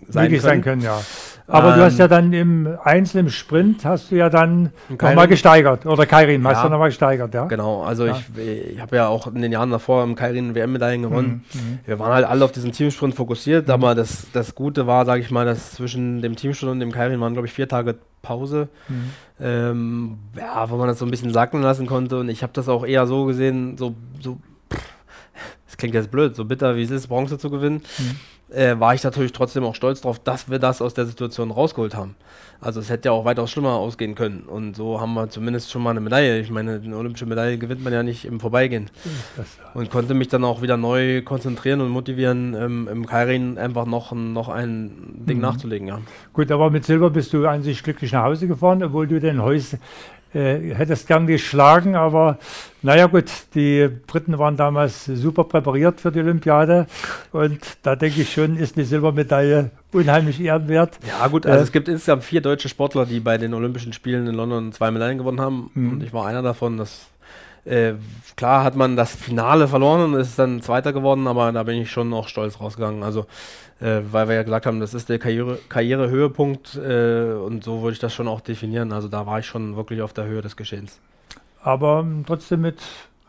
sein 0.08 0.30
können. 0.30 0.42
sein 0.42 0.62
können, 0.62 0.82
ja. 0.82 1.00
Aber 1.48 1.72
ähm, 1.72 1.80
du 1.80 1.86
hast 1.86 2.00
ja 2.00 2.08
dann 2.08 2.32
im 2.34 2.78
Einzel, 2.84 3.20
im 3.20 3.30
Sprint, 3.30 3.84
hast 3.84 4.10
du 4.10 4.16
ja 4.16 4.30
dann 4.30 4.72
nochmal 4.90 5.28
gesteigert. 5.28 5.86
Oder 5.86 6.06
Kairin, 6.06 6.46
hast 6.48 6.64
du 6.64 6.70
nochmal 6.70 6.90
gesteigert, 6.90 7.34
ja? 7.34 7.46
Genau, 7.46 7.84
also 7.84 8.06
ja. 8.06 8.18
ich, 8.38 8.74
ich 8.74 8.80
habe 8.80 8.96
ja 8.96 9.08
auch 9.08 9.28
in 9.28 9.42
den 9.42 9.52
Jahren 9.52 9.70
davor 9.70 10.04
im 10.04 10.16
Kairin 10.16 10.56
WM-Medaillen 10.56 11.02
gewonnen. 11.02 11.44
Mhm, 11.54 11.60
mhm. 11.60 11.80
Wir 11.86 12.00
waren 12.00 12.14
halt 12.14 12.26
alle 12.26 12.46
auf 12.46 12.52
diesen 12.52 12.72
Teamsprint 12.72 13.14
fokussiert, 13.14 13.68
mhm. 13.68 13.74
aber 13.74 13.96
das, 13.96 14.28
das 14.32 14.56
Gute 14.56 14.88
war, 14.88 15.06
sage 15.06 15.22
ich 15.22 15.30
mal, 15.30 15.46
dass 15.46 15.74
zwischen 15.74 16.22
dem 16.22 16.36
Teamsprint 16.36 16.72
und 16.72 16.80
dem 16.80 16.92
Kairin 16.92 17.20
waren, 17.20 17.34
glaube 17.34 17.48
ich, 17.48 17.54
vier 17.54 17.68
Tage 17.68 17.96
Pause, 18.22 18.70
mhm. 18.88 19.12
ähm, 19.42 20.18
ja, 20.38 20.70
wo 20.70 20.78
man 20.78 20.88
das 20.88 21.00
so 21.00 21.06
ein 21.06 21.12
bisschen 21.12 21.34
sacken 21.34 21.62
lassen 21.62 21.86
konnte. 21.86 22.20
Und 22.20 22.30
ich 22.30 22.44
habe 22.44 22.54
das 22.54 22.70
auch 22.70 22.86
eher 22.86 23.06
so 23.08 23.26
gesehen, 23.26 23.78
so, 23.78 23.96
so 24.20 24.38
klingt 25.82 25.96
jetzt 25.96 26.12
blöd, 26.12 26.36
so 26.36 26.46
bitter 26.46 26.78
wie 26.78 26.84
es 26.84 26.92
ist, 26.92 27.08
Bronze 27.08 27.38
zu 27.38 27.50
gewinnen. 27.50 27.82
Mhm 27.98 28.16
äh, 28.52 28.80
war 28.80 28.94
ich 28.94 29.04
natürlich 29.04 29.32
trotzdem 29.32 29.64
auch 29.64 29.76
stolz 29.76 30.02
darauf, 30.02 30.20
dass 30.20 30.50
wir 30.50 30.60
das 30.60 30.82
aus 30.82 30.94
der 30.94 31.06
Situation 31.06 31.52
rausgeholt 31.52 31.96
haben. 31.96 32.16
Also 32.60 32.80
es 32.80 32.90
hätte 32.90 33.10
ja 33.10 33.12
auch 33.14 33.26
weitaus 33.26 33.50
schlimmer 33.50 33.74
ausgehen 33.74 34.14
können. 34.14 34.44
Und 34.44 34.76
so 34.76 35.02
haben 35.02 35.14
wir 35.14 35.30
zumindest 35.30 35.72
schon 35.72 35.82
mal 35.82 35.92
eine 35.92 36.02
Medaille. 36.02 36.40
Ich 36.40 36.52
meine, 36.52 36.80
eine 36.84 36.96
olympische 36.96 37.26
Medaille 37.26 37.58
gewinnt 37.58 37.84
man 37.84 37.92
ja 37.92 38.04
nicht 38.04 38.26
im 38.26 38.40
Vorbeigehen. 38.40 38.92
Und 39.74 39.90
konnte 39.90 40.14
mich 40.14 40.28
dann 40.28 40.44
auch 40.44 40.62
wieder 40.62 40.78
neu 40.78 41.22
konzentrieren 41.24 41.82
und 41.82 41.90
motivieren, 41.90 42.54
ähm, 42.54 42.88
im 42.92 43.06
Kairin 43.06 43.58
einfach 43.58 43.86
noch, 43.86 44.12
noch 44.12 44.50
ein 44.50 45.24
Ding 45.28 45.38
mhm. 45.38 45.44
nachzulegen. 45.44 45.88
Ja. 45.88 46.02
Gut, 46.34 46.52
aber 46.52 46.70
mit 46.70 46.86
Silber 46.86 47.10
bist 47.10 47.34
du 47.34 47.48
an 47.48 47.64
sich 47.64 47.82
glücklich 47.82 48.12
nach 48.12 48.24
Hause 48.24 48.48
gefahren, 48.48 48.84
obwohl 48.84 49.08
du 49.08 49.20
den 49.20 49.42
Häus 49.42 49.78
äh, 50.34 50.74
hättest 50.74 51.08
gern 51.08 51.28
geschlagen, 51.28 51.96
aber 51.96 52.38
naja 52.82 53.08
gut, 53.08 53.26
die 53.54 53.90
Briten 54.08 54.38
waren 54.40 54.58
damals 54.58 55.06
super 55.06 55.44
präpariert 55.44 56.02
für 56.02 56.12
die 56.12 56.20
Olympiade 56.20 56.88
und 57.32 57.60
da 57.84 57.96
denke 57.96 58.22
ich 58.22 58.34
schon, 58.34 58.58
ist 58.58 58.78
eine 58.78 58.86
Silbermedaille 58.86 59.72
unheimlich 59.92 60.42
ehrenwert. 60.42 60.98
Ja 61.08 61.28
gut, 61.28 61.46
also 61.46 61.60
äh, 61.60 61.64
es 61.64 61.72
gibt 61.72 61.88
insgesamt 61.88 62.24
vier 62.24 62.42
deutsche 62.42 62.70
Sportler, 62.70 63.06
die 63.06 63.20
bei 63.20 63.38
den 63.38 63.54
Olympischen 63.54 63.94
Spielen 63.94 64.26
in 64.28 64.36
London 64.36 64.72
zwei 64.72 64.90
Medaillen 64.90 65.18
gewonnen 65.18 65.42
haben 65.42 65.70
mhm. 65.74 65.92
und 65.94 66.04
ich 66.04 66.14
war 66.14 66.26
einer 66.26 66.42
davon. 66.42 66.78
Das 66.78 67.11
äh, 67.66 67.94
klar 68.36 68.64
hat 68.64 68.76
man 68.76 68.96
das 68.96 69.16
Finale 69.16 69.68
verloren 69.68 70.14
und 70.14 70.20
ist 70.20 70.40
dann 70.40 70.62
Zweiter 70.62 70.94
geworden, 70.94 71.28
aber 71.28 71.52
da 71.52 71.64
bin 71.64 71.82
ich 71.82 71.92
schon 71.92 72.14
auch 72.14 72.28
stolz 72.28 72.60
rausgegangen. 72.60 73.04
Also, 73.04 73.26
äh, 73.80 74.02
weil 74.12 74.28
wir 74.28 74.36
ja 74.36 74.44
gesagt 74.44 74.66
haben, 74.66 74.80
das 74.80 74.94
ist 74.94 75.10
der 75.10 75.20
Karriere, 75.20 75.60
Karrierehöhepunkt 75.70 76.76
äh, 76.76 77.34
und 77.34 77.64
so 77.64 77.82
würde 77.82 77.94
ich 77.94 78.00
das 78.00 78.14
schon 78.14 78.28
auch 78.28 78.42
definieren. 78.42 78.92
Also 78.92 79.08
da 79.08 79.26
war 79.26 79.40
ich 79.40 79.46
schon 79.46 79.76
wirklich 79.76 80.02
auf 80.02 80.14
der 80.14 80.26
Höhe 80.26 80.42
des 80.42 80.56
Geschehens. 80.56 81.00
Aber 81.64 82.00
ähm, 82.00 82.24
trotzdem 82.26 82.62
mit 82.62 82.80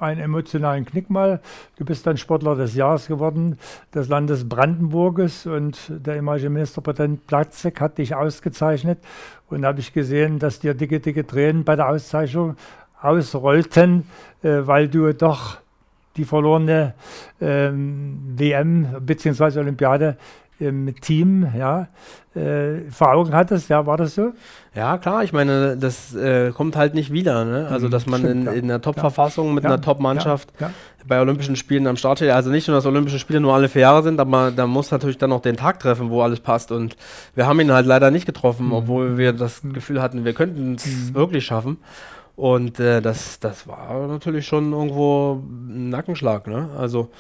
einem 0.03 0.21
emotionalen 0.21 0.85
Knick 0.85 1.09
mal. 1.11 1.41
Du 1.77 1.85
bist 1.85 2.07
dann 2.07 2.17
Sportler 2.17 2.57
des 2.57 2.75
Jahres 2.75 3.07
geworden 3.07 3.59
des 3.95 4.09
Landes 4.09 4.49
Brandenburges 4.49 5.47
und 5.47 5.79
der 5.89 6.17
ehemalige 6.17 6.51
Ministerpräsident 6.51 7.27
Platzek 7.27 7.81
hat 7.81 7.99
dich 7.99 8.15
ausgezeichnet. 8.15 8.99
Und 9.49 9.63
da 9.63 9.69
habe 9.69 9.81
ich 9.81 9.93
gesehen, 9.93 10.39
dass 10.39 10.59
dir 10.59 10.75
dicke, 10.75 10.99
dicke 10.99 11.27
Tränen 11.27 11.65
bei 11.65 11.77
der 11.77 11.89
Auszeichnung 11.89 12.57
ausrollten, 13.03 14.05
äh, 14.43 14.61
weil 14.63 14.89
du 14.89 15.13
doch 15.13 15.59
die 16.17 16.25
verlorene 16.25 16.95
ähm, 17.41 18.35
WM 18.37 18.87
bzw. 19.01 19.59
Olympiade 19.61 20.17
im 20.59 20.95
Team 21.01 21.47
ja, 21.59 21.89
äh, 22.35 22.91
vor 22.91 23.13
Augen 23.13 23.35
hattest, 23.35 23.69
ja, 23.69 23.85
war 23.85 23.97
das 23.97 24.15
so? 24.15 24.33
Ja, 24.75 24.97
klar, 24.99 25.25
ich 25.25 25.33
meine, 25.33 25.77
das 25.77 26.15
äh, 26.15 26.51
kommt 26.53 26.77
halt 26.77 26.95
nicht 26.95 27.13
wieder. 27.13 27.45
Ne? 27.45 27.67
Also, 27.69 27.89
dass 27.89 28.07
man 28.07 28.21
Stimmt, 28.21 28.35
in, 28.35 28.47
ja. 28.47 28.53
in 28.53 28.65
einer 28.65 28.81
Top-Verfassung 28.81 29.49
ja. 29.49 29.53
mit 29.55 29.65
ja. 29.65 29.71
einer 29.71 29.81
Top-Mannschaft 29.81 30.53
bei 31.07 31.21
Olympischen 31.21 31.57
Spielen 31.57 31.87
am 31.87 31.97
Start 31.97 32.19
steht. 32.19 32.31
Also 32.31 32.51
nicht 32.51 32.69
nur, 32.69 32.77
dass 32.77 32.87
Olympische 32.87 33.19
Spiele 33.19 33.41
nur 33.41 33.55
alle 33.55 33.69
vier 33.69 33.83
Jahre 33.83 34.03
sind, 34.03 34.21
aber 34.21 34.51
da 34.51 34.67
muss 34.67 34.91
natürlich 34.91 35.19
dann 35.19 35.33
auch 35.33 35.43
den 35.43 35.57
Tag 35.57 35.81
treffen, 35.81 36.11
wo 36.11 36.23
alles 36.23 36.41
passt. 36.41 36.71
Und 36.71 36.97
wir 37.35 37.47
haben 37.47 37.59
ihn 37.61 37.73
halt 37.73 37.87
leider 37.87 38.11
nicht 38.11 38.27
getroffen, 38.27 38.67
mhm. 38.67 38.73
obwohl 38.73 39.19
wir 39.19 39.33
das 39.33 39.65
mhm. 39.65 39.73
Gefühl 39.73 40.01
hatten, 40.01 40.25
wir 40.25 40.33
könnten 40.33 40.77
es 40.77 40.87
mhm. 40.87 41.15
wirklich 41.15 41.45
schaffen. 41.45 41.79
Und 42.37 42.81
äh, 42.81 43.01
das, 43.01 43.39
das 43.41 43.67
war 43.67 44.07
natürlich 44.07 44.47
schon 44.47 44.73
irgendwo 44.73 45.35
ein 45.35 45.91
Nackenschlag. 45.91 46.47
Ne? 46.47 46.71
Also, 46.79 47.11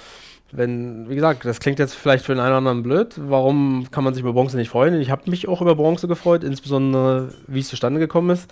wenn, 0.53 1.09
wie 1.09 1.15
gesagt, 1.15 1.45
das 1.45 1.61
klingt 1.61 1.79
jetzt 1.79 1.95
vielleicht 1.95 2.25
für 2.25 2.35
den 2.35 2.41
einen 2.41 2.49
oder 2.49 2.59
anderen 2.59 2.83
blöd. 2.83 3.15
Warum 3.17 3.87
kann 3.91 4.05
man 4.05 4.15
sich 4.15 4.23
über 4.23 4.33
Bronze 4.33 4.57
nicht 4.57 4.69
freuen? 4.69 5.01
Ich 5.01 5.11
habe 5.11 5.31
mich 5.31 5.49
auch 5.49 5.63
über 5.63 5.75
Bronze 5.75 6.09
gefreut, 6.09 6.45
insbesondere 6.45 7.33
wie 7.47 7.61
es 7.61 7.69
zustande 7.69 8.01
gekommen 8.01 8.31
ist. 8.31 8.51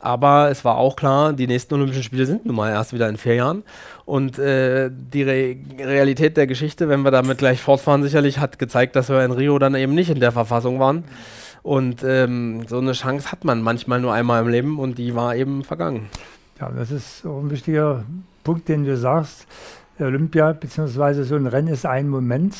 Aber 0.00 0.50
es 0.50 0.64
war 0.64 0.76
auch 0.76 0.96
klar, 0.96 1.32
die 1.32 1.46
nächsten 1.46 1.74
Olympischen 1.74 2.02
Spiele 2.02 2.26
sind 2.26 2.44
nun 2.44 2.56
mal 2.56 2.70
erst 2.70 2.92
wieder 2.92 3.08
in 3.08 3.16
vier 3.16 3.36
Jahren. 3.36 3.62
Und 4.04 4.38
äh, 4.38 4.90
die 4.92 5.22
Re 5.22 5.56
Realität 5.78 6.36
der 6.36 6.46
Geschichte, 6.46 6.88
wenn 6.88 7.02
wir 7.02 7.10
damit 7.10 7.38
gleich 7.38 7.60
fortfahren, 7.60 8.02
sicherlich 8.02 8.38
hat 8.38 8.58
gezeigt, 8.58 8.96
dass 8.96 9.08
wir 9.08 9.24
in 9.24 9.32
Rio 9.32 9.58
dann 9.58 9.74
eben 9.74 9.94
nicht 9.94 10.10
in 10.10 10.20
der 10.20 10.32
Verfassung 10.32 10.78
waren. 10.78 11.04
Und 11.64 12.04
ähm, 12.04 12.66
so 12.68 12.76
eine 12.76 12.92
Chance 12.92 13.32
hat 13.32 13.42
man 13.44 13.62
manchmal 13.62 13.98
nur 13.98 14.12
einmal 14.12 14.42
im 14.42 14.48
Leben 14.48 14.78
und 14.78 14.98
die 14.98 15.14
war 15.14 15.34
eben 15.34 15.64
vergangen. 15.64 16.10
Ja, 16.60 16.68
das 16.68 16.90
ist 16.90 17.24
auch 17.24 17.40
ein 17.40 17.50
wichtiger 17.50 18.04
Punkt, 18.44 18.68
den 18.68 18.84
du 18.84 18.94
sagst. 18.98 19.46
Olympia 19.98 20.52
bzw. 20.52 21.22
so 21.22 21.36
ein 21.36 21.46
Rennen 21.46 21.68
ist 21.68 21.86
ein 21.86 22.10
Moment 22.10 22.54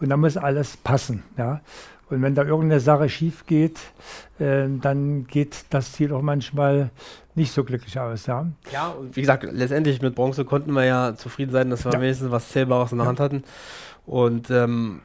und 0.00 0.10
da 0.10 0.16
muss 0.16 0.36
alles 0.36 0.76
passen. 0.76 1.24
Ja? 1.36 1.62
Und 2.10 2.22
wenn 2.22 2.36
da 2.36 2.44
irgendeine 2.44 2.78
Sache 2.78 3.08
schief 3.08 3.44
geht, 3.44 3.80
äh, 4.38 4.68
dann 4.80 5.26
geht 5.26 5.64
das 5.70 5.90
Ziel 5.92 6.12
auch 6.12 6.22
manchmal 6.22 6.90
nicht 7.34 7.50
so 7.52 7.64
glücklich 7.64 7.98
aus. 7.98 8.26
Ja, 8.26 8.46
ja 8.72 8.86
und 8.86 9.16
wie 9.16 9.20
gesagt, 9.20 9.48
letztendlich 9.50 10.00
mit 10.00 10.14
Bronze 10.14 10.44
konnten 10.44 10.70
wir 10.74 10.84
ja 10.84 11.16
zufrieden 11.16 11.50
sein, 11.50 11.70
dass 11.70 11.84
wir 11.84 11.92
ja. 11.92 12.00
wenigstens 12.00 12.30
was 12.30 12.50
Zählbares 12.50 12.92
in 12.92 12.98
der 12.98 13.04
ja. 13.06 13.08
Hand 13.08 13.18
hatten. 13.18 13.42
Und 14.06 14.48
ähm, 14.50 15.00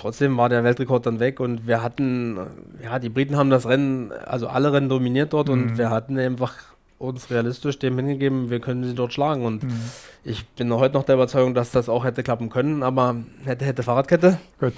trotzdem 0.00 0.36
war 0.36 0.48
der 0.48 0.64
Weltrekord 0.64 1.06
dann 1.06 1.20
weg 1.20 1.40
und 1.40 1.66
wir 1.66 1.82
hatten, 1.82 2.38
ja, 2.82 2.98
die 2.98 3.10
Briten 3.10 3.36
haben 3.36 3.50
das 3.50 3.66
Rennen, 3.68 4.12
also 4.12 4.48
alle 4.48 4.72
Rennen 4.72 4.88
dominiert 4.88 5.32
dort 5.32 5.48
mhm. 5.48 5.54
und 5.54 5.78
wir 5.78 5.90
hatten 5.90 6.18
einfach 6.18 6.54
uns 6.98 7.30
realistisch 7.30 7.78
dem 7.78 7.96
hingegeben, 7.96 8.50
wir 8.50 8.60
können 8.60 8.84
sie 8.84 8.94
dort 8.94 9.12
schlagen. 9.12 9.44
Und 9.44 9.62
mhm. 9.62 9.80
ich 10.22 10.46
bin 10.48 10.72
heute 10.72 10.94
noch 10.94 11.04
der 11.04 11.14
Überzeugung, 11.14 11.54
dass 11.54 11.70
das 11.70 11.88
auch 11.88 12.04
hätte 12.04 12.22
klappen 12.22 12.50
können, 12.50 12.82
aber 12.82 13.16
hätte, 13.44 13.64
hätte 13.64 13.82
Fahrradkette. 13.82 14.38
Gut. 14.58 14.74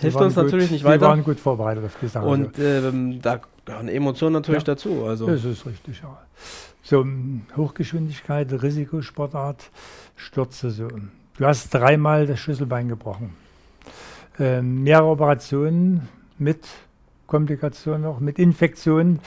Hilft 0.00 0.16
uns 0.16 0.34
gut, 0.34 0.44
natürlich 0.44 0.70
nicht 0.70 0.84
weiter. 0.84 1.02
Wir 1.02 1.08
waren 1.08 1.24
gut 1.24 1.38
vorbereitet 1.38 1.84
auf 1.84 1.96
die 2.00 2.08
Sache. 2.08 2.26
Und 2.26 2.58
ähm, 2.58 3.22
da 3.22 3.40
gehören 3.64 3.88
Emotionen 3.88 4.34
natürlich 4.34 4.62
ja, 4.62 4.74
dazu. 4.74 5.04
Also. 5.04 5.26
Das 5.26 5.44
ist 5.44 5.64
richtig, 5.64 6.00
ja. 6.02 6.18
So, 6.82 7.06
Hochgeschwindigkeit, 7.56 8.50
Risikosportart, 8.50 9.70
Stürze 10.16 10.70
so. 10.70 10.88
Du 11.38 11.46
hast 11.46 11.72
dreimal 11.72 12.26
das 12.26 12.40
Schlüsselbein 12.40 12.88
gebrochen 12.88 13.34
äh, 14.40 14.62
mehrere 14.62 15.08
Operationen 15.08 16.08
mit 16.38 16.66
Komplikationen 17.30 18.04
auch, 18.04 18.20
mit 18.20 18.38
Infektionen, 18.38 19.20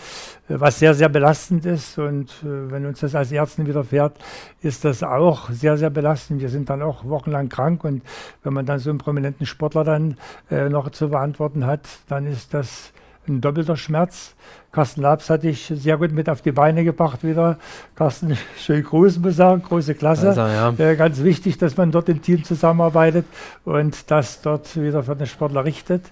äh, 0.50 0.60
was 0.60 0.78
sehr, 0.78 0.94
sehr 0.94 1.10
belastend 1.10 1.66
ist. 1.66 1.98
Und 1.98 2.30
äh, 2.44 2.72
wenn 2.72 2.86
uns 2.86 3.00
das 3.00 3.16
als 3.16 3.32
Ärzten 3.32 3.66
widerfährt, 3.66 4.18
ist 4.62 4.86
das 4.86 5.02
auch 5.02 5.50
sehr, 5.50 5.78
sehr 5.78 5.90
belastend. 5.90 6.42
Wir 6.42 6.50
sind 6.50 6.70
dann 6.70 6.82
auch 6.82 7.06
wochenlang 7.06 7.50
krank 7.50 7.84
und 7.84 8.04
wenn 8.44 8.54
man 8.54 8.66
dann 8.66 8.80
so 8.80 8.90
einen 8.90 9.00
prominenten 9.00 9.46
Sportler 9.46 9.84
dann 9.84 10.18
äh, 10.52 10.70
noch 10.70 10.90
zu 10.92 11.10
verantworten 11.10 11.66
hat, 11.66 11.88
dann 12.10 12.28
ist 12.28 12.54
das 12.54 12.92
ein 13.28 13.40
doppelter 13.40 13.78
Schmerz. 13.78 14.36
Carsten 14.74 15.02
Labs 15.02 15.30
hatte 15.30 15.48
ich 15.48 15.68
sehr 15.68 15.98
gut 15.98 16.12
mit 16.12 16.28
auf 16.28 16.42
die 16.42 16.52
Beine 16.52 16.84
gebracht 16.84 17.24
wieder. 17.24 17.60
Carsten, 17.96 18.36
schön 18.58 18.84
groß, 18.84 19.20
muss 19.20 19.32
ich 19.32 19.38
sagen, 19.38 19.62
große 19.62 19.94
Klasse. 19.94 20.30
Also, 20.30 20.42
ja. 20.42 20.74
äh, 20.80 20.96
ganz 20.96 21.24
wichtig, 21.24 21.60
dass 21.60 21.78
man 21.78 21.92
dort 21.92 22.10
im 22.10 22.24
Team 22.24 22.44
zusammenarbeitet 22.44 23.26
und 23.66 24.10
das 24.10 24.42
dort 24.42 24.76
wieder 24.76 25.04
für 25.04 25.16
den 25.16 25.28
Sportler 25.28 25.64
richtet. 25.64 26.10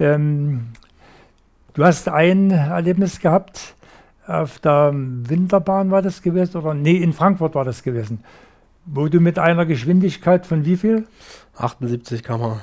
Ähm, 0.00 0.72
du 1.74 1.84
hast 1.84 2.08
ein 2.08 2.50
Erlebnis 2.50 3.20
gehabt, 3.20 3.74
auf 4.26 4.58
der 4.58 4.90
Winterbahn 4.92 5.92
war 5.92 6.02
das 6.02 6.20
gewesen, 6.20 6.56
oder 6.56 6.74
nee, 6.74 6.96
in 6.96 7.12
Frankfurt 7.12 7.54
war 7.54 7.64
das 7.64 7.84
gewesen, 7.84 8.24
wo 8.86 9.06
du 9.06 9.20
mit 9.20 9.38
einer 9.38 9.66
Geschwindigkeit 9.66 10.46
von 10.46 10.64
wie 10.64 10.76
viel? 10.76 11.06
78 11.56 12.24
km 12.24 12.58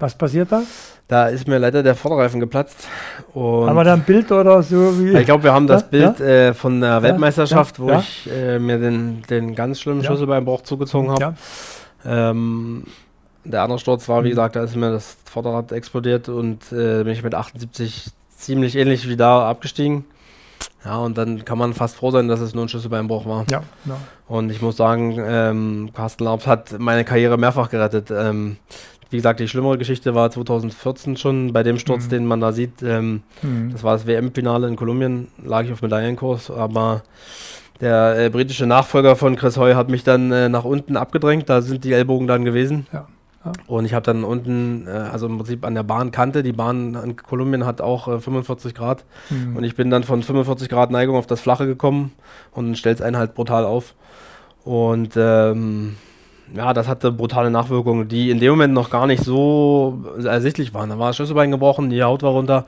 was 0.00 0.14
passiert 0.14 0.50
da? 0.50 0.62
Da 1.08 1.26
ist 1.26 1.48
mir 1.48 1.58
leider 1.58 1.82
der 1.82 1.94
Vorderreifen 1.94 2.40
geplatzt. 2.40 2.86
haben 3.34 3.74
wir 3.74 3.84
da 3.84 3.94
ein 3.94 4.02
Bild 4.02 4.30
oder 4.30 4.62
so? 4.62 4.92
Ich 5.00 5.26
glaube, 5.26 5.44
wir 5.44 5.52
haben 5.52 5.66
das 5.66 5.82
ja? 5.82 5.88
Bild 5.88 6.20
ja? 6.20 6.26
Äh, 6.26 6.54
von 6.54 6.80
der 6.80 7.02
Weltmeisterschaft, 7.02 7.78
ja? 7.78 7.84
wo 7.84 7.92
ich 7.92 8.30
äh, 8.32 8.58
mir 8.58 8.78
den, 8.78 9.22
den 9.28 9.54
ganz 9.54 9.80
schlimmen 9.80 10.04
Schlüssel 10.04 10.26
beim 10.26 10.44
Bauch 10.44 10.62
zugezogen 10.62 11.10
habe. 11.10 11.34
Ähm, 12.04 12.84
der 13.44 13.62
andere 13.62 13.78
Sturz 13.78 14.08
war, 14.08 14.22
wie 14.22 14.28
mhm. 14.28 14.30
gesagt, 14.30 14.56
da 14.56 14.62
ist 14.62 14.76
mir 14.76 14.90
das 14.90 15.16
Vorderrad 15.24 15.72
explodiert 15.72 16.28
und 16.28 16.70
äh, 16.72 17.02
bin 17.02 17.08
ich 17.08 17.22
mit 17.22 17.34
78 17.34 18.10
ziemlich 18.36 18.76
ähnlich 18.76 19.08
wie 19.08 19.16
da 19.16 19.48
abgestiegen. 19.48 20.04
Ja, 20.84 20.98
und 20.98 21.18
dann 21.18 21.44
kann 21.44 21.58
man 21.58 21.74
fast 21.74 21.96
froh 21.96 22.10
sein, 22.10 22.28
dass 22.28 22.40
es 22.40 22.54
nur 22.54 22.64
ein 22.64 22.68
Schlüsselbeinbruch 22.68 23.26
war. 23.26 23.44
Ja, 23.50 23.62
ja. 23.84 23.96
Und 24.28 24.50
ich 24.50 24.62
muss 24.62 24.76
sagen, 24.76 25.18
ähm, 25.22 25.90
Carsten 25.94 26.24
Laubs 26.24 26.46
hat 26.46 26.78
meine 26.78 27.04
Karriere 27.04 27.36
mehrfach 27.36 27.68
gerettet. 27.68 28.10
Ähm, 28.10 28.56
wie 29.10 29.16
gesagt, 29.16 29.40
die 29.40 29.48
schlimmere 29.48 29.78
Geschichte 29.78 30.14
war 30.14 30.30
2014 30.30 31.16
schon 31.16 31.52
bei 31.52 31.62
dem 31.62 31.78
Sturz, 31.78 32.06
mhm. 32.06 32.10
den 32.10 32.26
man 32.26 32.40
da 32.40 32.52
sieht. 32.52 32.82
Ähm, 32.82 33.22
mhm. 33.42 33.70
Das 33.72 33.82
war 33.82 33.94
das 33.94 34.06
WM-Finale 34.06 34.68
in 34.68 34.76
Kolumbien, 34.76 35.28
lag 35.44 35.64
ich 35.64 35.72
auf 35.72 35.82
Medaillenkurs, 35.82 36.50
aber 36.50 37.02
der 37.80 38.18
äh, 38.18 38.30
britische 38.30 38.66
Nachfolger 38.66 39.16
von 39.16 39.36
Chris 39.36 39.56
Hoy 39.56 39.72
hat 39.72 39.88
mich 39.88 40.04
dann 40.04 40.32
äh, 40.32 40.48
nach 40.48 40.64
unten 40.64 40.96
abgedrängt, 40.96 41.48
da 41.48 41.62
sind 41.62 41.84
die 41.84 41.92
Ellbogen 41.92 42.26
dann 42.26 42.44
gewesen. 42.44 42.86
Ja. 42.92 43.08
Ja. 43.44 43.52
Und 43.66 43.86
ich 43.86 43.94
habe 43.94 44.04
dann 44.04 44.22
unten, 44.22 44.86
äh, 44.86 44.90
also 44.90 45.26
im 45.26 45.38
Prinzip 45.38 45.64
an 45.64 45.74
der 45.74 45.82
Bahnkante, 45.82 46.42
die 46.42 46.52
Bahn 46.52 46.94
in 46.94 47.16
Kolumbien 47.16 47.64
hat 47.64 47.80
auch 47.80 48.06
äh, 48.06 48.20
45 48.20 48.74
Grad. 48.74 49.04
Mhm. 49.30 49.56
Und 49.56 49.64
ich 49.64 49.76
bin 49.76 49.88
dann 49.88 50.04
von 50.04 50.22
45 50.22 50.68
Grad 50.68 50.90
Neigung 50.90 51.16
auf 51.16 51.26
das 51.26 51.40
Flache 51.40 51.66
gekommen 51.66 52.12
und 52.52 52.76
stellt 52.76 52.98
es 52.98 53.02
einen 53.02 53.16
halt 53.16 53.34
brutal 53.34 53.64
auf. 53.64 53.94
Und 54.64 55.14
ähm, 55.16 55.96
ja, 56.54 56.72
das 56.72 56.88
hatte 56.88 57.12
brutale 57.12 57.50
Nachwirkungen, 57.50 58.08
die 58.08 58.30
in 58.30 58.40
dem 58.40 58.50
Moment 58.50 58.74
noch 58.74 58.90
gar 58.90 59.06
nicht 59.06 59.22
so 59.22 60.04
ersichtlich 60.22 60.74
waren. 60.74 60.90
Da 60.90 60.98
war 60.98 61.08
das 61.08 61.16
Schlüsselbein 61.16 61.50
gebrochen, 61.50 61.90
die 61.90 62.02
Haut 62.02 62.22
war 62.22 62.30
runter. 62.30 62.66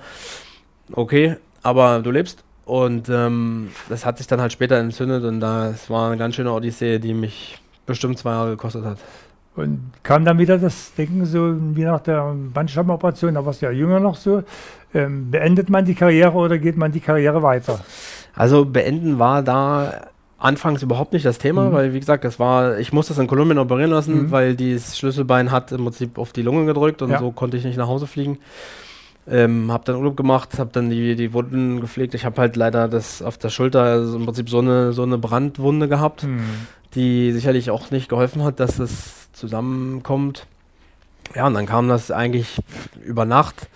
Okay, 0.93 1.37
aber 1.63 2.01
du 2.01 2.11
lebst. 2.11 2.45
Und 2.65 3.09
ähm, 3.09 3.71
das 3.89 4.07
hat 4.07 4.19
sich 4.19 4.27
dann 4.27 4.41
halt 4.41 4.53
später 4.53 4.77
entzündet 4.77 5.25
und 5.25 5.41
das 5.41 5.91
war 5.91 6.09
eine 6.09 6.17
ganz 6.17 6.37
schöne 6.37 6.53
Odyssee, 6.53 6.99
die 6.99 7.13
mich 7.13 7.59
bestimmt 7.87 8.19
zwei 8.19 8.31
Jahre 8.31 8.51
gekostet 8.51 8.85
hat. 8.85 8.99
Und 9.55 9.93
kam 10.03 10.25
dann 10.25 10.39
wieder 10.39 10.57
das 10.59 10.95
Denken 10.95 11.27
so, 11.27 11.55
wie 11.77 11.85
nach 11.85 12.01
der 12.01 12.35
Bandscheibenoperation, 12.55 13.35
da 13.35 13.45
warst 13.45 13.61
du 13.61 13.67
ja 13.67 13.73
jünger 13.73 14.01
noch 14.01 14.17
so, 14.17 14.45
ähm, 14.95 15.31
beendet 15.31 15.69
man 15.69 15.85
die 15.85 15.95
Karriere 15.95 16.33
oder 16.33 16.57
geht 16.59 16.77
man 16.77 16.93
die 16.93 17.01
Karriere 17.01 17.43
weiter? 17.43 17.81
Also 18.35 18.65
beenden 18.65 19.19
war 19.19 19.43
da 19.43 20.07
anfangs 20.43 20.83
überhaupt 20.83 21.13
nicht 21.13 21.25
das 21.25 21.39
Thema, 21.39 21.69
mhm. 21.69 21.73
weil 21.73 21.95
wie 21.95 22.01
gesagt, 22.01 22.25
das 22.25 22.39
war, 22.39 22.79
ich 22.79 22.93
musste 22.93 23.13
das 23.15 23.21
in 23.21 23.29
Kolumbien 23.29 23.59
operieren 23.59 23.91
lassen, 23.91 24.25
mhm. 24.25 24.31
weil 24.31 24.57
dieses 24.57 24.99
Schlüsselbein 24.99 25.51
hat 25.51 25.73
im 25.73 25.85
Prinzip 25.85 26.19
auf 26.19 26.33
die 26.33 26.43
Lunge 26.43 26.67
gedrückt 26.67 27.01
und 27.03 27.11
ja. 27.11 27.19
so 27.19 27.31
konnte 27.31 27.57
ich 27.57 27.65
nicht 27.65 27.77
nach 27.77 27.87
Hause 27.87 28.07
fliegen. 28.07 28.39
Ähm, 29.29 29.71
hab 29.71 29.85
dann 29.85 29.97
Urlaub 29.97 30.17
gemacht, 30.17 30.59
hab 30.59 30.73
dann 30.73 30.91
die, 30.91 31.15
die 31.15 31.33
Wunden 31.33 31.81
gepflegt. 31.81 32.15
Ich 32.15 32.25
habe 32.25 32.41
halt 32.41 32.57
leider 32.57 32.89
das 32.89 33.23
auf 33.23 33.39
der 33.39 33.51
Schulter 33.51 33.83
also 33.83 34.17
im 34.17 34.25
Prinzip 34.25 34.51
so 34.51 34.59
eine, 34.59 34.93
so 34.93 35.05
eine 35.05 35.17
Brandwunde 35.17 35.87
gehabt, 35.87 36.25
mhm. 36.25 36.43
die 36.97 37.31
sicherlich 37.31 37.71
auch 37.71 37.93
nicht 37.93 38.09
geholfen 38.09 38.43
hat, 38.43 38.59
dass 38.59 38.81
es 38.81 39.31
zusammenkommt. 39.33 40.47
Ja, 41.37 41.47
und 41.47 41.55
dann 41.55 41.67
kam 41.67 41.89
das 41.89 42.11
eigentlich 42.11 42.59
über 43.05 43.25
Nacht, 43.25 43.69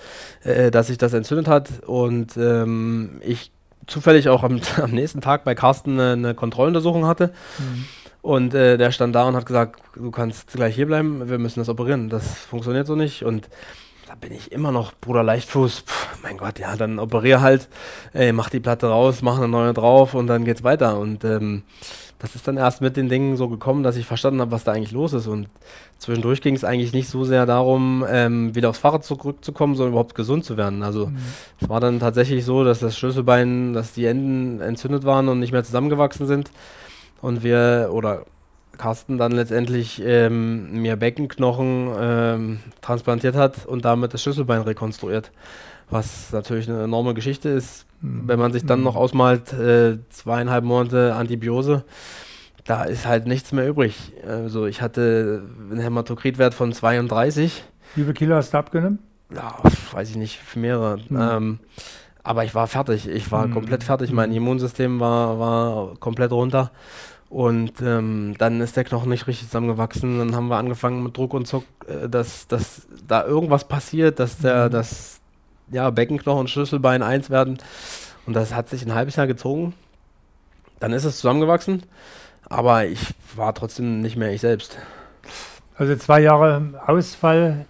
äh, 0.42 0.72
dass 0.72 0.88
sich 0.88 0.98
das 0.98 1.12
entzündet 1.12 1.46
hat 1.46 1.70
und 1.86 2.36
ähm, 2.36 3.20
ich 3.24 3.52
zufällig 3.86 4.28
auch 4.28 4.42
am, 4.42 4.60
am, 4.82 4.90
nächsten 4.90 5.20
Tag 5.20 5.44
bei 5.44 5.54
Carsten 5.54 5.98
eine, 5.98 6.12
eine 6.12 6.34
Kontrolluntersuchung 6.34 7.06
hatte. 7.06 7.32
Mhm. 7.58 7.84
Und 8.22 8.54
äh, 8.54 8.76
der 8.76 8.90
stand 8.90 9.14
da 9.14 9.24
und 9.24 9.36
hat 9.36 9.46
gesagt, 9.46 9.80
du 9.94 10.10
kannst 10.10 10.52
gleich 10.52 10.74
hier 10.74 10.86
bleiben, 10.86 11.28
wir 11.28 11.38
müssen 11.38 11.60
das 11.60 11.68
operieren. 11.68 12.08
Das 12.08 12.38
funktioniert 12.38 12.86
so 12.86 12.96
nicht. 12.96 13.24
Und 13.24 13.48
da 14.06 14.14
bin 14.14 14.32
ich 14.32 14.52
immer 14.52 14.70
noch 14.70 14.92
Bruder 15.00 15.22
Leichtfuß. 15.22 15.82
Puh, 15.82 15.92
mein 16.22 16.38
Gott, 16.38 16.58
ja, 16.58 16.76
dann 16.76 16.98
operier 16.98 17.40
halt, 17.40 17.68
ey, 18.12 18.32
mach 18.32 18.50
die 18.50 18.60
Platte 18.60 18.88
raus, 18.88 19.20
mach 19.20 19.36
eine 19.36 19.48
neue 19.48 19.74
drauf 19.74 20.14
und 20.14 20.28
dann 20.28 20.44
geht's 20.44 20.62
weiter. 20.62 20.98
Und 20.98 21.24
ähm, 21.24 21.64
das 22.20 22.36
ist 22.36 22.46
dann 22.46 22.56
erst 22.56 22.80
mit 22.80 22.96
den 22.96 23.08
Dingen 23.08 23.36
so 23.36 23.48
gekommen, 23.48 23.82
dass 23.82 23.96
ich 23.96 24.06
verstanden 24.06 24.40
habe, 24.40 24.52
was 24.52 24.62
da 24.62 24.72
eigentlich 24.72 24.92
los 24.92 25.12
ist. 25.12 25.26
Und 25.26 25.48
zwischendurch 25.98 26.40
ging 26.40 26.54
es 26.54 26.62
eigentlich 26.62 26.92
nicht 26.92 27.08
so 27.08 27.24
sehr 27.24 27.46
darum, 27.46 28.06
ähm, 28.08 28.54
wieder 28.54 28.70
aufs 28.70 28.78
Fahrrad 28.78 29.04
zurückzukommen, 29.04 29.74
sondern 29.74 29.92
überhaupt 29.92 30.14
gesund 30.14 30.44
zu 30.44 30.56
werden. 30.56 30.84
Also 30.84 31.06
mhm. 31.06 31.16
es 31.60 31.68
war 31.68 31.80
dann 31.80 31.98
tatsächlich 31.98 32.44
so, 32.44 32.62
dass 32.62 32.78
das 32.78 32.96
Schlüsselbein, 32.96 33.72
dass 33.72 33.92
die 33.92 34.06
Enden 34.06 34.60
entzündet 34.60 35.04
waren 35.04 35.28
und 35.28 35.40
nicht 35.40 35.52
mehr 35.52 35.64
zusammengewachsen 35.64 36.28
sind. 36.28 36.52
Und 37.20 37.42
wir, 37.42 37.90
oder 37.92 38.24
Carsten 38.78 39.18
dann 39.18 39.32
letztendlich 39.32 40.02
ähm, 40.04 40.80
mir 40.80 40.96
Beckenknochen 40.96 41.90
ähm, 41.98 42.58
transplantiert 42.80 43.34
hat 43.34 43.66
und 43.66 43.84
damit 43.84 44.14
das 44.14 44.22
Schlüsselbein 44.22 44.62
rekonstruiert. 44.62 45.32
Was 45.88 46.32
natürlich 46.32 46.68
eine 46.68 46.82
enorme 46.82 47.14
Geschichte 47.14 47.48
ist, 47.48 47.86
mhm. 48.00 48.22
wenn 48.26 48.38
man 48.38 48.52
sich 48.52 48.64
dann 48.66 48.82
noch 48.82 48.96
ausmalt, 48.96 49.52
äh, 49.52 49.98
zweieinhalb 50.10 50.64
Monate 50.64 51.14
Antibiose, 51.14 51.84
da 52.64 52.84
ist 52.84 53.06
halt 53.06 53.26
nichts 53.26 53.52
mehr 53.52 53.68
übrig. 53.68 54.12
Also 54.26 54.66
ich 54.66 54.82
hatte 54.82 55.44
einen 55.70 55.80
Hämatokritwert 55.80 56.54
von 56.54 56.72
32. 56.72 57.64
Wie 57.94 58.02
viele 58.02 58.14
Kilo 58.14 58.34
hast 58.34 58.52
du 58.52 58.58
abgenommen? 58.58 58.98
Ja, 59.32 59.56
weiß 59.92 60.10
ich 60.10 60.16
nicht, 60.16 60.40
mehrere. 60.56 60.98
Mhm. 61.08 61.18
Ähm, 61.20 61.58
aber 62.22 62.44
ich 62.44 62.54
war 62.54 62.66
fertig. 62.66 63.08
Ich 63.08 63.30
war 63.30 63.46
mhm. 63.46 63.52
komplett 63.52 63.84
fertig. 63.84 64.12
Mein 64.12 64.30
mhm. 64.30 64.36
Immunsystem 64.36 64.98
war, 64.98 65.38
war 65.38 65.94
komplett 66.00 66.32
runter. 66.32 66.72
Und 67.36 67.82
ähm, 67.82 68.34
dann 68.38 68.62
ist 68.62 68.78
der 68.78 68.84
Knochen 68.84 69.10
nicht 69.10 69.26
richtig 69.26 69.48
zusammengewachsen. 69.48 70.20
Dann 70.20 70.34
haben 70.34 70.48
wir 70.48 70.56
angefangen 70.56 71.02
mit 71.02 71.18
Druck 71.18 71.34
und 71.34 71.44
Zuck, 71.44 71.64
äh, 71.86 72.08
dass, 72.08 72.48
dass 72.48 72.88
da 73.06 73.26
irgendwas 73.26 73.68
passiert, 73.68 74.20
dass 74.20 74.38
der, 74.38 74.68
mhm. 74.68 74.70
das 74.70 75.20
ja, 75.70 75.90
Beckenknochen 75.90 76.40
und 76.40 76.48
Schlüsselbein 76.48 77.02
eins 77.02 77.28
werden. 77.28 77.58
Und 78.24 78.32
das 78.32 78.54
hat 78.54 78.70
sich 78.70 78.86
ein 78.86 78.94
halbes 78.94 79.16
Jahr 79.16 79.26
gezogen. 79.26 79.74
Dann 80.80 80.94
ist 80.94 81.04
es 81.04 81.18
zusammengewachsen, 81.18 81.82
aber 82.48 82.86
ich 82.86 83.00
war 83.36 83.54
trotzdem 83.54 84.00
nicht 84.00 84.16
mehr 84.16 84.32
ich 84.32 84.40
selbst. 84.40 84.78
Also 85.76 85.94
zwei 85.96 86.20
Jahre 86.20 86.82
Ausfall 86.86 87.66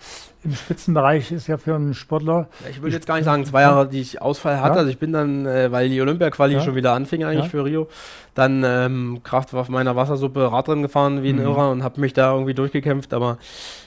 im 0.46 0.54
Spitzenbereich 0.54 1.32
ist 1.32 1.48
ja 1.48 1.58
für 1.58 1.74
einen 1.74 1.92
Sportler. 1.92 2.48
Ich 2.70 2.80
würde 2.80 2.94
jetzt 2.94 3.06
gar 3.06 3.16
nicht 3.16 3.24
sagen, 3.24 3.44
zwei 3.44 3.62
Jahre, 3.62 3.88
die 3.88 4.00
ich 4.00 4.22
Ausfall 4.22 4.60
hatte. 4.60 4.74
Ja. 4.74 4.78
Also 4.78 4.90
ich 4.90 4.98
bin 4.98 5.12
dann, 5.12 5.44
äh, 5.44 5.72
weil 5.72 5.88
die 5.88 6.00
Olympia-Quali 6.00 6.54
ja. 6.54 6.60
schon 6.60 6.76
wieder 6.76 6.92
anfing 6.92 7.24
eigentlich 7.24 7.44
ja. 7.44 7.50
für 7.50 7.64
Rio, 7.64 7.88
dann 8.34 8.62
ähm, 8.64 9.20
Kraft 9.24 9.52
auf 9.54 9.68
meiner 9.68 9.96
Wassersuppe 9.96 10.52
Radrennen 10.52 10.82
gefahren 10.82 11.24
wie 11.24 11.30
ein 11.30 11.36
mhm. 11.36 11.42
Irrer 11.42 11.70
und 11.72 11.82
habe 11.82 12.00
mich 12.00 12.12
da 12.12 12.32
irgendwie 12.32 12.54
durchgekämpft, 12.54 13.12
aber 13.12 13.38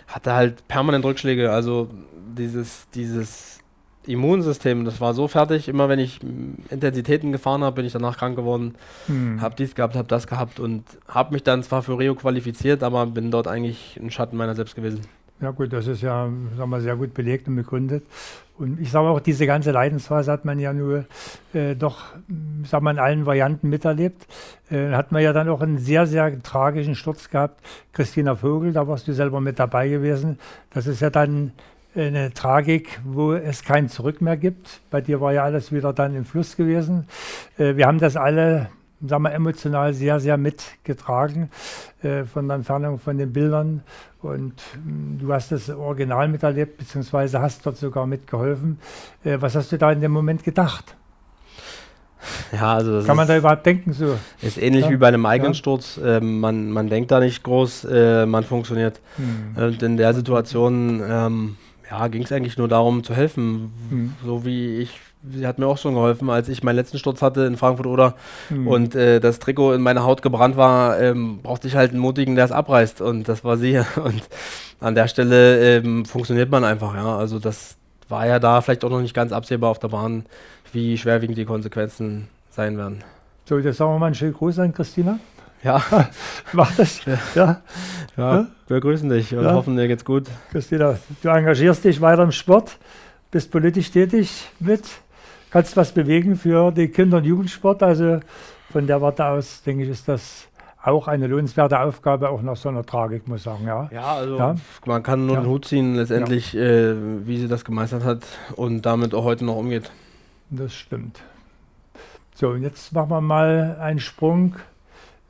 hatte 0.07 0.34
halt 0.34 0.68
permanent 0.68 1.05
Rückschläge. 1.05 1.51
Also 1.51 1.88
dieses, 2.36 2.89
dieses 2.89 3.60
Immunsystem, 4.05 4.84
das 4.84 4.99
war 4.99 5.14
so 5.14 5.30
fertig. 5.30 5.70
Immer 5.70 5.88
wenn 5.88 5.99
ich 5.99 6.20
Intensitäten 6.70 7.32
gefahren 7.32 7.64
habe, 7.64 7.78
bin 7.78 7.86
ich 7.86 7.93
danach 7.93 8.18
krank 8.18 8.36
geworden. 8.36 8.76
Mhm. 9.07 9.39
Habe 9.39 9.55
dies 9.55 9.76
gehabt, 9.76 9.95
habe 9.95 10.10
das 10.10 10.28
gehabt 10.28 10.60
und 10.60 10.84
habe 11.07 11.34
mich 11.34 11.43
dann 11.43 11.64
zwar 11.64 11.84
für 11.84 11.97
Rio 11.97 12.16
qualifiziert, 12.16 12.84
aber 12.84 13.05
bin 13.05 13.32
dort 13.32 13.47
eigentlich 13.47 13.97
ein 14.01 14.12
Schatten 14.12 14.36
meiner 14.36 14.55
selbst 14.55 14.76
gewesen. 14.76 15.01
Ja 15.41 15.51
gut, 15.51 15.71
das 15.71 15.87
ist 15.87 16.01
ja 16.01 16.29
sagen 16.57 16.69
wir, 16.69 16.81
sehr 16.81 16.97
gut 16.97 17.13
belegt 17.13 17.47
und 17.47 17.55
begründet. 17.55 18.03
Und 18.57 18.81
ich 18.81 18.91
sage 18.91 19.07
auch, 19.07 19.21
diese 19.21 19.45
ganze 19.45 19.71
Leidensphase 19.71 20.29
hat 20.29 20.43
man 20.43 20.59
ja 20.59 20.73
nur 20.73 21.05
äh, 21.53 21.75
doch, 21.75 22.07
sagen 22.65 22.83
wir, 22.83 22.91
in 22.91 22.99
allen 22.99 23.25
Varianten 23.25 23.69
miterlebt. 23.69 24.27
Äh, 24.69 24.91
hat 24.91 25.13
man 25.13 25.23
ja 25.23 25.31
dann 25.31 25.47
auch 25.47 25.61
einen 25.61 25.77
sehr, 25.77 26.07
sehr 26.07 26.43
tragischen 26.43 26.93
Sturz 26.93 27.29
gehabt. 27.29 27.61
Christina 27.93 28.35
Vogel, 28.35 28.73
da 28.73 28.85
warst 28.85 29.07
du 29.07 29.13
selber 29.13 29.39
mit 29.39 29.59
dabei 29.59 29.87
gewesen. 29.87 30.39
Das 30.71 30.87
ist 30.87 30.99
ja 30.99 31.09
dann 31.09 31.53
eine 31.95 32.33
Tragik, 32.33 32.99
wo 33.05 33.31
es 33.33 33.63
kein 33.63 33.87
Zurück 33.87 34.19
mehr 34.19 34.35
gibt. 34.35 34.81
Bei 34.91 34.99
dir 34.99 35.21
war 35.21 35.31
ja 35.31 35.43
alles 35.43 35.71
wieder 35.71 35.93
dann 35.93 36.15
im 36.15 36.25
Fluss 36.25 36.57
gewesen. 36.57 37.07
Äh, 37.57 37.77
wir 37.77 37.87
haben 37.87 37.99
das 37.99 38.17
alle 38.17 38.69
sagen 39.06 39.24
wir, 39.24 39.34
emotional 39.34 39.93
sehr, 39.93 40.20
sehr 40.20 40.38
mitgetragen 40.38 41.50
äh, 42.02 42.24
von 42.24 42.47
der 42.47 42.58
Entfernung 42.58 43.00
von 43.00 43.18
den 43.18 43.32
Bildern. 43.32 43.82
Und 44.22 44.56
mh, 44.86 45.22
du 45.22 45.34
hast 45.34 45.52
das 45.52 45.70
Original 45.70 46.28
miterlebt, 46.28 46.78
beziehungsweise 46.78 47.41
hast 47.41 47.66
dort 47.66 47.78
sogar 47.78 48.06
mitgeholfen. 48.06 48.80
Äh, 49.24 49.38
was 49.39 49.56
hast 49.56 49.72
du 49.72 49.78
da 49.78 49.91
in 49.91 50.02
dem 50.02 50.12
Moment 50.12 50.43
gedacht? 50.43 50.95
Ja, 52.52 52.74
also 52.74 53.02
Kann 53.06 53.16
man 53.16 53.28
da 53.28 53.38
überhaupt 53.38 53.66
denken 53.66 53.93
so? 53.93 54.18
Ist 54.41 54.58
ähnlich 54.58 54.86
ja? 54.86 54.91
wie 54.91 54.97
bei 54.97 55.08
einem 55.08 55.26
eigenen 55.26 55.54
Ja. 55.54 56.18
Äh, 56.18 56.22
man, 56.22 56.70
man 56.70 56.89
denkt 56.89 57.12
da 57.12 57.20
nicht 57.20 57.43
groß, 57.43 57.86
äh, 57.86 58.26
man 58.26 58.43
funktioniert. 58.43 59.00
Hm. 59.16 59.64
Und 59.64 59.84
in 59.84 59.95
der 59.95 60.14
Situation 60.14 61.02
ähm, 61.08 61.56
ja, 61.89 62.08
ging 62.08 62.24
es 62.24 62.32
eigentlich 62.32 62.58
nur 62.58 62.68
darum 62.68 63.04
zu 63.04 63.14
helfen. 63.14 63.72
Hm. 63.89 64.14
So 64.26 64.45
wie 64.45 64.80
ich 64.80 65.00
hat 65.43 65.59
mir 65.59 65.67
auch 65.67 65.78
schon 65.78 65.95
geholfen, 65.95 66.30
als 66.30 66.47
ich 66.47 66.63
meinen 66.63 66.78
letzten 66.78 66.97
Sturz 66.97 67.22
hatte 67.22 67.41
in 67.41 67.57
Frankfurt 67.57 67.88
oder 67.88 68.15
mhm. 68.49 68.67
und 68.67 68.95
äh, 68.95 69.20
das 69.20 69.39
Trikot 69.39 69.74
in 69.74 69.82
meiner 69.82 70.03
Haut 70.03 70.22
gebrannt 70.22 70.55
war, 70.55 70.99
ähm, 70.99 71.39
brauchte 71.43 71.67
ich 71.67 71.76
halt 71.76 71.91
einen 71.91 71.99
Mutigen, 71.99 72.36
der 72.36 72.45
es 72.45 72.51
abreißt 72.51 73.01
und 73.01 73.28
das 73.28 73.43
war 73.43 73.57
sie. 73.57 73.80
Und 73.95 74.24
an 74.80 74.95
der 74.95 75.07
Stelle 75.07 75.78
ähm, 75.78 76.05
funktioniert 76.05 76.49
man 76.49 76.63
einfach, 76.63 76.95
ja. 76.95 77.17
Also 77.17 77.38
das 77.38 77.76
war 78.07 78.26
ja 78.26 78.39
da 78.39 78.61
vielleicht 78.61 78.86
auch 78.86 78.89
noch 78.89 79.01
nicht 79.01 79.13
ganz 79.13 79.34
absehbar 79.34 79.70
auf 79.70 79.80
der 79.80 79.89
Bahn, 79.89 80.26
wie 80.72 80.97
schwerwiegend 80.97 81.38
die 81.38 81.45
Konsequenzen 81.45 82.30
sein 82.49 82.78
werden. 82.78 83.03
So, 83.45 83.57
jetzt 83.57 83.78
sagen 83.78 83.91
wir 83.91 83.99
mal 83.99 84.05
einen 84.07 84.15
schönen 84.15 84.34
Gruß 84.34 84.59
an 84.59 84.74
Christina. 84.74 85.20
Ja. 85.63 85.84
Mach 86.53 86.74
das. 86.76 87.03
Ja. 87.05 87.17
ja. 87.36 87.61
ja. 88.15 88.47
wir 88.67 88.80
grüßen 88.80 89.09
dich 89.09 89.36
und 89.36 89.43
ja. 89.43 89.53
hoffen, 89.53 89.76
dir 89.76 89.88
geht's 89.88 90.05
gut. 90.05 90.28
Christina, 90.51 90.97
du 91.22 91.30
engagierst 91.30 91.84
dich 91.84 91.99
weiter 91.99 92.24
im 92.24 92.32
Sport, 92.32 92.78
bist 93.32 93.51
politisch 93.51 93.91
tätig 93.91 94.47
mit 94.59 94.84
kannst 95.52 95.78
was 95.78 95.91
bewegen 95.91 96.36
für 96.36 96.72
die 96.72 96.88
Kinder- 96.88 97.18
und 97.18 97.26
Jugendsport. 97.26 97.84
Also 97.84 98.20
von 98.72 98.88
der 98.88 99.02
Warte 99.02 99.26
aus, 99.26 99.64
denke 99.64 99.84
ich, 99.84 99.89
ist 99.89 100.08
das 100.08 100.47
auch 100.82 101.08
eine 101.08 101.28
lohnenswerte 101.28 101.80
Aufgabe, 101.80 102.30
auch 102.30 102.41
nach 102.41 102.56
so 102.56 102.70
einer 102.70 102.86
Tragik, 102.86 103.28
muss 103.28 103.39
ich 103.39 103.43
sagen. 103.43 103.66
Ja, 103.68 103.89
ja 103.91 104.14
also 104.14 104.38
ja. 104.38 104.56
man 104.86 105.04
kann 105.04 105.26
nur 105.26 105.36
ja. 105.36 105.41
den 105.41 105.50
Hut 105.50 105.66
ziehen, 105.66 105.95
letztendlich, 105.95 106.54
ja. 106.54 106.62
äh, 106.62 106.95
wie 107.28 107.38
sie 107.38 107.47
das 107.47 107.66
gemeistert 107.66 108.04
hat 108.04 108.24
und 108.56 108.86
damit 108.86 109.14
auch 109.14 109.24
heute 109.24 109.45
noch 109.45 109.58
umgeht. 109.58 109.91
Das 110.50 110.74
stimmt. 110.74 111.22
So, 112.34 112.50
und 112.50 112.64
jetzt 112.64 112.93
machen 112.93 113.10
wir 113.10 113.22
mal 113.22 113.78
einen 113.82 114.00
Sprung 114.00 114.56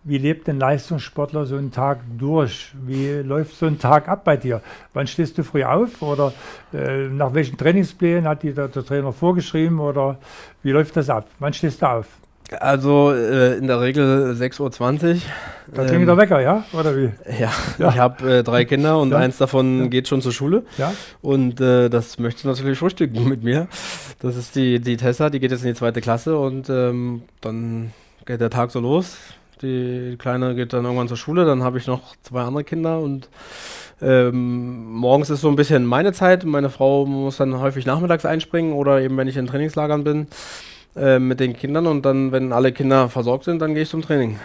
wie 0.10 0.18
lebt 0.18 0.50
ein 0.50 0.60
Leistungssportler 0.60 1.46
so 1.46 1.56
einen 1.56 1.72
Tag 1.72 2.00
durch? 2.18 2.72
Wie 2.86 3.22
läuft 3.22 3.56
so 3.56 3.68
ein 3.68 3.78
Tag 3.78 4.08
ab 4.08 4.24
bei 4.24 4.38
dir? 4.38 4.62
Wann 4.94 5.06
stehst 5.06 5.38
du 5.38 5.44
früh 5.44 5.64
auf 5.64 6.02
oder 6.02 6.34
äh, 6.74 7.08
nach 7.08 7.36
welchen 7.36 7.58
Trainingsplänen 7.58 8.28
hat 8.28 8.42
dir 8.42 8.56
der, 8.56 8.70
der, 8.70 8.84
Trainer 8.84 9.14
vorgeschrieben 9.14 9.80
oder 9.80 10.18
wie 10.64 10.72
läuft 10.72 10.98
das 10.98 11.12
ab? 11.12 11.28
Wann 11.38 11.54
stehst 11.54 11.84
du 11.84 11.86
auf? 11.86 12.08
Also 12.60 13.12
äh, 13.14 13.58
in 13.58 13.68
der 13.68 13.80
Regel 13.80 14.32
6.20 14.32 14.60
Uhr. 15.14 15.22
Da 15.76 15.86
klingelt 15.86 16.10
der 16.10 16.18
Wecker, 16.18 16.42
ja? 16.42 16.64
Oder 16.74 16.98
wie? 16.98 17.12
Ja, 17.40 17.52
ja. 17.78 17.90
ich 17.90 18.00
habe 18.00 18.38
äh, 18.38 18.44
drei 18.44 18.66
Kinder 18.66 18.98
und 18.98 19.12
ja. 19.12 19.18
eins 19.18 19.38
davon 19.38 19.82
ja. 19.82 19.88
geht 19.90 20.08
schon 20.08 20.24
zur 20.24 20.32
Schule. 20.32 20.64
Ja. 20.80 20.92
Und 21.22 21.62
äh, 21.62 21.90
das 21.90 22.18
möchte 22.18 22.48
natürlich 22.48 22.80
frühstücken 22.80 23.30
mit 23.30 23.44
mir. 23.44 23.68
Das 24.20 24.36
ist 24.36 24.56
die, 24.56 24.80
die 24.80 24.98
Tessa, 24.98 25.30
die 25.30 25.40
geht 25.40 25.52
jetzt 25.52 25.62
in 25.62 25.68
die 25.68 25.76
zweite 25.76 26.02
Klasse 26.02 26.40
und 26.40 26.68
ähm, 26.72 27.22
dann 27.42 27.92
geht 28.26 28.42
der 28.42 28.50
Tag 28.50 28.72
so 28.72 28.80
los. 28.80 29.16
Die 29.62 30.16
Kleine 30.18 30.56
geht 30.56 30.74
dann 30.74 30.86
irgendwann 30.86 31.08
zur 31.08 31.18
Schule, 31.18 31.46
dann 31.46 31.64
habe 31.64 31.78
ich 31.78 31.88
noch 31.88 32.16
zwei 32.22 32.42
andere 32.42 32.64
Kinder 32.64 33.00
und 33.00 33.30
ähm, 34.02 34.94
morgens 34.94 35.30
ist 35.30 35.42
so 35.42 35.50
ein 35.50 35.56
bisschen 35.56 35.86
meine 35.86 36.14
Zeit. 36.14 36.46
Meine 36.46 36.70
Frau 36.70 37.06
muss 37.06 37.38
dann 37.38 37.60
häufig 37.60 37.86
nachmittags 37.86 38.26
einspringen 38.26 38.74
oder 38.74 39.02
eben, 39.02 39.18
wenn 39.18 39.28
ich 39.28 39.36
in 39.36 39.48
Trainingslagern 39.48 40.04
bin, 40.04 40.28
äh, 40.96 41.20
mit 41.20 41.40
den 41.40 41.54
Kindern 41.54 41.88
und 41.88 42.06
dann, 42.06 42.32
wenn 42.32 42.54
alle 42.54 42.72
Kinder 42.72 43.10
versorgt 43.10 43.44
sind, 43.44 43.60
dann 43.60 43.74
gehe 43.74 43.84
ich 43.84 43.90
zum 43.90 44.02
Training. 44.02 44.40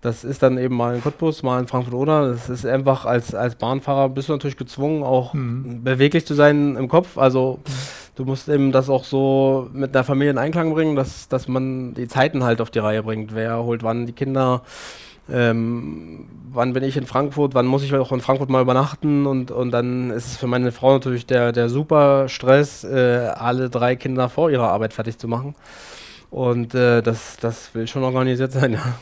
Das 0.00 0.24
ist 0.24 0.42
dann 0.42 0.58
eben 0.58 0.76
mal 0.76 0.96
in 0.96 1.02
Cottbus, 1.02 1.44
mal 1.44 1.60
in 1.60 1.68
Frankfurt 1.68 1.94
oder. 1.94 2.28
Das 2.28 2.50
ist 2.50 2.66
einfach 2.66 3.04
als, 3.04 3.36
als 3.36 3.54
Bahnfahrer 3.54 4.08
bist 4.08 4.28
du 4.28 4.32
natürlich 4.32 4.56
gezwungen, 4.56 5.04
auch 5.04 5.32
mhm. 5.32 5.84
beweglich 5.84 6.26
zu 6.26 6.34
sein 6.34 6.74
im 6.74 6.88
Kopf. 6.88 7.16
Also 7.16 7.60
mhm. 7.64 7.72
Du 8.14 8.24
musst 8.24 8.48
eben 8.48 8.72
das 8.72 8.90
auch 8.90 9.04
so 9.04 9.68
mit 9.72 9.94
der 9.94 10.04
Familie 10.04 10.32
in 10.32 10.38
Einklang 10.38 10.72
bringen, 10.72 10.96
dass, 10.96 11.28
dass 11.28 11.48
man 11.48 11.94
die 11.94 12.08
Zeiten 12.08 12.44
halt 12.44 12.60
auf 12.60 12.70
die 12.70 12.78
Reihe 12.78 13.02
bringt. 13.02 13.34
Wer 13.34 13.62
holt 13.62 13.82
wann 13.82 14.06
die 14.06 14.12
Kinder, 14.12 14.62
ähm, 15.30 16.28
wann 16.50 16.72
bin 16.72 16.82
ich 16.82 16.96
in 16.96 17.06
Frankfurt, 17.06 17.54
wann 17.54 17.66
muss 17.66 17.82
ich 17.82 17.94
auch 17.94 18.12
in 18.12 18.20
Frankfurt 18.20 18.50
mal 18.50 18.62
übernachten 18.62 19.26
und, 19.26 19.50
und 19.50 19.70
dann 19.70 20.10
ist 20.10 20.26
es 20.26 20.36
für 20.36 20.46
meine 20.46 20.72
Frau 20.72 20.92
natürlich 20.92 21.26
der, 21.26 21.52
der 21.52 21.68
super 21.68 22.28
Stress, 22.28 22.84
äh, 22.84 23.30
alle 23.34 23.70
drei 23.70 23.96
Kinder 23.96 24.28
vor 24.28 24.50
ihrer 24.50 24.68
Arbeit 24.68 24.92
fertig 24.92 25.18
zu 25.18 25.28
machen. 25.28 25.54
Und 26.30 26.74
äh, 26.74 27.02
das, 27.02 27.36
das 27.36 27.74
will 27.74 27.86
schon 27.86 28.04
organisiert 28.04 28.52
sein, 28.52 28.72
ja. 28.74 28.94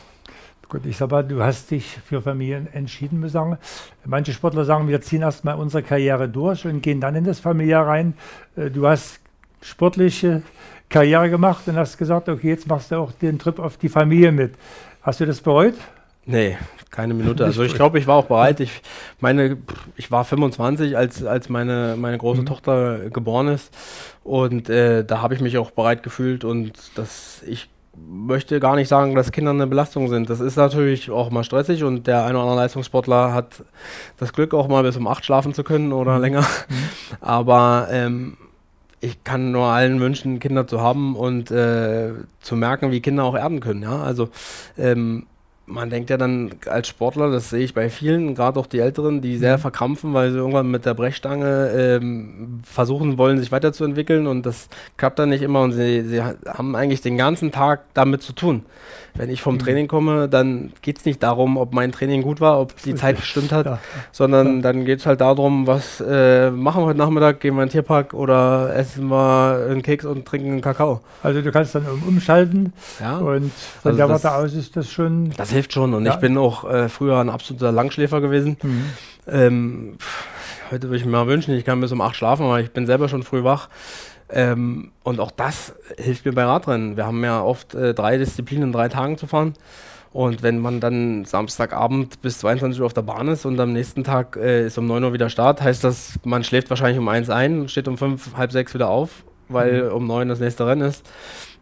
Gut, 0.71 0.85
ich 0.85 0.95
sage 0.95 1.13
mal, 1.13 1.21
du 1.21 1.43
hast 1.43 1.69
dich 1.71 1.85
für 1.85 2.21
Familien 2.21 2.65
entschieden, 2.71 3.19
muss 3.19 3.33
sagen. 3.33 3.57
Manche 4.05 4.31
Sportler 4.31 4.63
sagen, 4.63 4.87
wir 4.87 5.01
ziehen 5.01 5.21
erstmal 5.21 5.55
unsere 5.55 5.83
Karriere 5.83 6.29
durch 6.29 6.65
und 6.65 6.81
gehen 6.81 7.01
dann 7.01 7.13
in 7.13 7.25
das 7.25 7.41
Familiär 7.41 7.81
rein. 7.81 8.13
Äh, 8.55 8.69
du 8.69 8.87
hast 8.87 9.19
sportliche 9.61 10.43
Karriere 10.87 11.29
gemacht 11.29 11.67
und 11.67 11.75
hast 11.75 11.97
gesagt, 11.97 12.29
okay, 12.29 12.47
jetzt 12.47 12.69
machst 12.69 12.89
du 12.91 12.95
auch 12.95 13.11
den 13.11 13.37
Trip 13.37 13.59
auf 13.59 13.75
die 13.75 13.89
Familie 13.89 14.31
mit. 14.31 14.53
Hast 15.01 15.19
du 15.19 15.25
das 15.25 15.41
bereut? 15.41 15.73
Nee, 16.25 16.57
keine 16.89 17.15
Minute. 17.15 17.43
Also 17.51 17.63
ich 17.63 17.73
glaube, 17.73 17.99
ich 17.99 18.07
war 18.07 18.15
auch 18.15 18.27
bereit. 18.27 18.61
Ich 18.61 18.81
meine, 19.19 19.57
ich 19.97 20.09
war 20.09 20.23
25, 20.23 20.95
als, 20.95 21.21
als 21.25 21.49
meine, 21.49 21.97
meine 21.97 22.17
große 22.17 22.43
mhm. 22.43 22.45
Tochter 22.45 23.09
geboren 23.09 23.49
ist. 23.49 23.75
Und 24.23 24.69
äh, 24.69 25.03
da 25.03 25.21
habe 25.21 25.33
ich 25.33 25.41
mich 25.41 25.57
auch 25.57 25.71
bereit 25.71 26.01
gefühlt 26.01 26.45
und 26.45 26.71
das, 26.95 27.43
ich 27.45 27.67
möchte 27.95 28.59
gar 28.59 28.75
nicht 28.75 28.87
sagen, 28.87 29.15
dass 29.15 29.31
Kinder 29.31 29.51
eine 29.51 29.67
Belastung 29.67 30.07
sind. 30.07 30.29
Das 30.29 30.39
ist 30.39 30.55
natürlich 30.55 31.09
auch 31.09 31.29
mal 31.29 31.43
stressig 31.43 31.83
und 31.83 32.07
der 32.07 32.25
eine 32.25 32.37
oder 32.37 32.43
andere 32.43 32.57
Leistungssportler 32.57 33.33
hat 33.33 33.63
das 34.17 34.33
Glück, 34.33 34.53
auch 34.53 34.67
mal 34.67 34.83
bis 34.83 34.97
um 34.97 35.07
acht 35.07 35.25
schlafen 35.25 35.53
zu 35.53 35.63
können 35.63 35.91
oder 35.91 36.15
mhm. 36.15 36.21
länger. 36.21 36.41
Mhm. 36.41 36.75
Aber 37.19 37.87
ähm, 37.91 38.37
ich 39.01 39.23
kann 39.23 39.51
nur 39.51 39.65
allen 39.65 39.99
wünschen, 39.99 40.39
Kinder 40.39 40.67
zu 40.67 40.79
haben 40.79 41.15
und 41.15 41.51
äh, 41.51 42.11
zu 42.39 42.55
merken, 42.55 42.91
wie 42.91 43.01
Kinder 43.01 43.23
auch 43.23 43.35
erden 43.35 43.59
können. 43.59 43.81
Ja? 43.81 44.01
Also 44.01 44.29
ähm, 44.77 45.25
man 45.65 45.89
denkt 45.89 46.09
ja 46.09 46.17
dann 46.17 46.51
als 46.67 46.87
Sportler, 46.87 47.31
das 47.31 47.49
sehe 47.49 47.63
ich 47.63 47.73
bei 47.73 47.89
vielen, 47.89 48.35
gerade 48.35 48.59
auch 48.59 48.67
die 48.67 48.79
Älteren, 48.79 49.21
die 49.21 49.37
sehr 49.37 49.57
mhm. 49.57 49.61
verkrampfen, 49.61 50.13
weil 50.13 50.31
sie 50.31 50.37
irgendwann 50.37 50.69
mit 50.69 50.85
der 50.85 50.93
Brechstange 50.93 51.71
ähm, 51.75 52.61
versuchen 52.63 53.17
wollen, 53.17 53.37
sich 53.37 53.51
weiterzuentwickeln 53.51 54.27
und 54.27 54.45
das 54.45 54.69
klappt 54.97 55.19
dann 55.19 55.29
nicht 55.29 55.41
immer 55.41 55.61
und 55.61 55.71
sie, 55.71 56.01
sie 56.01 56.21
haben 56.21 56.75
eigentlich 56.75 57.01
den 57.01 57.17
ganzen 57.17 57.51
Tag 57.51 57.81
damit 57.93 58.21
zu 58.21 58.33
tun. 58.33 58.65
Wenn 59.15 59.29
ich 59.29 59.41
vom 59.41 59.55
mhm. 59.55 59.59
Training 59.59 59.87
komme, 59.87 60.29
dann 60.29 60.71
geht 60.81 60.99
es 60.99 61.05
nicht 61.05 61.21
darum, 61.21 61.57
ob 61.57 61.73
mein 61.73 61.91
Training 61.91 62.21
gut 62.21 62.39
war, 62.39 62.59
ob 62.59 62.75
die 62.81 62.95
Zeit 62.95 63.17
gestimmt 63.19 63.51
hat, 63.51 63.65
ja. 63.65 63.79
sondern 64.11 64.57
ja. 64.57 64.61
dann 64.61 64.85
geht 64.85 64.99
es 64.99 65.05
halt 65.05 65.21
darum, 65.21 65.67
was 65.67 66.01
äh, 66.01 66.49
machen 66.51 66.83
wir 66.83 66.87
heute 66.87 66.99
Nachmittag, 66.99 67.39
gehen 67.39 67.55
wir 67.55 67.63
in 67.63 67.67
den 67.67 67.73
Tierpark 67.73 68.13
oder 68.13 68.73
essen 68.75 69.07
wir 69.07 69.67
einen 69.69 69.81
Keks 69.81 70.05
und 70.05 70.25
trinken 70.25 70.51
einen 70.51 70.61
Kakao. 70.61 71.01
Also 71.23 71.41
du 71.41 71.51
kannst 71.51 71.75
dann 71.75 71.85
umschalten 72.07 72.73
ja. 72.99 73.17
und 73.17 73.51
von 73.51 73.91
also 73.91 73.97
der 73.97 74.09
Warte 74.09 74.33
aus 74.33 74.53
ist 74.53 74.75
das 74.75 74.89
schon... 74.89 75.31
Das 75.37 75.51
hilft 75.51 75.73
schon 75.73 75.93
und 75.93 76.05
ich 76.05 76.15
bin 76.15 76.37
auch 76.37 76.69
äh, 76.69 76.89
früher 76.89 77.19
ein 77.19 77.29
absoluter 77.29 77.71
Langschläfer 77.71 78.21
gewesen. 78.21 78.57
Mhm. 78.61 78.85
Ähm, 79.27 79.97
heute 80.71 80.87
würde 80.87 80.97
ich 80.97 81.05
mir 81.05 81.11
mal 81.11 81.27
wünschen, 81.27 81.53
ich 81.53 81.65
kann 81.65 81.81
bis 81.81 81.91
um 81.91 82.01
acht 82.01 82.15
schlafen, 82.15 82.45
aber 82.45 82.59
ich 82.59 82.71
bin 82.71 82.85
selber 82.85 83.09
schon 83.09 83.23
früh 83.23 83.43
wach. 83.43 83.69
Ähm, 84.31 84.91
und 85.03 85.19
auch 85.19 85.31
das 85.31 85.73
hilft 85.97 86.25
mir 86.25 86.33
bei 86.33 86.43
Radrennen. 86.43 86.97
Wir 86.97 87.05
haben 87.05 87.23
ja 87.23 87.43
oft 87.43 87.75
äh, 87.75 87.93
drei 87.93 88.17
Disziplinen 88.17 88.69
in 88.69 88.71
drei 88.71 88.87
Tagen 88.87 89.17
zu 89.17 89.27
fahren. 89.27 89.53
Und 90.13 90.43
wenn 90.43 90.59
man 90.59 90.81
dann 90.81 91.23
Samstagabend 91.23 92.21
bis 92.21 92.39
22 92.39 92.81
Uhr 92.81 92.85
auf 92.85 92.93
der 92.93 93.01
Bahn 93.01 93.29
ist 93.29 93.45
und 93.45 93.59
am 93.59 93.71
nächsten 93.71 94.03
Tag 94.03 94.35
äh, 94.35 94.65
ist 94.65 94.77
um 94.77 94.85
9 94.85 95.03
Uhr 95.05 95.13
wieder 95.13 95.29
Start, 95.29 95.61
heißt 95.61 95.83
das, 95.83 96.19
man 96.25 96.43
schläft 96.43 96.69
wahrscheinlich 96.69 96.99
um 96.99 97.07
1 97.07 97.29
ein, 97.29 97.69
steht 97.69 97.87
um 97.87 97.97
5, 97.97 98.35
halb 98.35 98.51
6 98.51 98.73
wieder 98.73 98.89
auf, 98.89 99.23
weil 99.47 99.83
mhm. 99.83 99.95
um 99.95 100.07
9 100.07 100.27
das 100.27 100.39
nächste 100.41 100.67
Rennen 100.67 100.81
ist. 100.81 101.09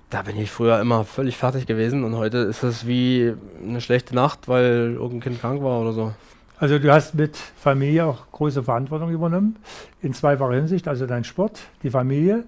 Da 0.10 0.24
bin 0.24 0.36
ich 0.40 0.50
früher 0.50 0.80
immer 0.80 1.04
völlig 1.06 1.38
fertig 1.38 1.68
gewesen 1.68 2.04
und 2.04 2.16
heute 2.16 2.40
ist 2.40 2.64
es 2.64 2.88
wie 2.88 3.34
eine 3.64 3.82
schlechte 3.82 4.16
Nacht, 4.16 4.48
weil 4.48 4.94
irgendein 4.96 5.20
Kind 5.20 5.42
krank 5.42 5.62
war 5.62 5.82
oder 5.82 5.94
so. 5.94 6.14
Also 6.60 6.78
du 6.78 6.92
hast 6.92 7.16
mit 7.16 7.38
Familie 7.38 8.06
auch 8.06 8.30
große 8.34 8.64
Verantwortung 8.64 9.12
übernommen, 9.12 9.56
in 10.02 10.14
zweifacher 10.14 10.56
Hinsicht, 10.56 10.90
also 10.90 11.06
dein 11.06 11.24
Sport, 11.24 11.62
die 11.84 11.90
Familie, 11.90 12.44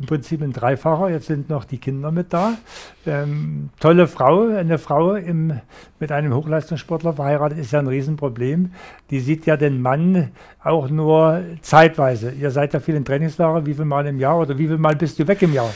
im 0.00 0.06
Prinzip 0.06 0.42
ein 0.42 0.52
Dreifacher, 0.52 1.10
jetzt 1.10 1.26
sind 1.26 1.50
noch 1.50 1.64
die 1.64 1.78
Kinder 1.78 2.10
mit 2.10 2.32
da. 2.32 2.54
Ähm, 3.06 3.68
tolle 3.78 4.08
Frau, 4.08 4.48
eine 4.48 4.78
Frau 4.78 5.14
im, 5.14 5.60
mit 6.00 6.10
einem 6.10 6.34
Hochleistungssportler 6.34 7.12
verheiratet, 7.12 7.58
ist 7.58 7.72
ja 7.72 7.78
ein 7.78 7.86
Riesenproblem. 7.86 8.72
Die 9.10 9.20
sieht 9.20 9.46
ja 9.46 9.56
den 9.56 9.80
Mann 9.80 10.32
auch 10.62 10.88
nur 10.88 11.42
zeitweise. 11.60 12.32
Ihr 12.32 12.50
seid 12.50 12.72
ja 12.72 12.80
viel 12.80 12.96
in 12.96 13.04
Trainingslager, 13.04 13.66
wie 13.66 13.74
viel 13.74 13.84
Mal 13.84 14.06
im 14.06 14.18
Jahr 14.18 14.38
oder 14.38 14.58
wie 14.58 14.66
viel 14.66 14.78
Mal 14.78 14.96
bist 14.96 15.18
du 15.18 15.28
weg 15.28 15.42
im 15.42 15.52
Jahr? 15.52 15.70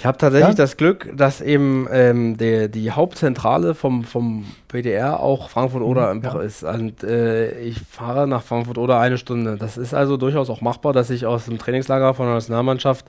Ich 0.00 0.06
habe 0.06 0.16
tatsächlich 0.16 0.48
ja? 0.48 0.54
das 0.54 0.78
Glück, 0.78 1.10
dass 1.14 1.42
eben 1.42 1.86
ähm, 1.92 2.38
der, 2.38 2.68
die 2.68 2.90
Hauptzentrale 2.90 3.74
vom, 3.74 4.02
vom 4.02 4.46
BDR 4.68 5.20
auch 5.20 5.50
Frankfurt 5.50 5.82
oder 5.82 6.14
mhm, 6.14 6.22
ja. 6.22 6.40
ist. 6.40 6.64
Und 6.64 7.04
äh, 7.04 7.60
ich 7.60 7.82
fahre 7.82 8.26
nach 8.26 8.42
Frankfurt 8.42 8.78
oder 8.78 8.98
eine 8.98 9.18
Stunde. 9.18 9.58
Das 9.58 9.76
ist 9.76 9.92
also 9.92 10.16
durchaus 10.16 10.48
auch 10.48 10.62
machbar, 10.62 10.94
dass 10.94 11.10
ich 11.10 11.26
aus 11.26 11.44
dem 11.44 11.58
Trainingslager 11.58 12.14
von 12.14 12.24
der 12.24 12.36
Nationalmannschaft 12.36 13.04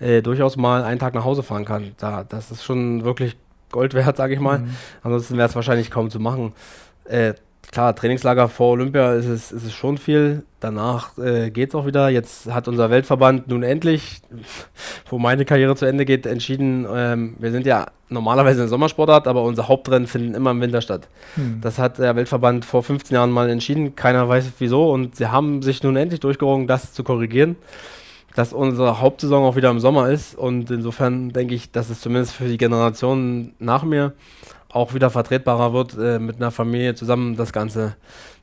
äh, 0.00 0.20
durchaus 0.20 0.56
mal 0.56 0.82
einen 0.82 0.98
Tag 0.98 1.14
nach 1.14 1.24
Hause 1.24 1.44
fahren 1.44 1.64
kann. 1.64 1.92
Da, 1.96 2.24
das 2.24 2.50
ist 2.50 2.64
schon 2.64 3.04
wirklich 3.04 3.36
Gold 3.70 3.94
wert, 3.94 4.16
sage 4.16 4.34
ich 4.34 4.40
mal. 4.40 4.58
Mhm. 4.58 4.74
Ansonsten 5.04 5.36
wäre 5.36 5.48
es 5.48 5.54
wahrscheinlich 5.54 5.92
kaum 5.92 6.10
zu 6.10 6.18
machen. 6.18 6.54
Äh, 7.04 7.34
klar, 7.72 7.96
Trainingslager 7.96 8.48
vor 8.48 8.72
Olympia 8.72 9.14
ist 9.14 9.26
es, 9.26 9.50
ist 9.50 9.64
es 9.64 9.72
schon 9.72 9.98
viel. 9.98 10.44
Danach 10.60 11.18
äh, 11.18 11.50
geht 11.50 11.70
es 11.70 11.74
auch 11.74 11.86
wieder. 11.86 12.10
Jetzt 12.10 12.52
hat 12.52 12.68
unser 12.68 12.90
Weltverband 12.90 13.48
nun 13.48 13.64
endlich, 13.64 14.20
wo 15.10 15.18
meine 15.18 15.44
Karriere 15.44 15.74
zu 15.74 15.86
Ende 15.86 16.04
geht, 16.04 16.26
entschieden, 16.26 16.86
ähm, 16.94 17.34
wir 17.38 17.50
sind 17.50 17.66
ja 17.66 17.86
normalerweise 18.10 18.60
eine 18.60 18.68
Sommersportart, 18.68 19.26
aber 19.26 19.42
unser 19.42 19.68
Hauptrennen 19.68 20.06
finden 20.06 20.34
immer 20.34 20.50
im 20.52 20.60
Winter 20.60 20.82
statt. 20.82 21.08
Hm. 21.34 21.60
Das 21.62 21.78
hat 21.78 21.98
der 21.98 22.14
Weltverband 22.14 22.64
vor 22.64 22.82
15 22.82 23.14
Jahren 23.14 23.30
mal 23.30 23.48
entschieden. 23.48 23.96
Keiner 23.96 24.28
weiß 24.28 24.52
wieso. 24.58 24.92
Und 24.92 25.16
sie 25.16 25.28
haben 25.28 25.62
sich 25.62 25.82
nun 25.82 25.96
endlich 25.96 26.20
durchgerungen, 26.20 26.68
das 26.68 26.92
zu 26.92 27.02
korrigieren 27.02 27.56
dass 28.34 28.52
unsere 28.52 29.00
Hauptsaison 29.00 29.44
auch 29.44 29.56
wieder 29.56 29.70
im 29.70 29.78
Sommer 29.78 30.08
ist 30.08 30.34
und 30.34 30.70
insofern 30.70 31.34
denke 31.34 31.54
ich, 31.54 31.70
dass 31.70 31.90
es 31.90 32.00
zumindest 32.00 32.34
für 32.34 32.48
die 32.48 32.56
Generationen 32.56 33.52
nach 33.58 33.82
mir 33.82 34.14
auch 34.72 34.94
wieder 34.94 35.10
vertretbarer 35.10 35.72
wird, 35.72 35.96
äh, 35.98 36.18
mit 36.18 36.36
einer 36.36 36.50
Familie 36.50 36.94
zusammen 36.94 37.36
das 37.36 37.52
Ganze 37.52 37.96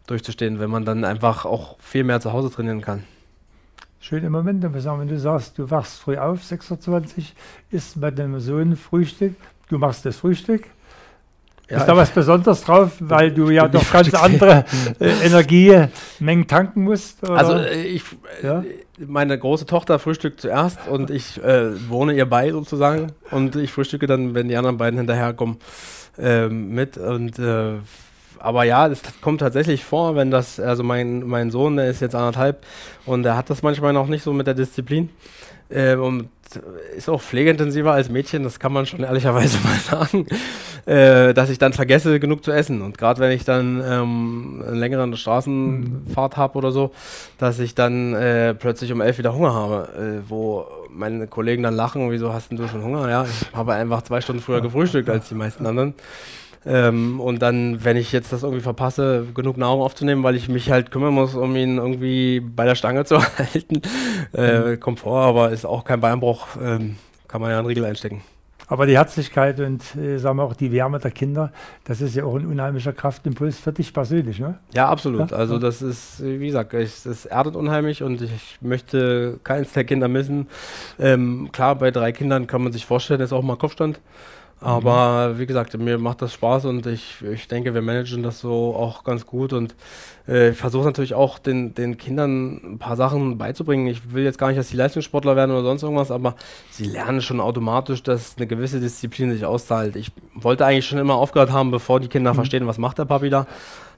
durchzustehen, 0.08 0.60
wenn 0.60 0.70
man 0.70 0.86
dann 0.86 1.04
einfach 1.04 1.46
auch 1.46 1.78
viel 1.80 2.04
mehr 2.04 2.20
zu 2.20 2.34
Hause 2.34 2.52
trainieren 2.52 2.82
kann. 2.82 3.04
Schöne 4.00 4.30
Momente, 4.30 4.74
wenn 4.74 5.08
du 5.08 5.20
sagst, 5.20 5.58
du 5.58 5.70
wachst 5.70 6.00
früh 6.00 6.18
auf, 6.18 6.44
26, 6.44 7.36
isst 7.70 8.00
bei 8.00 8.12
deinem 8.12 8.40
Sohn 8.40 8.78
Frühstück, 8.78 9.36
du 9.68 9.78
machst 9.78 10.06
das 10.06 10.18
Frühstück. 10.18 10.68
Ja, 11.70 11.78
ist 11.78 11.86
da 11.86 11.96
was 11.96 12.10
Besonderes 12.10 12.64
drauf, 12.64 12.94
weil 13.00 13.32
du 13.32 13.52
ja 13.52 13.68
doch 13.68 13.92
ganz 13.92 14.12
andere 14.16 14.66
äh, 15.00 15.26
Energiemengen 15.26 16.48
tanken 16.48 16.84
musst? 16.84 17.22
Oder? 17.22 17.38
Also 17.38 17.54
äh, 17.54 17.84
ich, 17.84 18.04
ja? 18.42 18.64
meine 19.06 19.38
große 19.38 19.68
Tochter 19.68 20.00
frühstückt 20.00 20.42
zuerst 20.42 20.88
und 20.88 21.12
ich 21.12 21.44
äh, 21.44 21.90
wohne 21.90 22.14
ihr 22.14 22.28
bei 22.28 22.52
sozusagen 22.52 23.12
und 23.30 23.56
ich 23.56 23.72
frühstücke 23.72 24.08
dann, 24.08 24.34
wenn 24.34 24.48
die 24.48 24.58
anderen 24.58 24.78
beiden 24.78 24.98
hinterherkommen 24.98 25.58
ähm, 26.20 26.74
mit 26.74 26.98
und 26.98 27.40
äh, 27.40 27.76
aber 28.42 28.64
ja, 28.64 28.88
es 28.88 29.02
kommt 29.22 29.42
tatsächlich 29.42 29.84
vor, 29.84 30.16
wenn 30.16 30.32
das, 30.32 30.60
also 30.60 30.82
mein, 30.82 31.28
mein 31.28 31.52
Sohn, 31.52 31.76
der 31.76 31.90
ist 31.90 32.00
jetzt 32.02 32.16
anderthalb 32.16 32.66
und 33.06 33.24
der 33.24 33.36
hat 33.36 33.50
das 33.50 33.64
manchmal 33.64 33.92
noch 33.92 34.08
nicht 34.08 34.24
so 34.24 34.32
mit 34.32 34.48
der 34.48 34.54
Disziplin. 34.54 35.10
äh, 35.70 35.96
und 35.96 36.30
ist 36.96 37.10
auch 37.10 37.22
pflegeintensiver 37.22 37.92
als 37.92 38.10
Mädchen, 38.10 38.44
das 38.44 38.60
kann 38.60 38.74
man 38.74 38.86
schon 38.86 39.02
ehrlicherweise 39.02 39.60
mal 39.64 39.78
sagen, 39.78 40.26
äh, 40.86 41.34
dass 41.34 41.50
ich 41.50 41.60
dann 41.60 41.74
vergesse, 41.74 42.20
genug 42.20 42.44
zu 42.44 42.52
essen. 42.52 42.82
Und 42.82 42.98
gerade 42.98 43.20
wenn 43.20 43.32
ich 43.32 43.46
dann 43.46 43.84
ähm, 43.86 44.64
eine 44.66 44.78
längere 44.78 45.16
Straßenfahrt 45.16 46.38
habe 46.38 46.58
oder 46.58 46.72
so, 46.72 46.92
dass 47.38 47.60
ich 47.60 47.76
dann 47.76 48.14
äh, 48.16 48.56
plötzlich 48.56 48.92
um 48.92 49.02
elf 49.02 49.20
wieder 49.20 49.36
Hunger 49.36 49.54
habe, 49.54 50.22
äh, 50.26 50.30
wo 50.30 50.66
meine 50.92 51.28
Kollegen 51.28 51.64
dann 51.64 51.76
lachen, 51.76 52.12
wieso 52.12 52.34
hast 52.34 52.52
du 52.52 52.68
schon 52.68 52.84
Hunger? 52.84 53.10
Ja, 53.10 53.26
ich 53.26 53.54
habe 53.54 53.74
einfach 53.74 54.02
zwei 54.02 54.22
Stunden 54.22 54.42
früher 54.42 54.62
gefrühstückt 54.62 55.10
als 55.10 55.30
die 55.30 55.36
meisten 55.36 55.66
anderen. 55.66 55.94
Ähm, 56.66 57.22
und 57.22 57.42
dann, 57.42 57.84
wenn 57.84 57.96
ich 57.96 58.12
jetzt 58.12 58.34
das 58.34 58.44
irgendwie 58.44 58.62
verpasse, 58.62 59.28
genug 59.34 59.58
Nahrung 59.58 59.82
aufzunehmen, 59.82 60.24
weil 60.24 60.36
ich 60.36 60.50
mich 60.50 60.72
halt 60.72 60.92
kümmern 60.92 61.14
muss, 61.14 61.36
um 61.36 61.56
ihn 61.56 61.78
irgendwie 61.78 62.42
bei 62.42 62.66
der 62.66 62.76
Stange 62.76 63.06
zu 63.06 63.20
halten, 63.22 63.82
äh, 64.34 64.78
kommt 64.78 65.00
vor, 65.00 65.22
aber 65.22 65.52
ist 65.52 65.66
auch 65.66 65.86
kein 65.86 66.02
Beinbruch, 66.02 66.48
ähm, 66.62 66.98
kann 67.28 67.42
man 67.42 67.52
ja 67.52 67.60
einen 67.60 67.68
Riegel 67.68 67.86
einstecken. 67.86 68.22
Aber 68.68 68.86
die 68.86 68.98
Herzlichkeit 68.98 69.60
und 69.60 69.96
äh, 69.96 70.18
sagen 70.18 70.38
wir 70.38 70.44
auch 70.44 70.54
die 70.54 70.72
Wärme 70.72 71.00
der 71.00 71.12
Kinder, 71.12 71.52
das 71.86 72.02
ist 72.02 72.16
ja 72.16 72.24
auch 72.24 72.36
ein 72.36 72.46
unheimlicher 72.46 72.94
Kraftimpuls 72.94 73.58
für 73.58 73.74
dich 73.74 73.94
persönlich, 73.94 74.40
ne? 74.40 74.60
Ja, 74.74 74.90
absolut. 74.90 75.32
Ja? 75.32 75.38
Also 75.38 75.58
das 75.58 75.82
ist, 75.82 76.24
wie 76.24 76.48
gesagt, 76.48 76.74
ich, 76.74 77.04
das 77.04 77.26
erdet 77.26 77.56
unheimlich 77.56 78.04
und 78.04 78.22
ich 78.22 78.58
möchte 78.62 79.40
keins 79.44 79.74
der 79.74 79.86
Kinder 79.86 80.08
missen. 80.08 80.48
Ähm, 81.00 81.50
klar, 81.52 81.76
bei 81.76 81.92
drei 81.92 82.12
Kindern 82.12 82.48
kann 82.48 82.62
man 82.62 82.72
sich 82.72 82.86
vorstellen, 82.86 83.22
ist 83.22 83.34
auch 83.34 83.44
mal 83.44 83.58
Kopfstand. 83.58 84.00
Aber 84.62 85.30
mhm. 85.30 85.40
wie 85.40 85.46
gesagt, 85.46 85.78
mir 85.78 85.98
macht 85.98 86.22
das 86.22 86.34
Spaß 86.34 86.66
und 86.66 86.86
ich, 86.86 87.22
ich 87.22 87.48
denke, 87.48 87.74
wir 87.74 87.82
managen 87.82 88.24
das 88.24 88.40
so 88.40 88.76
auch 88.76 89.04
ganz 89.06 89.26
gut 89.26 89.54
und 89.54 89.76
äh, 90.28 90.50
ich 90.50 90.58
versuche 90.58 90.86
natürlich 90.86 91.14
auch 91.14 91.40
den, 91.40 91.74
den 91.74 91.98
Kindern 91.98 92.74
ein 92.74 92.80
paar 92.80 92.98
Sachen 92.98 93.38
beizubringen. 93.38 93.88
Ich 93.88 94.14
will 94.14 94.24
jetzt 94.24 94.38
gar 94.38 94.48
nicht, 94.48 94.60
dass 94.60 94.70
sie 94.70 94.76
Leistungssportler 94.76 95.38
werden 95.38 95.52
oder 95.52 95.64
sonst 95.64 95.84
irgendwas, 95.84 96.12
aber 96.12 96.36
sie 96.72 96.86
lernen 96.86 97.22
schon 97.22 97.40
automatisch, 97.40 98.04
dass 98.04 98.36
eine 98.36 98.48
gewisse 98.48 98.82
Disziplin 98.82 99.32
sich 99.32 99.46
auszahlt. 99.46 99.96
Ich 99.96 100.12
wollte 100.34 100.66
eigentlich 100.66 100.88
schon 100.88 101.00
immer 101.00 101.16
aufgehört 101.16 101.52
haben, 101.52 101.72
bevor 101.72 102.02
die 102.02 102.10
Kinder 102.10 102.34
mhm. 102.34 102.36
verstehen, 102.36 102.68
was 102.68 102.78
macht 102.78 102.98
der 102.98 103.06
Papi 103.06 103.30
da. 103.30 103.48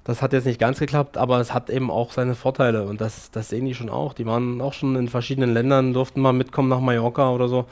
Das 0.03 0.22
hat 0.24 0.34
jetzt 0.34 0.45
nicht 0.45 0.59
ganz 0.59 0.80
geklappt, 0.80 1.18
aber 1.18 1.39
es 1.39 1.53
hat 1.53 1.70
eben 1.70 1.91
auch 1.91 2.12
seine 2.12 2.34
Vorteile 2.34 2.86
und 2.86 3.01
das, 3.01 3.30
das 3.30 3.49
sehen 3.49 3.66
die 3.66 3.76
schon 3.76 3.89
auch. 3.89 4.14
Die 4.14 4.26
waren 4.26 4.59
auch 4.59 4.74
schon 4.74 4.95
in 4.95 5.09
verschiedenen 5.09 5.53
Ländern, 5.53 5.93
durften 5.93 6.22
mal 6.22 6.34
mitkommen 6.34 6.70
nach 6.70 6.80
Mallorca 6.80 7.30
oder 7.30 7.47
so. 7.47 7.66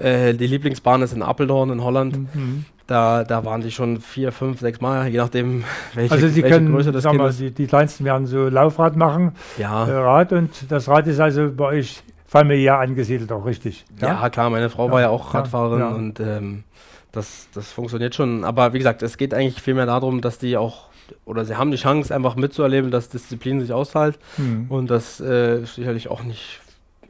Äh, 0.00 0.34
die 0.34 0.46
Lieblingsbahn 0.46 1.02
ist 1.02 1.12
in 1.12 1.22
Apeldoorn 1.22 1.70
in 1.70 1.82
Holland. 1.82 2.34
Mhm. 2.34 2.64
Da, 2.86 3.22
da 3.22 3.44
waren 3.44 3.60
die 3.60 3.70
schon 3.70 4.00
vier, 4.00 4.32
fünf, 4.32 4.60
sechs 4.60 4.80
Mal, 4.80 5.08
je 5.08 5.18
nachdem, 5.18 5.62
welche, 5.94 6.12
also 6.12 6.28
sie 6.28 6.42
welche 6.42 6.56
können, 6.56 6.72
Größe 6.72 6.90
das 6.90 7.04
Kind 7.04 7.22
ist. 7.22 7.38
Die, 7.38 7.50
die 7.52 7.66
Kleinsten 7.66 8.04
werden 8.04 8.26
so 8.26 8.48
Laufrad 8.48 8.96
machen, 8.96 9.32
ja. 9.58 9.86
Äh, 9.86 9.92
Rad 9.92 10.32
und 10.32 10.50
das 10.68 10.88
Rad 10.88 11.06
ist 11.06 11.20
also 11.20 11.52
bei 11.54 11.66
euch 11.66 12.02
familiär 12.26 12.78
angesiedelt, 12.78 13.30
auch 13.30 13.46
richtig. 13.46 13.84
Ja, 14.00 14.22
ja 14.22 14.30
klar, 14.30 14.50
meine 14.50 14.70
Frau 14.70 14.86
ja. 14.86 14.92
war 14.92 15.00
ja 15.02 15.08
auch 15.08 15.34
Radfahrerin 15.34 15.82
und 15.82 16.20
ähm, 16.20 16.64
das, 17.12 17.48
das 17.54 17.70
funktioniert 17.70 18.14
schon. 18.14 18.44
Aber 18.44 18.72
wie 18.72 18.78
gesagt, 18.78 19.02
es 19.02 19.16
geht 19.16 19.34
eigentlich 19.34 19.62
vielmehr 19.62 19.86
darum, 19.86 20.20
dass 20.20 20.38
die 20.38 20.56
auch 20.56 20.90
oder 21.24 21.44
sie 21.44 21.56
haben 21.56 21.70
die 21.70 21.76
Chance, 21.76 22.14
einfach 22.14 22.36
mitzuerleben, 22.36 22.90
dass 22.90 23.08
Disziplin 23.08 23.60
sich 23.60 23.72
auszahlt. 23.72 24.18
Mhm. 24.36 24.66
Und 24.68 24.90
das 24.90 25.20
äh, 25.20 25.62
ist 25.62 25.74
sicherlich 25.74 26.08
auch 26.08 26.22
nicht 26.22 26.60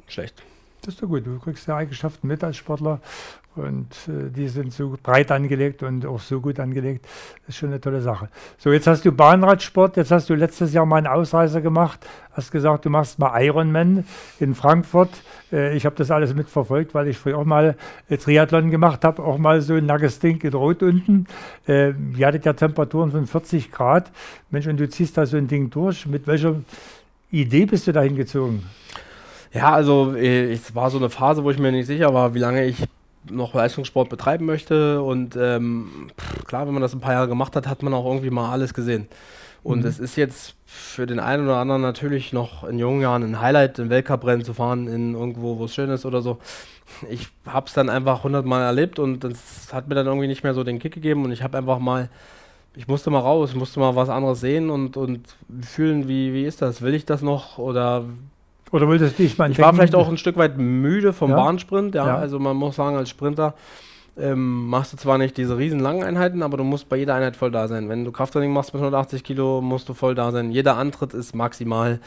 schlecht. 0.09 0.43
Das 0.83 0.95
ist 0.95 1.03
doch 1.03 1.09
gut. 1.09 1.27
Du 1.27 1.39
kriegst 1.39 1.67
ja 1.69 1.77
Eigenschaften 1.77 2.27
mit 2.27 2.43
als 2.43 2.57
Sportler 2.57 3.01
und 3.57 3.89
äh, 4.09 4.31
die 4.31 4.49
sind 4.49 4.73
so 4.73 4.97
breit 5.03 5.31
angelegt 5.31 5.83
und 5.83 6.07
auch 6.07 6.21
so 6.21 6.41
gut 6.41 6.61
angelegt. 6.61 7.05
Das 7.41 7.51
ist 7.51 7.57
schon 7.57 7.71
eine 7.71 7.81
tolle 7.81 8.01
Sache. 8.01 8.29
So, 8.59 8.73
jetzt 8.73 8.87
hast 8.87 9.05
du 9.05 9.13
Bahnradsport. 9.13 9.97
Jetzt 9.97 10.11
hast 10.11 10.31
du 10.31 10.35
letztes 10.35 10.73
Jahr 10.73 10.87
mal 10.87 10.99
einen 10.99 11.09
Ausreißer 11.09 11.61
gemacht. 11.61 12.07
Hast 12.33 12.51
gesagt, 12.51 12.85
du 12.85 12.91
machst 12.91 13.19
mal 13.19 13.43
Ironman 13.43 14.05
in 14.39 14.55
Frankfurt. 14.55 15.11
Äh, 15.53 15.77
ich 15.77 15.85
habe 15.85 15.97
das 15.97 16.11
alles 16.11 16.33
mitverfolgt, 16.33 16.95
weil 16.95 17.09
ich 17.09 17.19
früher 17.19 17.39
auch 17.39 17.45
mal 17.45 17.77
äh, 18.09 18.17
Triathlon 18.17 18.71
gemacht 18.71 19.05
habe. 19.05 19.23
Auch 19.23 19.37
mal 19.37 19.61
so 19.61 19.75
ein 19.75 19.87
nackes 19.87 20.21
Ding 20.21 20.41
in 20.43 20.55
Rot 20.55 20.83
unten. 20.83 21.27
Äh, 21.69 21.93
ihr 22.17 22.27
hattet 22.27 22.47
ja 22.47 22.53
Temperaturen 22.55 23.11
von 23.11 23.27
40 23.27 23.71
Grad. 23.71 24.11
Mensch, 24.51 24.67
und 24.67 24.79
du 24.79 24.89
ziehst 24.89 25.19
da 25.19 25.27
so 25.27 25.37
ein 25.37 25.49
Ding 25.49 25.69
durch. 25.71 26.07
Mit 26.07 26.27
welcher 26.27 26.55
Idee 27.31 27.67
bist 27.67 27.87
du 27.87 27.93
da 27.93 28.01
hingezogen? 28.01 28.63
Ja, 29.53 29.73
also 29.73 30.15
äh, 30.15 30.53
es 30.53 30.75
war 30.75 30.91
so 30.91 30.99
eine 30.99 31.11
Phase, 31.11 31.43
wo 31.45 31.51
ich 31.51 31.59
mir 31.59 31.73
nicht 31.73 31.87
sicher 31.87 32.15
war, 32.15 32.35
wie 32.35 32.39
lange 32.39 32.65
ich 32.67 32.77
noch 33.29 33.55
Leistungssport 33.55 34.09
betreiben 34.09 34.47
möchte. 34.47 35.03
Und 35.03 35.37
ähm, 35.37 36.11
klar, 36.47 36.67
wenn 36.67 36.75
man 36.75 36.83
das 36.83 36.95
ein 36.95 37.01
paar 37.01 37.13
Jahre 37.13 37.29
gemacht 37.29 37.57
hat, 37.57 37.67
hat 37.67 37.83
man 37.83 37.93
auch 37.95 38.07
irgendwie 38.07 38.31
mal 38.31 38.51
alles 38.51 38.75
gesehen. 38.75 39.09
Und 39.63 39.81
mhm. 39.81 39.87
es 39.87 39.99
ist 39.99 40.17
jetzt 40.17 40.55
für 40.65 41.07
den 41.07 41.21
einen 41.21 41.45
oder 41.45 41.57
anderen 41.57 41.83
natürlich 41.83 42.33
noch 42.33 42.65
in 42.65 42.79
jungen 42.79 43.03
Jahren 43.03 43.23
ein 43.23 43.41
Highlight, 43.41 43.79
ein 43.79 43.91
Weltcuprennen 43.91 44.45
zu 44.45 44.55
fahren, 44.55 44.87
in 44.89 45.15
irgendwo, 45.15 45.59
wo 45.59 45.65
es 45.65 45.75
schön 45.75 45.91
ist 45.91 46.07
oder 46.07 46.23
so. 46.23 46.39
Ich 47.11 47.29
habe 47.45 47.67
es 47.67 47.75
dann 47.75 47.91
einfach 47.91 48.25
hundertmal 48.25 48.63
erlebt 48.63 48.99
und 48.99 49.23
das 49.23 49.73
hat 49.73 49.89
mir 49.89 49.95
dann 49.95 50.07
irgendwie 50.07 50.29
nicht 50.29 50.45
mehr 50.45 50.55
so 50.55 50.65
den 50.65 50.79
Kick 50.79 50.95
gegeben 50.95 51.25
und 51.25 51.33
ich 51.33 51.43
habe 51.43 51.59
einfach 51.59 51.79
mal, 51.79 52.09
ich 52.75 52.89
musste 52.89 53.11
mal 53.11 53.19
raus, 53.19 53.55
musste 53.55 53.81
mal 53.81 53.97
was 53.97 54.09
anderes 54.09 54.41
sehen 54.41 54.71
und, 54.71 54.97
und 54.97 55.37
fühlen, 55.61 56.09
wie, 56.09 56.33
wie 56.33 56.45
ist 56.45 56.63
das? 56.63 56.83
Will 56.83 56.95
ich 56.95 57.05
das 57.05 57.21
noch 57.21 57.59
oder 57.59 58.05
oder 58.73 58.87
wolltest 58.87 59.19
du 59.19 59.23
dich 59.23 59.39
mal 59.39 59.51
Ich 59.51 59.59
war 59.59 59.75
vielleicht 59.75 59.95
auch 59.95 60.09
ein 60.09 60.17
Stück 60.17 60.37
weit 60.37 60.59
müde 60.59 61.13
vom 61.13 61.31
ja? 61.31 61.37
Bahnsprint, 61.37 61.95
ja? 61.95 62.07
ja. 62.07 62.17
Also 62.17 62.39
man 62.39 62.57
muss 62.57 62.77
sagen, 62.77 62.97
als 62.97 63.11
Sprinter 63.11 63.55
ähm, 64.19 64.67
machst 64.67 64.93
du 64.93 64.97
zwar 64.97 65.19
nicht 65.19 65.37
diese 65.37 65.57
riesen 65.57 65.81
langen 65.81 66.03
Einheiten, 66.03 66.43
aber 66.43 66.57
du 66.57 66.65
musst 66.65 66.89
bei 66.89 66.97
jeder 66.97 67.15
Einheit 67.15 67.37
voll 67.37 67.51
da 67.51 67.69
sein. 67.69 67.89
Wenn 67.89 68.05
du 68.05 68.13
Krafttraining 68.13 68.53
machst 68.53 68.73
mit 68.73 68.81
180 68.81 69.25
Kilo, 69.25 69.61
musst 69.61 69.89
du 69.89 69.95
voll 69.95 70.15
da 70.15 70.31
sein. 70.31 70.51
Jeder 70.51 70.77
Antritt 70.77 71.15
ist 71.15 71.35
maximal 71.35 72.01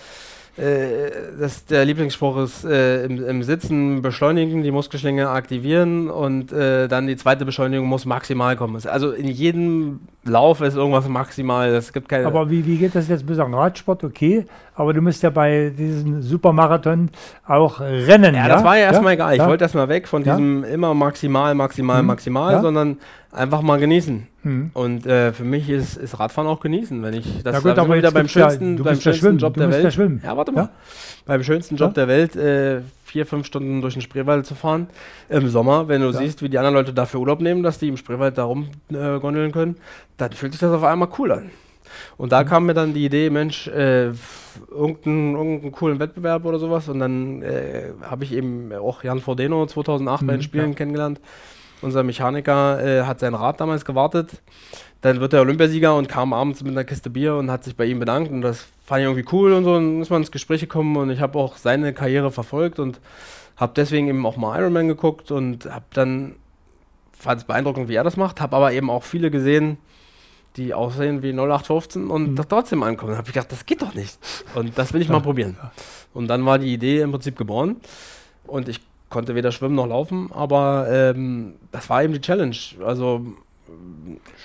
äh, 0.55 1.09
das, 1.39 1.65
der 1.65 1.83
Lieblingsspruch 1.83 2.37
ist, 2.37 2.63
äh, 2.63 3.05
im, 3.05 3.25
im, 3.25 3.41
Sitzen 3.41 4.03
beschleunigen, 4.03 4.61
die 4.61 4.69
Muskelschlinge 4.69 5.29
aktivieren 5.29 6.11
und 6.11 6.51
äh, 6.51 6.87
dann 6.87 7.07
die 7.07 7.15
zweite 7.15 7.43
Beschleunigung 7.43 7.87
muss 7.87 8.05
maximal 8.05 8.55
kommen. 8.55 8.79
Also 8.85 9.11
in 9.11 9.27
jedem 9.27 10.01
Lauf 10.25 10.61
ist 10.61 10.75
irgendwas 10.75 11.07
maximal. 11.07 11.69
Es 11.69 11.91
gibt 11.91 12.07
keine. 12.07 12.27
Aber 12.27 12.51
wie, 12.51 12.67
wie 12.67 12.77
geht 12.77 12.93
das 12.93 13.07
jetzt 13.07 13.25
bis 13.25 13.39
an 13.39 13.55
Radsport? 13.55 14.03
Okay, 14.03 14.45
aber 14.75 14.93
du 14.93 15.01
musst 15.01 15.23
ja 15.23 15.31
bei 15.31 15.71
diesem 15.75 16.21
Supermarathon 16.21 17.09
auch 17.47 17.79
rennen. 17.79 18.35
Ja, 18.35 18.47
ja? 18.47 18.47
das 18.47 18.63
war 18.63 18.77
ja 18.77 18.83
erstmal 18.83 19.13
ja? 19.13 19.15
egal. 19.15 19.33
Ich 19.33 19.39
ja? 19.39 19.47
wollte 19.47 19.63
erstmal 19.63 19.89
weg 19.89 20.07
von 20.07 20.23
diesem 20.23 20.63
immer 20.65 20.93
maximal, 20.93 21.55
maximal, 21.55 21.99
hm. 21.99 22.05
maximal, 22.05 22.61
sondern 22.61 22.97
einfach 23.33 23.61
mal 23.61 23.79
genießen. 23.79 24.27
Hm. 24.43 24.71
Und 24.73 25.05
äh, 25.05 25.33
für 25.33 25.43
mich 25.43 25.69
ist, 25.69 25.97
ist, 25.97 26.19
Radfahren 26.19 26.49
auch 26.49 26.59
genießen, 26.59 27.01
wenn 27.01 27.13
ich 27.13 27.43
das 27.43 27.55
ja 27.55 27.59
gut, 27.59 27.79
aber 27.79 27.95
wieder 27.95 28.11
beim 28.11 28.27
schönsten, 28.27 28.77
ja, 28.77 28.83
beim 28.83 28.99
schönsten 28.99 29.37
Job 29.37 29.55
der 29.55 29.69
Welt. 29.69 30.21
Ja, 30.23 30.37
warte 30.37 30.51
mal. 30.51 30.61
Ja? 30.61 30.69
Beim 31.25 31.43
schönsten 31.43 31.75
Job 31.75 31.93
der 31.93 32.07
Welt 32.07 32.35
äh, 32.35 32.81
vier, 33.05 33.25
fünf 33.25 33.45
Stunden 33.45 33.81
durch 33.81 33.93
den 33.93 34.01
Spreewald 34.01 34.45
zu 34.45 34.55
fahren. 34.55 34.87
Im 35.29 35.47
Sommer, 35.49 35.87
wenn 35.87 36.01
du 36.01 36.11
siehst, 36.11 36.41
wie 36.41 36.49
die 36.49 36.57
anderen 36.57 36.75
Leute 36.75 36.93
dafür 36.93 37.19
Urlaub 37.19 37.41
nehmen, 37.41 37.63
dass 37.63 37.79
die 37.79 37.87
im 37.87 37.97
Spreewald 37.97 38.37
da 38.37 38.43
rumgondeln 38.43 39.49
äh, 39.49 39.53
können, 39.53 39.77
dann 40.17 40.31
fühlt 40.33 40.53
sich 40.53 40.59
das 40.59 40.71
auf 40.71 40.83
einmal 40.83 41.09
cool 41.17 41.31
an. 41.31 41.51
Und 42.17 42.31
da 42.31 42.43
mhm. 42.43 42.47
kam 42.47 42.65
mir 42.65 42.73
dann 42.73 42.93
die 42.93 43.05
Idee, 43.05 43.29
Mensch, 43.29 43.67
äh, 43.67 44.11
irgendeinen, 44.71 45.35
irgendeinen 45.35 45.71
coolen 45.71 45.99
Wettbewerb 45.99 46.45
oder 46.45 46.59
sowas. 46.59 46.89
Und 46.89 46.99
dann 46.99 47.41
äh, 47.41 47.91
habe 48.01 48.23
ich 48.23 48.33
eben 48.33 48.73
auch 48.73 49.03
Jan 49.03 49.19
Fordeno 49.19 49.65
2008 49.65 50.21
mhm, 50.21 50.27
bei 50.27 50.33
den 50.33 50.39
mhm, 50.39 50.43
Spielen 50.43 50.69
ja. 50.69 50.75
kennengelernt 50.75 51.19
unser 51.83 52.03
Mechaniker 52.03 52.83
äh, 52.83 53.03
hat 53.03 53.19
sein 53.19 53.33
Rad 53.33 53.59
damals 53.59 53.85
gewartet. 53.85 54.41
Dann 55.01 55.19
wird 55.19 55.33
er 55.33 55.41
Olympiasieger 55.41 55.95
und 55.95 56.07
kam 56.07 56.33
abends 56.33 56.63
mit 56.63 56.71
einer 56.71 56.85
Kiste 56.85 57.09
Bier 57.09 57.35
und 57.35 57.51
hat 57.51 57.63
sich 57.63 57.75
bei 57.75 57.85
ihm 57.85 57.99
bedankt. 57.99 58.31
Und 58.31 58.41
das 58.41 58.65
fand 58.85 59.01
ich 59.01 59.05
irgendwie 59.05 59.25
cool 59.33 59.53
und 59.53 59.63
so. 59.65 59.73
Und 59.73 59.93
dann 59.93 60.01
ist 60.01 60.09
man 60.09 60.21
ins 60.21 60.31
Gespräch 60.31 60.61
gekommen 60.61 60.95
und 60.95 61.09
ich 61.09 61.19
habe 61.19 61.37
auch 61.37 61.57
seine 61.57 61.93
Karriere 61.93 62.31
verfolgt 62.31 62.79
und 62.79 62.99
habe 63.57 63.73
deswegen 63.75 64.07
eben 64.07 64.25
auch 64.25 64.37
mal 64.37 64.59
Ironman 64.59 64.87
geguckt 64.87 65.31
und 65.31 65.65
habe 65.65 65.85
dann, 65.93 66.35
fand 67.11 67.41
es 67.41 67.47
beeindruckend, 67.47 67.87
wie 67.89 67.95
er 67.95 68.03
das 68.03 68.17
macht, 68.17 68.41
habe 68.41 68.55
aber 68.55 68.73
eben 68.73 68.89
auch 68.89 69.03
viele 69.03 69.29
gesehen, 69.29 69.77
die 70.55 70.73
aussehen 70.73 71.21
wie 71.23 71.33
0815 71.33 72.09
und 72.09 72.31
mhm. 72.31 72.45
trotzdem 72.47 72.83
ankommen. 72.83 73.11
Da 73.11 73.17
habe 73.17 73.27
ich 73.27 73.33
gedacht, 73.33 73.51
das 73.51 73.65
geht 73.65 73.81
doch 73.81 73.93
nicht. 73.93 74.17
Und 74.55 74.77
das 74.77 74.93
will 74.93 75.01
ich 75.01 75.09
mal 75.09 75.21
probieren. 75.21 75.57
Und 76.13 76.27
dann 76.27 76.45
war 76.45 76.59
die 76.59 76.71
Idee 76.71 77.01
im 77.01 77.11
Prinzip 77.11 77.37
geboren. 77.37 77.77
Und 78.45 78.69
ich 78.69 78.79
konnte 79.13 79.35
weder 79.35 79.51
schwimmen 79.51 79.75
noch 79.75 79.87
laufen, 79.87 80.29
aber 80.33 80.87
ähm, 80.89 81.53
das 81.71 81.89
war 81.89 82.03
eben 82.03 82.13
die 82.13 82.21
Challenge. 82.21 82.55
Also 82.85 83.21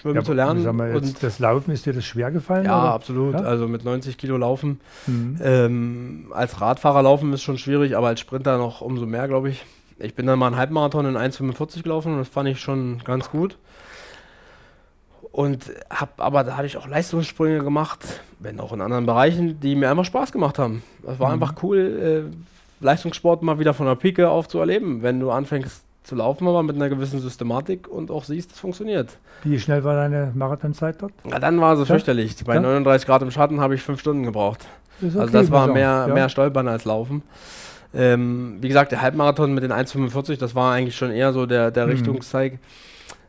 schwimmen 0.01 0.16
ja, 0.16 0.23
zu 0.23 0.33
lernen. 0.33 0.77
Mal, 0.77 0.95
und 0.95 1.23
das 1.23 1.39
Laufen 1.39 1.73
ist 1.73 1.87
dir 1.87 1.93
das 1.93 2.05
schwer 2.05 2.31
gefallen? 2.31 2.66
Ja, 2.66 2.83
oder? 2.83 2.93
absolut. 2.93 3.35
Ja? 3.35 3.41
Also 3.41 3.66
mit 3.66 3.85
90 3.85 4.19
Kilo 4.19 4.37
laufen. 4.37 4.81
Mhm. 5.07 5.39
Ähm, 5.43 6.27
als 6.31 6.61
Radfahrer 6.61 7.03
laufen 7.03 7.33
ist 7.33 7.43
schon 7.43 7.59
schwierig, 7.59 7.97
aber 7.97 8.09
als 8.09 8.21
Sprinter 8.21 8.59
noch 8.59 8.81
umso 8.81 9.07
mehr, 9.07 9.27
glaube 9.27 9.51
ich. 9.51 9.64
Ich 9.99 10.14
bin 10.14 10.27
dann 10.27 10.39
mal 10.39 10.47
einen 10.49 10.57
Halbmarathon 10.57 11.07
in 11.07 11.16
1,45 11.16 11.83
gelaufen 11.83 12.12
und 12.12 12.19
das 12.19 12.29
fand 12.29 12.49
ich 12.49 12.61
schon 12.61 13.01
ganz 13.05 13.31
gut. 13.31 13.57
Und 15.33 15.73
habe 15.91 16.12
aber 16.19 16.45
da 16.45 16.57
hatte 16.57 16.66
ich 16.66 16.77
auch 16.77 16.87
Leistungssprünge 16.87 17.59
gemacht, 17.59 18.01
wenn 18.39 18.61
auch 18.61 18.73
in 18.73 18.81
anderen 18.81 19.07
Bereichen, 19.07 19.61
die 19.61 19.75
mir 19.75 19.91
einfach 19.91 20.05
Spaß 20.05 20.33
gemacht 20.33 20.59
haben. 20.59 20.83
Das 21.03 21.19
war 21.19 21.29
mhm. 21.29 21.43
einfach 21.43 21.62
cool. 21.62 22.29
Äh, 22.31 22.58
Leistungssport 22.81 23.43
mal 23.43 23.59
wieder 23.59 23.74
von 23.74 23.87
der 23.87 23.95
Pike 23.95 24.29
auf 24.29 24.49
zu 24.49 24.59
erleben, 24.59 25.03
wenn 25.03 25.20
du 25.20 25.31
anfängst 25.31 25.85
zu 26.05 26.14
laufen, 26.14 26.49
aber 26.49 26.62
mit 26.62 26.76
einer 26.76 26.89
gewissen 26.89 27.20
Systematik 27.20 27.87
und 27.87 28.11
auch 28.11 28.24
siehst, 28.24 28.53
es 28.53 28.59
funktioniert. 28.59 29.18
Wie 29.45 29.59
schnell 29.59 29.85
war 29.85 29.95
deine 29.95 30.33
Marathonzeit 30.35 31.01
dort? 31.01 31.12
Ja, 31.31 31.39
dann 31.39 31.61
war 31.61 31.76
sie 31.76 31.83
ja? 31.83 31.87
fürchterlich. 31.87 32.37
Bei 32.45 32.55
ja? 32.55 32.61
39 32.61 33.07
Grad 33.07 33.22
im 33.22 33.31
Schatten 33.31 33.61
habe 33.61 33.74
ich 33.74 33.83
fünf 33.83 34.01
Stunden 34.01 34.22
gebraucht. 34.22 34.66
Okay, 35.03 35.18
also 35.18 35.33
das 35.33 35.51
war 35.51 35.68
mehr, 35.68 36.07
ja. 36.09 36.14
mehr 36.14 36.29
Stolpern 36.29 36.66
als 36.66 36.85
Laufen. 36.85 37.22
Ähm, 37.95 38.59
wie 38.61 38.68
gesagt, 38.68 38.93
der 38.93 39.03
Halbmarathon 39.03 39.55
mit 39.55 39.62
den 39.62 39.72
1,45, 39.72 40.39
das 40.39 40.55
war 40.55 40.72
eigentlich 40.72 40.97
schon 40.97 41.11
eher 41.11 41.33
so 41.33 41.47
der, 41.47 41.70
der 41.70 41.87
mhm. 41.87 41.93
Richtungszeig. 41.93 42.59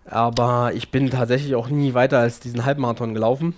Aber 0.05 0.71
ich 0.73 0.89
bin 0.89 1.09
tatsächlich 1.09 1.55
auch 1.55 1.69
nie 1.69 1.93
weiter 1.93 2.19
als 2.19 2.39
diesen 2.39 2.65
Halbmarathon 2.65 3.13
gelaufen. 3.13 3.55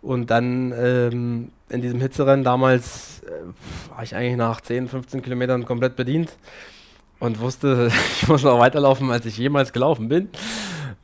Und 0.00 0.30
dann 0.30 0.72
ähm, 0.76 1.50
in 1.72 1.80
diesem 1.80 2.00
Hitzerennen 2.00 2.44
damals 2.44 3.22
äh, 3.24 3.90
war 3.94 4.02
ich 4.02 4.14
eigentlich 4.14 4.36
nach 4.36 4.60
10, 4.60 4.88
15 4.88 5.22
Kilometern 5.22 5.64
komplett 5.64 5.96
bedient 5.96 6.36
und 7.18 7.40
wusste, 7.40 7.90
ich 8.20 8.28
muss 8.28 8.42
noch 8.42 8.58
weiterlaufen, 8.58 9.10
als 9.10 9.26
ich 9.26 9.36
jemals 9.38 9.72
gelaufen 9.72 10.08
bin. 10.08 10.28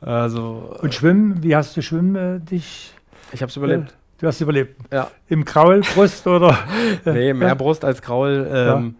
Also, 0.01 0.77
und 0.81 0.93
Schwimmen, 0.93 1.43
wie 1.43 1.55
hast 1.55 1.75
du 1.75 1.81
Schwimmen 1.81 2.15
äh, 2.15 2.39
dich? 2.39 2.93
Ich 3.31 3.41
habe 3.41 3.49
es 3.49 3.57
überlebt. 3.57 3.89
Äh, 3.89 3.93
du 4.19 4.27
hast 4.27 4.39
überlebt? 4.41 4.79
Ja. 4.93 5.11
Im 5.27 5.43
Kraul, 5.43 5.81
Brust 5.81 6.25
oder? 6.27 6.57
nee, 7.05 7.33
mehr 7.33 7.49
ja. 7.49 7.53
Brust 7.55 7.83
als 7.83 8.01
Kraul. 8.01 8.47
Ähm, 8.49 8.55
ja. 8.55 8.91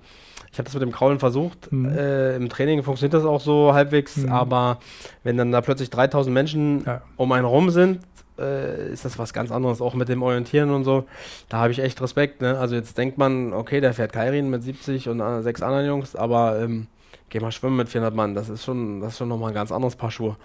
Ich 0.51 0.57
habe 0.57 0.65
das 0.65 0.73
mit 0.73 0.81
dem 0.81 0.91
Kraulen 0.91 1.19
versucht. 1.19 1.71
Mhm. 1.71 1.85
Äh, 1.85 2.35
Im 2.35 2.49
Training 2.49 2.83
funktioniert 2.83 3.13
das 3.13 3.23
auch 3.23 3.39
so 3.39 3.73
halbwegs, 3.73 4.17
mhm. 4.17 4.31
aber 4.31 4.79
wenn 5.23 5.37
dann 5.37 5.51
da 5.51 5.61
plötzlich 5.61 5.89
3000 5.91 6.33
Menschen 6.33 6.83
ja. 6.85 7.01
um 7.17 7.31
einen 7.31 7.45
rum 7.45 7.69
sind, 7.69 7.99
äh, 8.39 8.91
ist 8.91 9.05
das 9.05 9.19
was 9.19 9.33
ganz 9.33 9.51
anderes, 9.51 9.81
auch 9.81 9.93
mit 9.93 10.09
dem 10.09 10.23
Orientieren 10.23 10.71
und 10.71 10.83
so. 10.83 11.05
Da 11.49 11.57
habe 11.57 11.71
ich 11.71 11.79
echt 11.79 12.01
Respekt. 12.01 12.41
Ne? 12.41 12.57
Also 12.57 12.75
jetzt 12.75 12.97
denkt 12.97 13.17
man, 13.17 13.53
okay, 13.53 13.81
der 13.81 13.93
fährt 13.93 14.13
Kairin 14.13 14.49
mit 14.49 14.63
70 14.63 15.09
und 15.09 15.19
äh, 15.19 15.41
sechs 15.41 15.61
anderen 15.61 15.85
Jungs, 15.85 16.15
aber 16.15 16.59
ähm, 16.59 16.87
geh 17.29 17.39
mal 17.39 17.51
schwimmen 17.51 17.77
mit 17.77 17.89
400 17.89 18.13
Mann, 18.13 18.35
das 18.35 18.49
ist 18.49 18.65
schon, 18.65 19.01
das 19.01 19.13
ist 19.13 19.17
schon 19.19 19.29
nochmal 19.29 19.49
ein 19.49 19.55
ganz 19.55 19.71
anderes 19.71 19.95
Paar 19.95 20.11
Schuhe. 20.11 20.35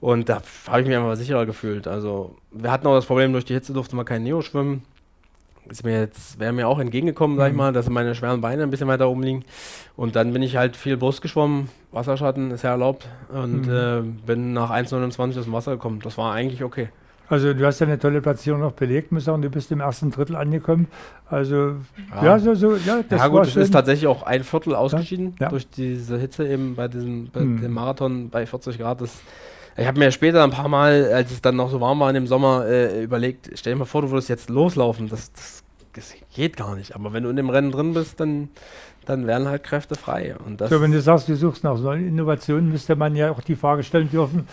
Und 0.00 0.28
da 0.28 0.42
habe 0.66 0.80
ich 0.80 0.88
mich 0.88 0.96
einfach 0.96 1.14
sicherer 1.14 1.46
gefühlt. 1.46 1.86
Also 1.86 2.34
wir 2.50 2.72
hatten 2.72 2.86
auch 2.88 2.94
das 2.94 3.06
Problem, 3.06 3.32
durch 3.32 3.44
die 3.44 3.54
Hitze 3.54 3.72
durfte 3.72 3.94
man 3.94 4.04
kein 4.04 4.24
Neo 4.24 4.42
schwimmen. 4.42 4.82
Ist 5.68 5.84
mir 5.84 6.00
jetzt, 6.00 6.40
wäre 6.40 6.52
mir 6.52 6.66
auch 6.66 6.80
entgegengekommen, 6.80 7.36
sag 7.36 7.46
ich 7.46 7.52
mhm. 7.52 7.58
mal, 7.58 7.72
dass 7.72 7.88
meine 7.88 8.16
schweren 8.16 8.40
Beine 8.40 8.64
ein 8.64 8.70
bisschen 8.70 8.88
weiter 8.88 9.08
oben 9.08 9.22
liegen. 9.22 9.44
Und 9.96 10.16
dann 10.16 10.32
bin 10.32 10.42
ich 10.42 10.56
halt 10.56 10.76
viel 10.76 10.96
Brust 10.96 11.22
geschwommen, 11.22 11.68
Wasserschatten 11.92 12.50
ist 12.50 12.62
ja 12.62 12.70
erlaubt 12.70 13.06
und 13.28 13.68
mhm. 13.68 13.72
äh, 13.72 14.26
bin 14.26 14.52
nach 14.52 14.72
1,29 14.72 15.38
aus 15.38 15.44
dem 15.44 15.52
Wasser 15.52 15.72
gekommen. 15.72 16.00
Das 16.02 16.18
war 16.18 16.32
eigentlich 16.32 16.64
okay. 16.64 16.88
Also 17.32 17.54
du 17.54 17.64
hast 17.64 17.80
ja 17.80 17.86
eine 17.86 17.98
tolle 17.98 18.20
Platzierung 18.20 18.60
noch 18.60 18.72
belegt, 18.72 19.10
muss 19.10 19.22
ich 19.22 19.24
sagen, 19.24 19.40
du 19.40 19.48
bist 19.48 19.72
im 19.72 19.80
ersten 19.80 20.10
Drittel 20.10 20.36
angekommen. 20.36 20.86
Also 21.30 21.76
ja, 22.14 22.24
ja 22.24 22.38
so, 22.38 22.54
so, 22.54 22.76
ja, 22.76 23.02
das 23.08 23.20
ja, 23.20 23.28
gut, 23.28 23.46
es 23.46 23.56
ist 23.56 23.70
tatsächlich 23.70 24.06
auch 24.06 24.22
ein 24.24 24.44
Viertel 24.44 24.74
ausgeschieden 24.74 25.34
ja, 25.40 25.46
ja. 25.46 25.48
durch 25.48 25.66
diese 25.66 26.18
Hitze 26.18 26.46
eben 26.46 26.74
bei 26.76 26.88
diesem 26.88 27.30
bei 27.32 27.40
hm. 27.40 27.62
dem 27.62 27.72
Marathon 27.72 28.28
bei 28.28 28.44
40 28.44 28.76
Grad. 28.76 29.00
Das, 29.00 29.18
ich 29.78 29.86
habe 29.86 29.98
mir 29.98 30.12
später 30.12 30.44
ein 30.44 30.50
paar 30.50 30.68
Mal, 30.68 31.10
als 31.10 31.30
es 31.30 31.40
dann 31.40 31.56
noch 31.56 31.70
so 31.70 31.80
warm 31.80 32.00
war 32.00 32.10
in 32.10 32.14
dem 32.16 32.26
Sommer, 32.26 32.66
äh, 32.66 33.02
überlegt, 33.02 33.50
stell 33.54 33.72
dir 33.72 33.78
mal 33.78 33.86
vor, 33.86 34.02
du 34.02 34.10
würdest 34.10 34.28
jetzt 34.28 34.50
loslaufen. 34.50 35.08
Das, 35.08 35.32
das, 35.32 35.62
das, 35.94 36.12
geht 36.34 36.58
gar 36.58 36.76
nicht. 36.76 36.94
Aber 36.94 37.14
wenn 37.14 37.22
du 37.22 37.30
in 37.30 37.36
dem 37.36 37.48
Rennen 37.48 37.72
drin 37.72 37.94
bist, 37.94 38.20
dann, 38.20 38.50
dann 39.06 39.26
werden 39.26 39.48
halt 39.48 39.62
Kräfte 39.62 39.94
frei. 39.94 40.36
Und 40.44 40.60
das 40.60 40.68
so, 40.68 40.82
wenn 40.82 40.92
du 40.92 41.00
sagst, 41.00 41.28
du 41.30 41.36
suchst 41.36 41.64
nach 41.64 41.78
so 41.78 41.92
Innovationen, 41.92 42.70
müsste 42.70 42.94
man 42.94 43.16
ja 43.16 43.30
auch 43.30 43.40
die 43.40 43.56
Frage 43.56 43.82
stellen 43.82 44.10
dürfen, 44.10 44.46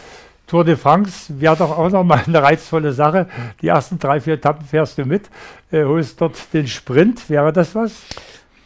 Tour 0.49 0.65
de 0.65 0.75
France 0.75 1.39
wäre 1.39 1.55
doch 1.55 1.77
auch 1.77 1.91
nochmal 1.91 2.23
eine 2.25 2.41
reizvolle 2.41 2.91
Sache. 2.91 3.27
Die 3.61 3.67
ersten 3.67 3.99
drei, 3.99 4.19
vier 4.19 4.33
Etappen 4.33 4.65
fährst 4.65 4.97
du 4.97 5.05
mit, 5.05 5.29
äh, 5.71 5.83
holst 5.83 6.19
dort 6.19 6.51
den 6.53 6.67
Sprint. 6.67 7.29
Wäre 7.29 7.53
das 7.53 7.75
was? 7.75 8.01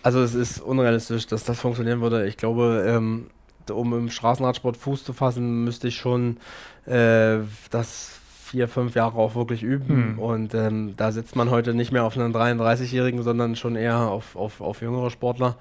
Also 0.01 0.21
es 0.21 0.33
ist 0.33 0.61
unrealistisch, 0.61 1.27
dass 1.27 1.43
das 1.43 1.59
funktionieren 1.59 1.99
würde. 1.99 2.25
Ich 2.25 2.37
glaube, 2.37 2.85
ähm, 2.87 3.27
um 3.69 3.93
im 3.93 4.09
Straßenradsport 4.09 4.77
Fuß 4.77 5.03
zu 5.03 5.11
fassen, 5.11 5.65
müsste 5.65 5.89
ich 5.89 5.97
schon 5.97 6.37
äh, 6.85 7.39
das 7.69 8.17
vier, 8.45 8.69
fünf 8.69 8.95
Jahre 8.95 9.17
auch 9.17 9.35
wirklich 9.35 9.61
üben. 9.61 9.87
Hm. 10.15 10.19
Und 10.19 10.53
ähm, 10.53 10.93
da 10.95 11.11
sitzt 11.11 11.35
man 11.35 11.49
heute 11.49 11.73
nicht 11.73 11.91
mehr 11.91 12.05
auf 12.05 12.17
einen 12.17 12.33
33-Jährigen, 12.33 13.23
sondern 13.23 13.57
schon 13.57 13.75
eher 13.75 13.99
auf, 13.99 14.37
auf, 14.37 14.61
auf 14.61 14.81
jüngere 14.81 15.09
Sportler. 15.09 15.57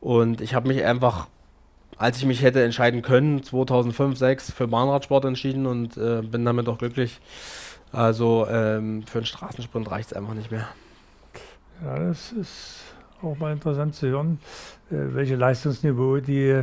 Und 0.00 0.40
ich 0.40 0.54
habe 0.54 0.68
mich 0.68 0.82
einfach 0.84 1.26
als 2.00 2.16
ich 2.16 2.24
mich 2.24 2.42
hätte 2.42 2.64
entscheiden 2.64 3.02
können, 3.02 3.42
2005, 3.42 4.16
2006 4.16 4.52
für 4.52 4.66
Bahnradsport 4.66 5.26
entschieden 5.26 5.66
und 5.66 5.98
äh, 5.98 6.22
bin 6.22 6.46
damit 6.46 6.66
auch 6.66 6.78
glücklich. 6.78 7.20
Also 7.92 8.46
ähm, 8.50 9.02
für 9.02 9.18
einen 9.18 9.26
Straßensprint 9.26 9.90
reicht 9.90 10.12
es 10.12 10.16
einfach 10.16 10.32
nicht 10.32 10.50
mehr. 10.50 10.66
Ja, 11.84 11.98
das 11.98 12.32
ist 12.32 12.84
auch 13.20 13.36
mal 13.36 13.52
interessant 13.52 13.94
zu 13.94 14.06
hören, 14.06 14.38
äh, 14.90 14.94
welche 15.12 15.36
Leistungsniveau 15.36 16.20
die 16.20 16.62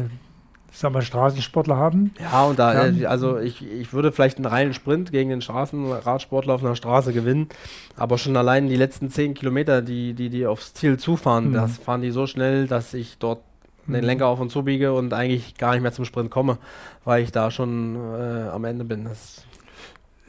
sag 0.71 0.91
mal, 0.91 1.03
Straßensportler 1.03 1.77
haben. 1.77 2.15
Ja, 2.19 2.45
und 2.45 2.57
da, 2.57 2.87
ja. 2.87 3.01
Äh, 3.01 3.05
also 3.05 3.37
ich, 3.37 3.63
ich 3.63 3.93
würde 3.93 4.11
vielleicht 4.11 4.37
einen 4.37 4.47
reinen 4.47 4.73
Sprint 4.73 5.11
gegen 5.11 5.29
den 5.29 5.41
Straßenradsportler 5.41 6.55
auf 6.55 6.63
einer 6.63 6.75
Straße 6.75 7.13
gewinnen, 7.13 7.47
aber 7.95 8.17
schon 8.17 8.35
allein 8.37 8.69
die 8.69 8.75
letzten 8.75 9.09
zehn 9.11 9.35
Kilometer, 9.35 9.83
die, 9.83 10.15
die, 10.15 10.29
die 10.29 10.47
aufs 10.47 10.73
Ziel 10.73 10.97
zufahren, 10.97 11.49
mhm. 11.49 11.53
das 11.53 11.77
fahren 11.77 12.01
die 12.01 12.11
so 12.11 12.25
schnell, 12.25 12.65
dass 12.65 12.95
ich 12.95 13.19
dort 13.19 13.41
den 13.87 14.03
Lenker 14.03 14.27
auf 14.27 14.39
und 14.39 14.49
zu 14.49 14.63
biege 14.63 14.93
und 14.93 15.13
eigentlich 15.13 15.57
gar 15.57 15.73
nicht 15.73 15.81
mehr 15.81 15.91
zum 15.91 16.05
Sprint 16.05 16.29
komme, 16.29 16.57
weil 17.05 17.23
ich 17.23 17.31
da 17.31 17.51
schon 17.51 17.95
äh, 17.95 18.49
am 18.49 18.65
Ende 18.65 18.83
bin. 18.83 19.09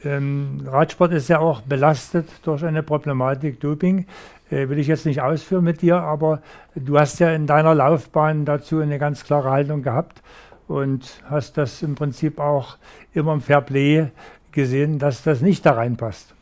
Ähm, 0.05 0.63
Radsport 0.67 1.13
ist 1.13 1.29
ja 1.29 1.41
auch 1.41 1.61
belastet 1.63 2.29
durch 2.45 2.65
eine 2.65 2.83
Problematik 2.83 3.61
Doping. 3.61 4.07
Äh, 4.51 4.69
will 4.69 4.79
ich 4.79 4.87
jetzt 4.87 5.07
nicht 5.07 5.21
ausführen 5.21 5.65
mit 5.65 5.83
dir, 5.83 5.97
aber 5.97 6.41
du 6.75 6.99
hast 6.99 7.19
ja 7.19 7.31
in 7.33 7.47
deiner 7.47 7.75
Laufbahn 7.75 8.45
dazu 8.45 8.79
eine 8.79 8.99
ganz 8.99 9.25
klare 9.25 9.51
Haltung 9.51 9.83
gehabt 9.83 10.23
und 10.69 11.21
hast 11.29 11.59
das 11.59 11.83
im 11.83 11.95
Prinzip 11.95 12.39
auch 12.39 12.77
immer 13.13 13.33
im 13.33 13.41
Fairplay 13.41 14.09
gesehen, 14.53 14.99
dass 14.99 15.23
das 15.23 15.41
nicht 15.41 15.67
da 15.67 15.73
reinpasst. 15.73 16.35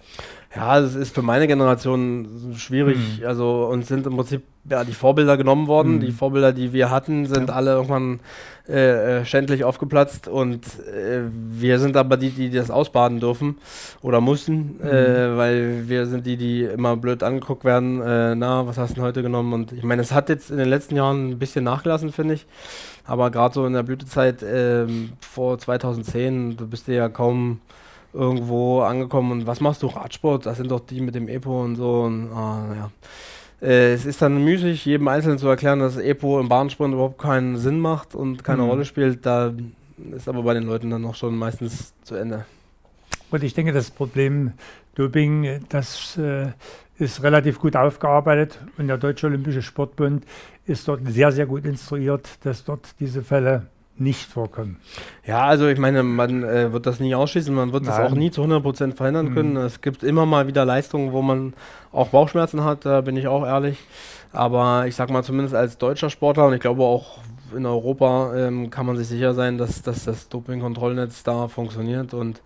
Ja, 0.54 0.78
es 0.78 0.94
ist 0.94 1.14
für 1.14 1.22
meine 1.22 1.46
Generation 1.46 2.54
schwierig. 2.56 3.20
Mhm. 3.20 3.26
Also 3.26 3.66
uns 3.66 3.88
sind 3.88 4.06
im 4.06 4.16
Prinzip 4.16 4.42
ja, 4.70 4.84
die 4.84 4.92
Vorbilder 4.92 5.36
genommen 5.36 5.66
worden. 5.66 5.96
Mhm. 5.96 6.00
Die 6.00 6.12
Vorbilder, 6.12 6.52
die 6.52 6.72
wir 6.72 6.90
hatten, 6.90 7.26
sind 7.26 7.48
ja. 7.48 7.54
alle 7.54 7.72
irgendwann 7.72 8.20
äh, 8.68 9.20
äh, 9.20 9.24
schändlich 9.24 9.62
aufgeplatzt 9.62 10.26
und 10.26 10.66
äh, 10.88 11.22
wir 11.30 11.78
sind 11.78 11.96
aber 11.96 12.16
die, 12.16 12.30
die 12.30 12.50
das 12.50 12.70
ausbaden 12.70 13.20
dürfen 13.20 13.58
oder 14.02 14.20
mussten, 14.20 14.78
mhm. 14.80 14.86
äh, 14.88 15.36
weil 15.36 15.88
wir 15.88 16.06
sind 16.06 16.26
die, 16.26 16.36
die 16.36 16.64
immer 16.64 16.96
blöd 16.96 17.22
angeguckt 17.22 17.64
werden. 17.64 18.02
Äh, 18.02 18.34
na, 18.34 18.66
was 18.66 18.76
hast 18.76 18.90
du 18.90 18.94
denn 18.96 19.04
heute 19.04 19.22
genommen? 19.22 19.52
Und 19.52 19.72
ich 19.72 19.84
meine, 19.84 20.02
es 20.02 20.10
hat 20.10 20.28
jetzt 20.28 20.50
in 20.50 20.56
den 20.56 20.68
letzten 20.68 20.96
Jahren 20.96 21.30
ein 21.30 21.38
bisschen 21.38 21.64
nachgelassen, 21.64 22.10
finde 22.12 22.34
ich. 22.34 22.46
Aber 23.04 23.30
gerade 23.30 23.54
so 23.54 23.66
in 23.66 23.72
der 23.72 23.84
Blütezeit 23.84 24.42
ähm, 24.42 25.12
vor 25.20 25.58
2010, 25.58 26.56
du 26.56 26.66
bist 26.66 26.88
ja 26.88 27.08
kaum 27.08 27.60
irgendwo 28.12 28.80
angekommen 28.80 29.30
und 29.30 29.46
was 29.46 29.60
machst 29.60 29.82
du? 29.82 29.86
Radsport? 29.86 30.46
Das 30.46 30.56
sind 30.56 30.70
doch 30.70 30.80
die 30.80 31.00
mit 31.00 31.14
dem 31.14 31.28
Epo 31.28 31.62
und 31.62 31.76
so. 31.76 32.02
Und, 32.02 32.32
ah, 32.32 32.64
ja. 32.74 32.90
Äh, 33.60 33.94
es 33.94 34.04
ist 34.06 34.22
dann 34.22 34.42
müßig, 34.42 34.84
jedem 34.84 35.08
Einzelnen 35.08 35.38
zu 35.38 35.48
erklären, 35.48 35.78
dass 35.78 35.96
Epo 35.96 36.40
im 36.40 36.48
Bahnsprint 36.48 36.94
überhaupt 36.94 37.18
keinen 37.18 37.56
Sinn 37.56 37.80
macht 37.80 38.14
und 38.14 38.44
keine 38.44 38.62
mhm. 38.62 38.68
Rolle 38.68 38.84
spielt. 38.84 39.24
Da 39.24 39.52
ist 40.14 40.28
aber 40.28 40.42
bei 40.42 40.54
den 40.54 40.64
Leuten 40.64 40.90
dann 40.90 41.02
noch 41.02 41.14
schon 41.14 41.36
meistens 41.36 41.94
zu 42.02 42.14
Ende. 42.14 42.44
Und 43.30 43.42
ich 43.42 43.54
denke, 43.54 43.72
das 43.72 43.90
Problem 43.90 44.52
Doping, 44.94 45.60
das 45.68 46.16
äh, 46.16 46.52
ist 46.98 47.22
relativ 47.22 47.58
gut 47.58 47.76
aufgearbeitet 47.76 48.58
und 48.78 48.88
der 48.88 48.98
Deutsche 48.98 49.26
Olympische 49.26 49.62
Sportbund 49.62 50.24
ist 50.64 50.88
dort 50.88 51.00
sehr, 51.06 51.32
sehr 51.32 51.46
gut 51.46 51.64
instruiert, 51.66 52.28
dass 52.44 52.64
dort 52.64 52.98
diese 53.00 53.22
Fälle 53.22 53.66
nicht 53.98 54.22
vorkommen. 54.22 54.78
Ja, 55.26 55.44
also 55.46 55.66
ich 55.68 55.78
meine, 55.78 56.02
man 56.02 56.42
äh, 56.42 56.72
wird 56.72 56.86
das 56.86 57.00
nie 57.00 57.14
ausschließen, 57.14 57.54
man 57.54 57.72
wird 57.72 57.84
Nein. 57.84 58.02
das 58.02 58.10
auch 58.12 58.14
nie 58.14 58.30
zu 58.30 58.42
100% 58.42 58.94
verhindern 58.94 59.30
mhm. 59.30 59.34
können. 59.34 59.56
Es 59.56 59.80
gibt 59.80 60.02
immer 60.02 60.26
mal 60.26 60.46
wieder 60.46 60.64
Leistungen, 60.64 61.12
wo 61.12 61.22
man 61.22 61.54
auch 61.92 62.08
Bauchschmerzen 62.08 62.64
hat, 62.64 62.84
da 62.84 63.00
bin 63.00 63.16
ich 63.16 63.26
auch 63.28 63.44
ehrlich. 63.44 63.78
Aber 64.32 64.86
ich 64.86 64.94
sag 64.94 65.10
mal, 65.10 65.22
zumindest 65.22 65.54
als 65.54 65.78
deutscher 65.78 66.10
Sportler 66.10 66.46
und 66.46 66.52
ich 66.54 66.60
glaube 66.60 66.82
auch 66.82 67.18
in 67.54 67.64
Europa 67.64 68.34
ähm, 68.36 68.70
kann 68.70 68.86
man 68.86 68.96
sich 68.96 69.08
sicher 69.08 69.34
sein, 69.34 69.56
dass, 69.56 69.82
dass 69.82 70.04
das 70.04 70.28
Dopingkontrollnetz 70.28 71.22
da 71.22 71.48
funktioniert. 71.48 72.12
Und 72.12 72.42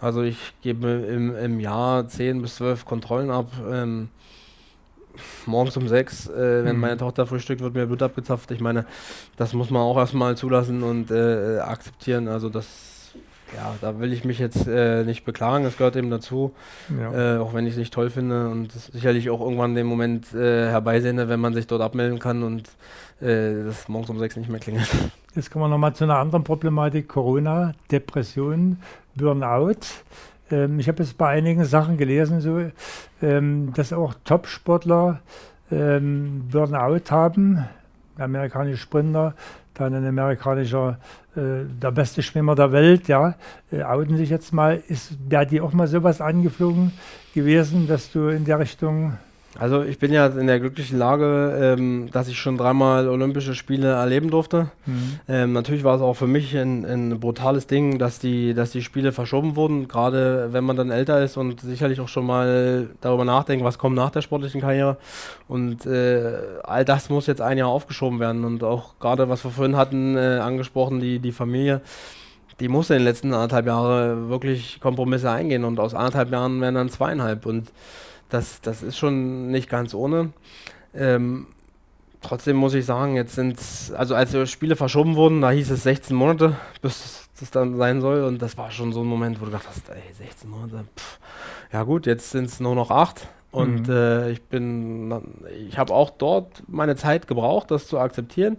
also 0.00 0.22
ich 0.22 0.38
gebe 0.62 0.88
im, 0.88 1.36
im 1.36 1.60
Jahr 1.60 2.06
10 2.06 2.42
bis 2.42 2.56
12 2.56 2.84
Kontrollen 2.84 3.30
ab. 3.30 3.50
Ähm, 3.70 4.08
morgens 5.46 5.76
um 5.76 5.88
sechs, 5.88 6.28
äh, 6.28 6.64
wenn 6.64 6.76
mhm. 6.76 6.82
meine 6.82 6.96
Tochter 6.96 7.26
frühstückt, 7.26 7.60
wird 7.60 7.74
mir 7.74 7.86
Blut 7.86 8.02
abgezapft. 8.02 8.50
Ich 8.50 8.60
meine, 8.60 8.86
das 9.36 9.52
muss 9.52 9.70
man 9.70 9.82
auch 9.82 9.96
erstmal 9.96 10.36
zulassen 10.36 10.82
und 10.82 11.10
äh, 11.10 11.58
akzeptieren. 11.58 12.28
Also 12.28 12.48
das, 12.48 13.12
ja, 13.54 13.74
da 13.80 14.00
will 14.00 14.12
ich 14.12 14.24
mich 14.24 14.38
jetzt 14.38 14.66
äh, 14.66 15.04
nicht 15.04 15.24
beklagen. 15.24 15.64
Das 15.64 15.76
gehört 15.76 15.96
eben 15.96 16.10
dazu, 16.10 16.52
ja. 16.98 17.36
Äh, 17.36 17.38
auch 17.38 17.54
wenn 17.54 17.66
ich 17.66 17.72
es 17.72 17.78
nicht 17.78 17.94
toll 17.94 18.10
finde 18.10 18.48
und 18.48 18.72
sicherlich 18.72 19.30
auch 19.30 19.40
irgendwann 19.40 19.74
den 19.74 19.86
Moment 19.86 20.34
äh, 20.34 20.68
herbeisehne, 20.68 21.28
wenn 21.28 21.40
man 21.40 21.54
sich 21.54 21.66
dort 21.66 21.82
abmelden 21.82 22.18
kann 22.18 22.42
und 22.42 22.68
äh, 23.20 23.64
das 23.64 23.88
morgens 23.88 24.10
um 24.10 24.18
sechs 24.18 24.36
nicht 24.36 24.50
mehr 24.50 24.60
klingelt. 24.60 24.88
Jetzt 25.34 25.50
kommen 25.50 25.64
wir 25.64 25.68
nochmal 25.68 25.94
zu 25.94 26.04
einer 26.04 26.18
anderen 26.18 26.44
Problematik: 26.44 27.08
Corona, 27.08 27.74
Depression, 27.90 28.78
Burnout. 29.14 29.76
Ähm, 30.50 30.78
ich 30.78 30.88
habe 30.88 31.02
jetzt 31.02 31.18
bei 31.18 31.28
einigen 31.28 31.64
Sachen 31.64 31.96
gelesen, 31.96 32.40
so, 32.40 32.60
ähm, 33.22 33.72
dass 33.74 33.92
auch 33.92 34.14
Top-Sportler 34.24 35.20
ähm, 35.70 36.48
Burnout 36.50 37.10
haben. 37.10 37.64
Der 38.16 38.24
amerikanische 38.26 38.78
Sprinter, 38.78 39.34
dann 39.74 39.94
ein 39.94 40.06
amerikanischer, 40.06 40.98
äh, 41.36 41.64
der 41.82 41.90
beste 41.90 42.22
Schwimmer 42.22 42.54
der 42.54 42.72
Welt, 42.72 43.08
ja, 43.08 43.34
äh, 43.70 43.82
outen 43.82 44.16
sich 44.16 44.30
jetzt 44.30 44.52
mal. 44.52 44.82
Ist 44.88 45.28
bei 45.28 45.44
dir 45.44 45.64
auch 45.64 45.72
mal 45.72 45.86
sowas 45.86 46.20
angeflogen 46.20 46.92
gewesen, 47.34 47.86
dass 47.86 48.10
du 48.10 48.28
in 48.28 48.44
der 48.44 48.58
Richtung 48.58 49.18
Also 49.58 49.82
ich 49.82 49.98
bin 49.98 50.12
ja 50.12 50.26
in 50.26 50.46
der 50.46 50.60
glücklichen 50.60 50.98
Lage, 50.98 51.76
ähm, 51.78 52.10
dass 52.12 52.28
ich 52.28 52.38
schon 52.38 52.58
dreimal 52.58 53.08
Olympische 53.08 53.54
Spiele 53.54 53.92
erleben 53.92 54.30
durfte. 54.30 54.70
Mhm. 54.86 55.20
Ähm, 55.28 55.52
natürlich 55.52 55.84
war 55.84 55.96
es 55.96 56.02
auch 56.02 56.14
für 56.14 56.26
mich 56.26 56.56
ein, 56.56 56.84
ein, 56.84 57.20
brutales 57.20 57.66
Ding, 57.66 57.98
dass 57.98 58.18
die, 58.18 58.54
dass 58.54 58.70
die 58.70 58.82
Spiele 58.82 59.12
verschoben 59.12 59.56
wurden, 59.56 59.88
gerade 59.88 60.48
wenn 60.52 60.64
man 60.64 60.76
dann 60.76 60.90
älter 60.90 61.22
ist 61.22 61.36
und 61.36 61.60
sicherlich 61.60 62.00
auch 62.00 62.08
schon 62.08 62.26
mal 62.26 62.90
darüber 63.00 63.24
nachdenkt, 63.24 63.64
was 63.64 63.78
kommt 63.78 63.96
nach 63.96 64.10
der 64.10 64.22
sportlichen 64.22 64.60
Karriere. 64.60 64.98
Und 65.48 65.86
äh, 65.86 66.34
all 66.62 66.84
das 66.84 67.08
muss 67.08 67.26
jetzt 67.26 67.40
ein 67.40 67.58
Jahr 67.58 67.68
aufgeschoben 67.68 68.20
werden. 68.20 68.44
Und 68.44 68.62
auch 68.62 68.98
gerade, 68.98 69.28
was 69.28 69.44
wir 69.44 69.50
vorhin 69.50 69.76
hatten, 69.76 70.16
äh, 70.16 70.38
angesprochen, 70.38 71.00
die, 71.00 71.18
die 71.18 71.32
Familie 71.32 71.80
die 72.60 72.68
musste 72.68 72.94
in 72.94 73.00
den 73.00 73.06
letzten 73.06 73.34
anderthalb 73.34 73.66
Jahren 73.66 74.30
wirklich 74.30 74.80
Kompromisse 74.80 75.30
eingehen 75.30 75.64
und 75.64 75.78
aus 75.78 75.94
anderthalb 75.94 76.32
Jahren 76.32 76.60
werden 76.60 76.74
dann 76.74 76.88
zweieinhalb. 76.88 77.44
Und 77.44 77.70
das, 78.28 78.60
das 78.60 78.82
ist 78.82 78.98
schon 78.98 79.48
nicht 79.48 79.68
ganz 79.68 79.94
ohne. 79.94 80.32
Ähm, 80.94 81.48
trotzdem 82.20 82.56
muss 82.56 82.74
ich 82.74 82.84
sagen, 82.84 83.16
jetzt 83.16 83.34
sind 83.34 83.58
also 83.96 84.14
als 84.14 84.32
die 84.32 84.46
Spiele 84.46 84.76
verschoben 84.76 85.16
wurden, 85.16 85.40
da 85.40 85.50
hieß 85.50 85.70
es 85.70 85.82
16 85.84 86.16
Monate, 86.16 86.56
bis 86.82 87.28
das 87.38 87.50
dann 87.50 87.76
sein 87.76 88.00
soll. 88.00 88.24
Und 88.24 88.42
das 88.42 88.56
war 88.58 88.70
schon 88.70 88.92
so 88.92 89.02
ein 89.02 89.06
Moment, 89.06 89.40
wo 89.40 89.44
du 89.44 89.50
gedacht 89.50 89.68
hast, 89.68 89.88
ey, 89.90 90.02
16 90.12 90.50
Monate, 90.50 90.84
pff. 90.96 91.18
ja 91.72 91.82
gut, 91.82 92.06
jetzt 92.06 92.30
sind 92.30 92.46
es 92.46 92.60
nur 92.60 92.74
noch 92.74 92.90
acht. 92.90 93.28
Und 93.52 93.88
mhm. 93.88 93.94
äh, 93.94 94.30
ich 94.32 94.42
bin, 94.42 95.14
ich 95.68 95.78
habe 95.78 95.94
auch 95.94 96.10
dort 96.10 96.62
meine 96.66 96.96
Zeit 96.96 97.26
gebraucht, 97.26 97.70
das 97.70 97.86
zu 97.86 97.98
akzeptieren. 97.98 98.58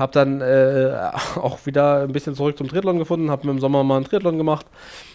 Habe 0.00 0.12
dann 0.12 0.40
äh, 0.40 1.10
auch 1.36 1.64
wieder 1.66 2.02
ein 2.02 2.12
bisschen 2.12 2.34
zurück 2.34 2.58
zum 2.58 2.68
Triathlon 2.68 2.98
gefunden, 2.98 3.30
habe 3.30 3.48
im 3.48 3.60
Sommer 3.60 3.84
mal 3.84 3.96
einen 3.96 4.06
Triathlon 4.06 4.38
gemacht, 4.38 4.66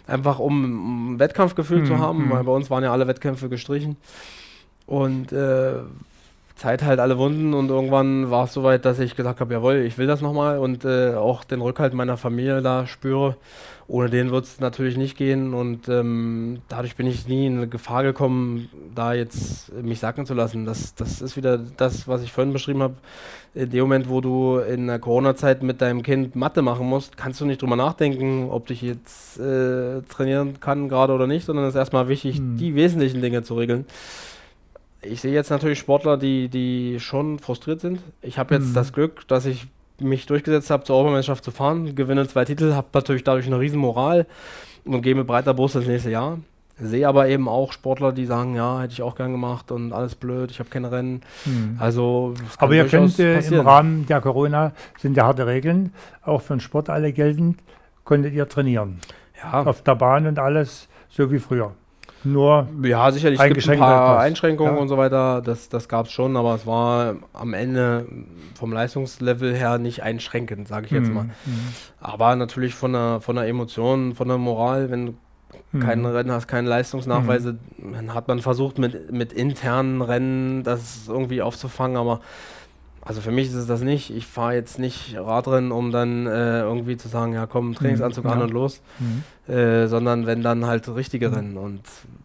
einfach 0.07 0.39
um 0.39 1.15
ein 1.15 1.19
Wettkampfgefühl 1.19 1.79
mhm. 1.79 1.85
zu 1.85 1.99
haben, 1.99 2.25
mhm. 2.25 2.29
weil 2.29 2.43
bei 2.43 2.51
uns 2.51 2.69
waren 2.69 2.83
ja 2.83 2.93
alle 2.93 3.07
Wettkämpfe 3.07 3.49
gestrichen. 3.49 3.97
Und 4.85 5.33
äh, 5.33 5.79
Zeit 6.55 6.83
halt 6.83 6.99
alle 6.99 7.17
Wunden 7.17 7.53
und 7.53 7.69
irgendwann 7.69 8.31
war 8.31 8.45
es 8.45 8.53
soweit, 8.53 8.85
dass 8.85 8.99
ich 8.99 9.15
gesagt 9.15 9.41
habe, 9.41 9.53
jawohl, 9.53 9.75
ich 9.85 9.97
will 9.97 10.07
das 10.07 10.21
nochmal 10.21 10.57
und 10.57 10.85
äh, 10.85 11.13
auch 11.15 11.43
den 11.43 11.59
Rückhalt 11.59 11.93
meiner 11.93 12.15
Familie 12.15 12.61
da 12.61 12.87
spüre. 12.87 13.35
Ohne 13.87 14.09
den 14.09 14.31
wird 14.31 14.45
es 14.45 14.59
natürlich 14.59 14.97
nicht 14.97 15.15
gehen 15.15 15.53
und 15.53 15.89
ähm, 15.89 16.61
dadurch 16.69 16.95
bin 16.95 17.05
ich 17.05 17.27
nie 17.27 17.45
in 17.45 17.69
Gefahr 17.69 18.01
gekommen, 18.03 18.69
da 18.95 19.13
jetzt 19.13 19.71
mich 19.73 19.99
sacken 19.99 20.25
zu 20.25 20.33
lassen. 20.33 20.65
Das, 20.65 20.95
das 20.95 21.21
ist 21.21 21.37
wieder 21.37 21.59
das, 21.59 22.07
was 22.07 22.23
ich 22.23 22.31
vorhin 22.31 22.53
beschrieben 22.53 22.81
habe. 22.81 22.95
In 23.53 23.69
dem 23.69 23.81
Moment, 23.81 24.09
wo 24.09 24.21
du 24.21 24.57
in 24.57 24.87
der 24.87 24.97
Corona-Zeit 24.97 25.61
mit 25.61 25.81
deinem 25.81 26.01
Kind 26.01 26.35
Mathe 26.35 26.63
machen 26.63 26.87
musst, 26.87 27.15
kannst 27.15 27.41
du 27.41 27.45
nicht 27.45 27.61
drüber 27.61 27.75
nachdenken, 27.75 28.47
ob 28.49 28.65
dich 28.65 28.81
jetzt 28.81 29.39
äh, 29.39 30.01
trainieren 30.09 30.59
kann 30.59 30.89
gerade 30.89 31.13
oder 31.13 31.27
nicht, 31.27 31.45
sondern 31.45 31.65
es 31.65 31.75
ist 31.75 31.79
erstmal 31.79 32.07
wichtig, 32.07 32.39
mhm. 32.39 32.57
die 32.57 32.73
wesentlichen 32.75 33.21
Dinge 33.21 33.43
zu 33.43 33.55
regeln 33.55 33.85
ich 35.09 35.21
sehe 35.21 35.33
jetzt 35.33 35.49
natürlich 35.49 35.79
Sportler, 35.79 36.17
die, 36.17 36.49
die 36.49 36.99
schon 36.99 37.39
frustriert 37.39 37.81
sind. 37.81 37.99
Ich 38.21 38.37
habe 38.37 38.55
jetzt 38.55 38.69
mhm. 38.69 38.73
das 38.73 38.93
Glück, 38.93 39.27
dass 39.27 39.45
ich 39.45 39.67
mich 39.99 40.25
durchgesetzt 40.25 40.69
habe, 40.69 40.83
zur 40.83 40.95
Europameisterschaft 40.97 41.43
zu 41.43 41.51
fahren, 41.51 41.95
gewinne 41.95 42.27
zwei 42.27 42.45
Titel, 42.45 42.73
habe 42.73 42.87
natürlich 42.93 43.23
dadurch 43.23 43.47
eine 43.47 43.59
riesen 43.59 43.79
Moral 43.79 44.25
und 44.83 45.01
gehe 45.01 45.15
mit 45.15 45.27
breiter 45.27 45.53
Brust 45.53 45.75
ins 45.75 45.87
nächste 45.87 46.11
Jahr. 46.11 46.39
Sehe 46.77 47.07
aber 47.07 47.29
eben 47.29 47.47
auch 47.47 47.71
Sportler, 47.71 48.11
die 48.11 48.25
sagen, 48.25 48.55
ja, 48.55 48.81
hätte 48.81 48.91
ich 48.91 49.01
auch 49.01 49.15
gern 49.15 49.31
gemacht 49.31 49.71
und 49.71 49.93
alles 49.93 50.15
blöd, 50.15 50.51
ich 50.51 50.59
habe 50.59 50.69
keine 50.69 50.91
Rennen. 50.91 51.21
Mhm. 51.45 51.77
Also, 51.79 52.33
aber 52.57 52.75
ihr 52.75 52.85
könnt 52.85 53.17
äh, 53.17 53.39
im 53.39 53.61
Rahmen 53.61 54.05
der 54.07 54.19
Corona, 54.19 54.73
sind 54.99 55.15
ja 55.15 55.23
harte 55.23 55.47
Regeln, 55.47 55.93
auch 56.23 56.41
für 56.41 56.55
den 56.55 56.59
Sport 56.59 56.89
alle 56.89 57.13
geltend, 57.13 57.59
konntet 58.03 58.33
ihr 58.33 58.49
trainieren. 58.49 58.99
Ja. 59.41 59.63
Auf 59.63 59.83
der 59.83 59.95
Bahn 59.95 60.27
und 60.27 60.37
alles, 60.37 60.89
so 61.07 61.31
wie 61.31 61.39
früher 61.39 61.71
nur 62.25 62.67
ja 62.83 63.11
sicherlich 63.11 63.39
gibt 63.39 63.69
ein 63.69 63.79
paar. 63.79 64.19
Einschränkungen 64.19 64.75
ja. 64.75 64.81
und 64.81 64.87
so 64.87 64.97
weiter 64.97 65.41
das, 65.41 65.69
das 65.69 65.87
gab 65.87 66.07
es 66.07 66.11
schon 66.11 66.35
aber 66.37 66.55
es 66.55 66.65
war 66.65 67.15
am 67.33 67.53
Ende 67.53 68.07
vom 68.55 68.73
Leistungslevel 68.73 69.55
her 69.55 69.77
nicht 69.77 70.03
einschränkend 70.03 70.67
sage 70.67 70.87
ich 70.87 70.91
jetzt 70.91 71.07
mhm. 71.07 71.13
mal 71.13 71.23
mhm. 71.23 71.73
aber 71.99 72.35
natürlich 72.35 72.75
von 72.75 72.93
der 72.93 73.21
von 73.21 73.35
der 73.35 73.47
Emotion 73.47 74.15
von 74.15 74.27
der 74.27 74.37
Moral 74.37 74.89
wenn 74.91 75.05
du 75.05 75.13
mhm. 75.71 75.79
kein 75.79 76.05
Rennen 76.05 76.31
hast 76.31 76.47
keine 76.47 76.67
Leistungsnachweise 76.67 77.57
mhm. 77.77 77.93
dann 77.93 78.13
hat 78.13 78.27
man 78.27 78.39
versucht 78.39 78.79
mit 78.79 79.11
mit 79.11 79.31
internen 79.31 80.01
Rennen 80.01 80.63
das 80.63 81.07
irgendwie 81.07 81.41
aufzufangen 81.41 81.97
aber 81.97 82.21
also 83.05 83.21
für 83.21 83.31
mich 83.31 83.47
ist 83.47 83.53
es 83.53 83.67
das 83.67 83.81
nicht. 83.81 84.09
Ich 84.09 84.25
fahre 84.25 84.55
jetzt 84.55 84.79
nicht 84.79 85.15
Radrennen, 85.15 85.71
um 85.71 85.91
dann 85.91 86.25
äh, 86.25 86.61
irgendwie 86.61 86.97
zu 86.97 87.07
sagen, 87.07 87.33
ja 87.33 87.45
komm, 87.45 87.75
Trainingsanzug 87.75 88.25
mhm, 88.25 88.31
an 88.31 88.41
und 88.41 88.51
los, 88.51 88.81
mhm. 88.99 89.53
äh, 89.53 89.87
sondern 89.87 90.25
wenn 90.25 90.41
dann 90.41 90.65
halt 90.65 90.89
richtige 90.89 91.29
mhm. 91.29 91.35
Rennen. 91.35 91.57
Und 91.57 91.81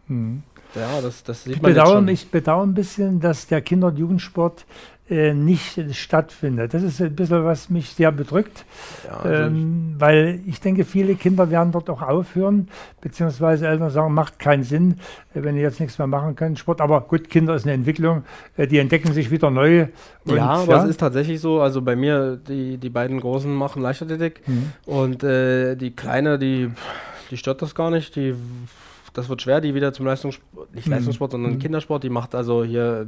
mhm. 0.07 0.43
ja, 0.73 0.99
das, 1.01 1.23
das 1.23 1.43
sieht 1.43 1.57
ich 1.57 1.61
man 1.61 1.73
bedauere, 1.73 2.09
Ich 2.09 2.31
bedauere 2.31 2.63
ein 2.63 2.73
bisschen, 2.73 3.19
dass 3.19 3.45
der 3.45 3.61
Kinder- 3.61 3.87
und 3.87 3.99
Jugendsport 3.99 4.65
äh, 5.11 5.33
nicht 5.33 5.77
stattfindet. 5.93 6.73
Das 6.73 6.83
ist 6.83 7.01
ein 7.01 7.13
bisschen, 7.13 7.43
was 7.43 7.69
mich 7.69 7.89
sehr 7.89 8.11
bedrückt, 8.11 8.65
ja, 9.05 9.17
also 9.17 9.43
ähm, 9.43 9.95
weil 9.99 10.39
ich 10.45 10.61
denke, 10.61 10.85
viele 10.85 11.15
Kinder 11.15 11.51
werden 11.51 11.73
dort 11.73 11.89
auch 11.89 12.01
aufhören, 12.01 12.69
beziehungsweise 13.01 13.67
Eltern 13.67 13.89
sagen, 13.89 14.13
macht 14.13 14.39
keinen 14.39 14.63
Sinn, 14.63 14.99
äh, 15.33 15.43
wenn 15.43 15.55
ihr 15.57 15.63
jetzt 15.63 15.81
nichts 15.81 15.97
mehr 15.97 16.07
machen 16.07 16.35
könnt, 16.35 16.59
Sport. 16.59 16.79
Aber 16.79 17.01
gut, 17.01 17.29
Kinder 17.29 17.55
ist 17.55 17.65
eine 17.65 17.73
Entwicklung, 17.73 18.23
äh, 18.55 18.67
die 18.67 18.77
entdecken 18.77 19.11
sich 19.11 19.31
wieder 19.31 19.51
neu. 19.51 19.87
Und, 20.25 20.35
ja, 20.37 20.45
aber 20.45 20.77
ja. 20.77 20.83
es 20.83 20.89
ist 20.89 20.99
tatsächlich 21.01 21.41
so, 21.41 21.59
also 21.59 21.81
bei 21.81 21.95
mir, 21.95 22.37
die, 22.37 22.77
die 22.77 22.89
beiden 22.89 23.19
Großen 23.19 23.53
machen 23.53 23.81
Leichtathletik 23.81 24.47
mhm. 24.47 24.71
und 24.85 25.23
äh, 25.23 25.75
die 25.75 25.95
Kleine, 25.95 26.39
die, 26.39 26.71
die 27.29 27.37
stört 27.37 27.61
das 27.61 27.75
gar 27.75 27.91
nicht, 27.91 28.15
die 28.15 28.33
das 29.13 29.27
wird 29.27 29.41
schwer, 29.41 29.59
die 29.59 29.75
wieder 29.75 29.91
zum 29.91 30.05
Leistungssport, 30.05 30.73
nicht 30.73 30.87
mhm. 30.87 30.93
Leistungssport, 30.93 31.31
sondern 31.31 31.55
mhm. 31.55 31.59
Kindersport, 31.59 32.03
die 32.03 32.09
macht 32.09 32.33
also 32.33 32.63
hier 32.63 33.07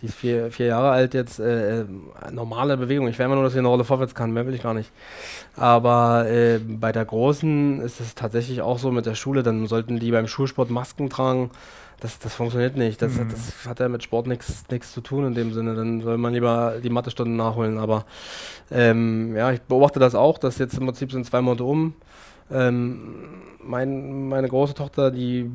die 0.00 0.06
ist 0.06 0.14
vier, 0.14 0.50
vier 0.50 0.66
Jahre 0.66 0.90
alt 0.90 1.14
jetzt, 1.14 1.40
äh, 1.40 1.80
äh 1.80 1.84
normale 2.30 2.76
Bewegung. 2.76 3.08
Ich 3.08 3.18
wäre 3.18 3.26
immer 3.26 3.34
nur, 3.34 3.44
dass 3.44 3.52
sie 3.52 3.58
eine 3.58 3.68
Rolle 3.68 3.84
vorwärts 3.84 4.14
kann, 4.14 4.32
mehr 4.32 4.46
will 4.46 4.54
ich 4.54 4.62
gar 4.62 4.74
nicht. 4.74 4.90
Aber 5.56 6.28
äh, 6.28 6.58
bei 6.58 6.92
der 6.92 7.04
Großen 7.04 7.80
ist 7.80 8.00
es 8.00 8.14
tatsächlich 8.14 8.62
auch 8.62 8.78
so 8.78 8.90
mit 8.90 9.06
der 9.06 9.14
Schule, 9.14 9.42
dann 9.42 9.66
sollten 9.66 9.98
die 9.98 10.10
beim 10.10 10.28
Schulsport 10.28 10.70
Masken 10.70 11.10
tragen. 11.10 11.50
Das, 12.00 12.20
das 12.20 12.34
funktioniert 12.34 12.76
nicht. 12.76 13.02
Das, 13.02 13.14
mhm. 13.14 13.28
das 13.30 13.66
hat 13.66 13.80
ja 13.80 13.88
mit 13.88 14.04
Sport 14.04 14.28
nichts 14.28 14.92
zu 14.92 15.00
tun 15.00 15.26
in 15.26 15.34
dem 15.34 15.52
Sinne. 15.52 15.74
Dann 15.74 16.00
soll 16.00 16.16
man 16.16 16.32
lieber 16.32 16.74
die 16.82 16.90
Mathestunden 16.90 17.36
nachholen. 17.36 17.78
Aber 17.78 18.04
ähm, 18.70 19.34
ja, 19.34 19.50
ich 19.50 19.60
beobachte 19.62 19.98
das 19.98 20.14
auch, 20.14 20.38
dass 20.38 20.58
jetzt 20.58 20.78
im 20.78 20.86
Prinzip 20.86 21.10
sind 21.10 21.26
zwei 21.26 21.40
Monate 21.40 21.64
um. 21.64 21.94
Ähm, 22.50 23.28
mein, 23.68 24.28
meine 24.28 24.48
große 24.48 24.74
Tochter, 24.74 25.10
die 25.10 25.50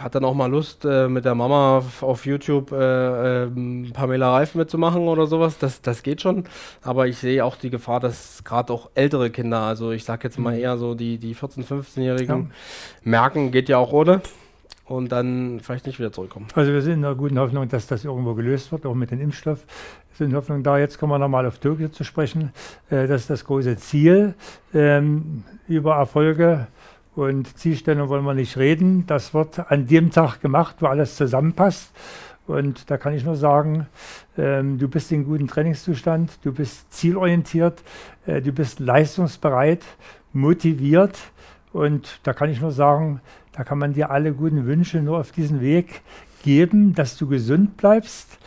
hat 0.00 0.14
dann 0.14 0.24
auch 0.24 0.34
mal 0.34 0.50
Lust, 0.50 0.84
äh, 0.84 1.08
mit 1.08 1.24
der 1.24 1.34
Mama 1.34 1.84
auf 2.00 2.24
YouTube 2.24 2.72
äh, 2.72 3.44
äh, 3.44 3.50
Pamela 3.92 4.32
Reif 4.32 4.54
mitzumachen 4.54 5.06
oder 5.06 5.26
sowas. 5.26 5.58
Das, 5.58 5.82
das 5.82 6.02
geht 6.02 6.22
schon. 6.22 6.44
Aber 6.82 7.06
ich 7.06 7.18
sehe 7.18 7.44
auch 7.44 7.56
die 7.56 7.70
Gefahr, 7.70 8.00
dass 8.00 8.42
gerade 8.44 8.72
auch 8.72 8.90
ältere 8.94 9.30
Kinder, 9.30 9.60
also 9.60 9.92
ich 9.92 10.04
sag 10.04 10.24
jetzt 10.24 10.38
mal 10.38 10.54
mhm. 10.54 10.60
eher 10.60 10.78
so 10.78 10.94
die, 10.94 11.18
die 11.18 11.34
14-, 11.34 11.66
15-Jährigen, 11.66 12.42
ja. 12.42 12.50
merken, 13.04 13.50
geht 13.50 13.68
ja 13.68 13.78
auch 13.78 13.92
ohne 13.92 14.22
und 14.88 15.12
dann 15.12 15.60
vielleicht 15.60 15.86
nicht 15.86 15.98
wieder 15.98 16.12
zurückkommen. 16.12 16.46
Also 16.54 16.72
wir 16.72 16.82
sind 16.82 16.94
in 16.94 17.02
der 17.02 17.14
guten 17.14 17.38
Hoffnung, 17.38 17.68
dass 17.68 17.86
das 17.86 18.04
irgendwo 18.04 18.34
gelöst 18.34 18.72
wird, 18.72 18.86
auch 18.86 18.94
mit 18.94 19.10
dem 19.10 19.20
Impfstoff. 19.20 19.64
Wir 20.10 20.16
sind 20.16 20.30
in 20.30 20.36
Hoffnung 20.36 20.62
da. 20.62 20.78
Jetzt 20.78 20.98
kommen 20.98 21.12
wir 21.12 21.18
nochmal 21.18 21.46
auf 21.46 21.58
Tokio 21.58 21.88
zu 21.88 22.04
sprechen. 22.04 22.52
Äh, 22.90 23.06
das 23.06 23.22
ist 23.22 23.30
das 23.30 23.44
große 23.44 23.76
Ziel. 23.76 24.34
Ähm, 24.72 25.44
über 25.68 25.96
Erfolge 25.96 26.66
und 27.14 27.58
Zielstellung 27.58 28.08
wollen 28.08 28.24
wir 28.24 28.34
nicht 28.34 28.56
reden. 28.56 29.06
Das 29.06 29.34
wird 29.34 29.70
an 29.70 29.86
dem 29.86 30.10
Tag 30.10 30.40
gemacht, 30.40 30.76
wo 30.80 30.86
alles 30.86 31.16
zusammenpasst. 31.16 31.92
Und 32.46 32.90
da 32.90 32.96
kann 32.96 33.12
ich 33.12 33.24
nur 33.24 33.36
sagen, 33.36 33.86
ähm, 34.38 34.78
du 34.78 34.88
bist 34.88 35.12
in 35.12 35.26
gutem 35.26 35.48
Trainingszustand, 35.48 36.38
du 36.42 36.52
bist 36.52 36.90
zielorientiert, 36.94 37.82
äh, 38.24 38.40
du 38.40 38.52
bist 38.52 38.80
leistungsbereit, 38.80 39.84
motiviert. 40.32 41.18
Und 41.74 42.20
da 42.22 42.32
kann 42.32 42.48
ich 42.48 42.62
nur 42.62 42.70
sagen, 42.72 43.20
da 43.58 43.64
kann 43.64 43.78
man 43.78 43.92
dir 43.92 44.12
alle 44.12 44.32
guten 44.32 44.66
Wünsche 44.66 45.02
nur 45.02 45.18
auf 45.18 45.32
diesen 45.32 45.60
Weg 45.60 46.02
geben, 46.44 46.94
dass 46.94 47.16
du 47.16 47.26
gesund 47.26 47.76
bleibst, 47.76 48.38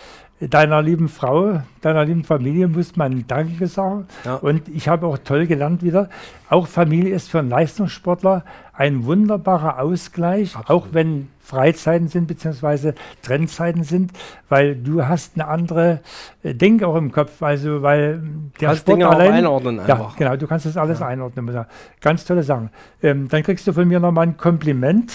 deiner 0.41 0.81
lieben 0.81 1.07
Frau, 1.07 1.61
deiner 1.81 2.05
lieben 2.05 2.23
Familie 2.23 2.67
muss 2.67 2.95
man 2.95 3.25
Danke 3.27 3.67
sagen. 3.67 4.07
Ja. 4.25 4.35
Und 4.35 4.67
ich 4.67 4.87
habe 4.87 5.05
auch 5.05 5.17
toll 5.19 5.45
gelernt 5.45 5.83
wieder, 5.83 6.09
auch 6.49 6.67
Familie 6.67 7.13
ist 7.13 7.29
für 7.29 7.39
einen 7.39 7.49
Leistungssportler 7.49 8.43
ein 8.73 9.05
wunderbarer 9.05 9.79
Ausgleich, 9.79 10.55
Absolut. 10.55 10.69
auch 10.69 10.87
wenn 10.91 11.27
Freizeiten 11.39 12.07
sind 12.07 12.27
beziehungsweise 12.27 12.95
Trendzeiten 13.21 13.83
sind, 13.83 14.11
weil 14.49 14.75
du 14.75 15.05
hast 15.05 15.33
eine 15.35 15.47
andere 15.47 15.99
äh, 16.43 16.55
Denk 16.55 16.81
auch 16.83 16.95
im 16.95 17.11
Kopf, 17.11 17.43
also 17.43 17.81
weil 17.81 18.21
der 18.59 18.69
kannst 18.69 18.81
Sport 18.81 18.97
Dinge 18.97 19.09
allein, 19.09 19.33
einordnen 19.33 19.79
einfach. 19.79 20.13
Ja, 20.13 20.15
genau, 20.17 20.35
du 20.37 20.47
kannst 20.47 20.65
das 20.65 20.77
alles 20.77 20.99
ja. 20.99 21.07
einordnen. 21.07 21.65
Ganz 21.99 22.25
tolle 22.25 22.43
Sachen. 22.43 22.69
Ähm, 23.03 23.27
dann 23.27 23.43
kriegst 23.43 23.67
du 23.67 23.73
von 23.73 23.87
mir 23.87 23.99
nochmal 23.99 24.27
ein 24.27 24.37
Kompliment. 24.37 25.13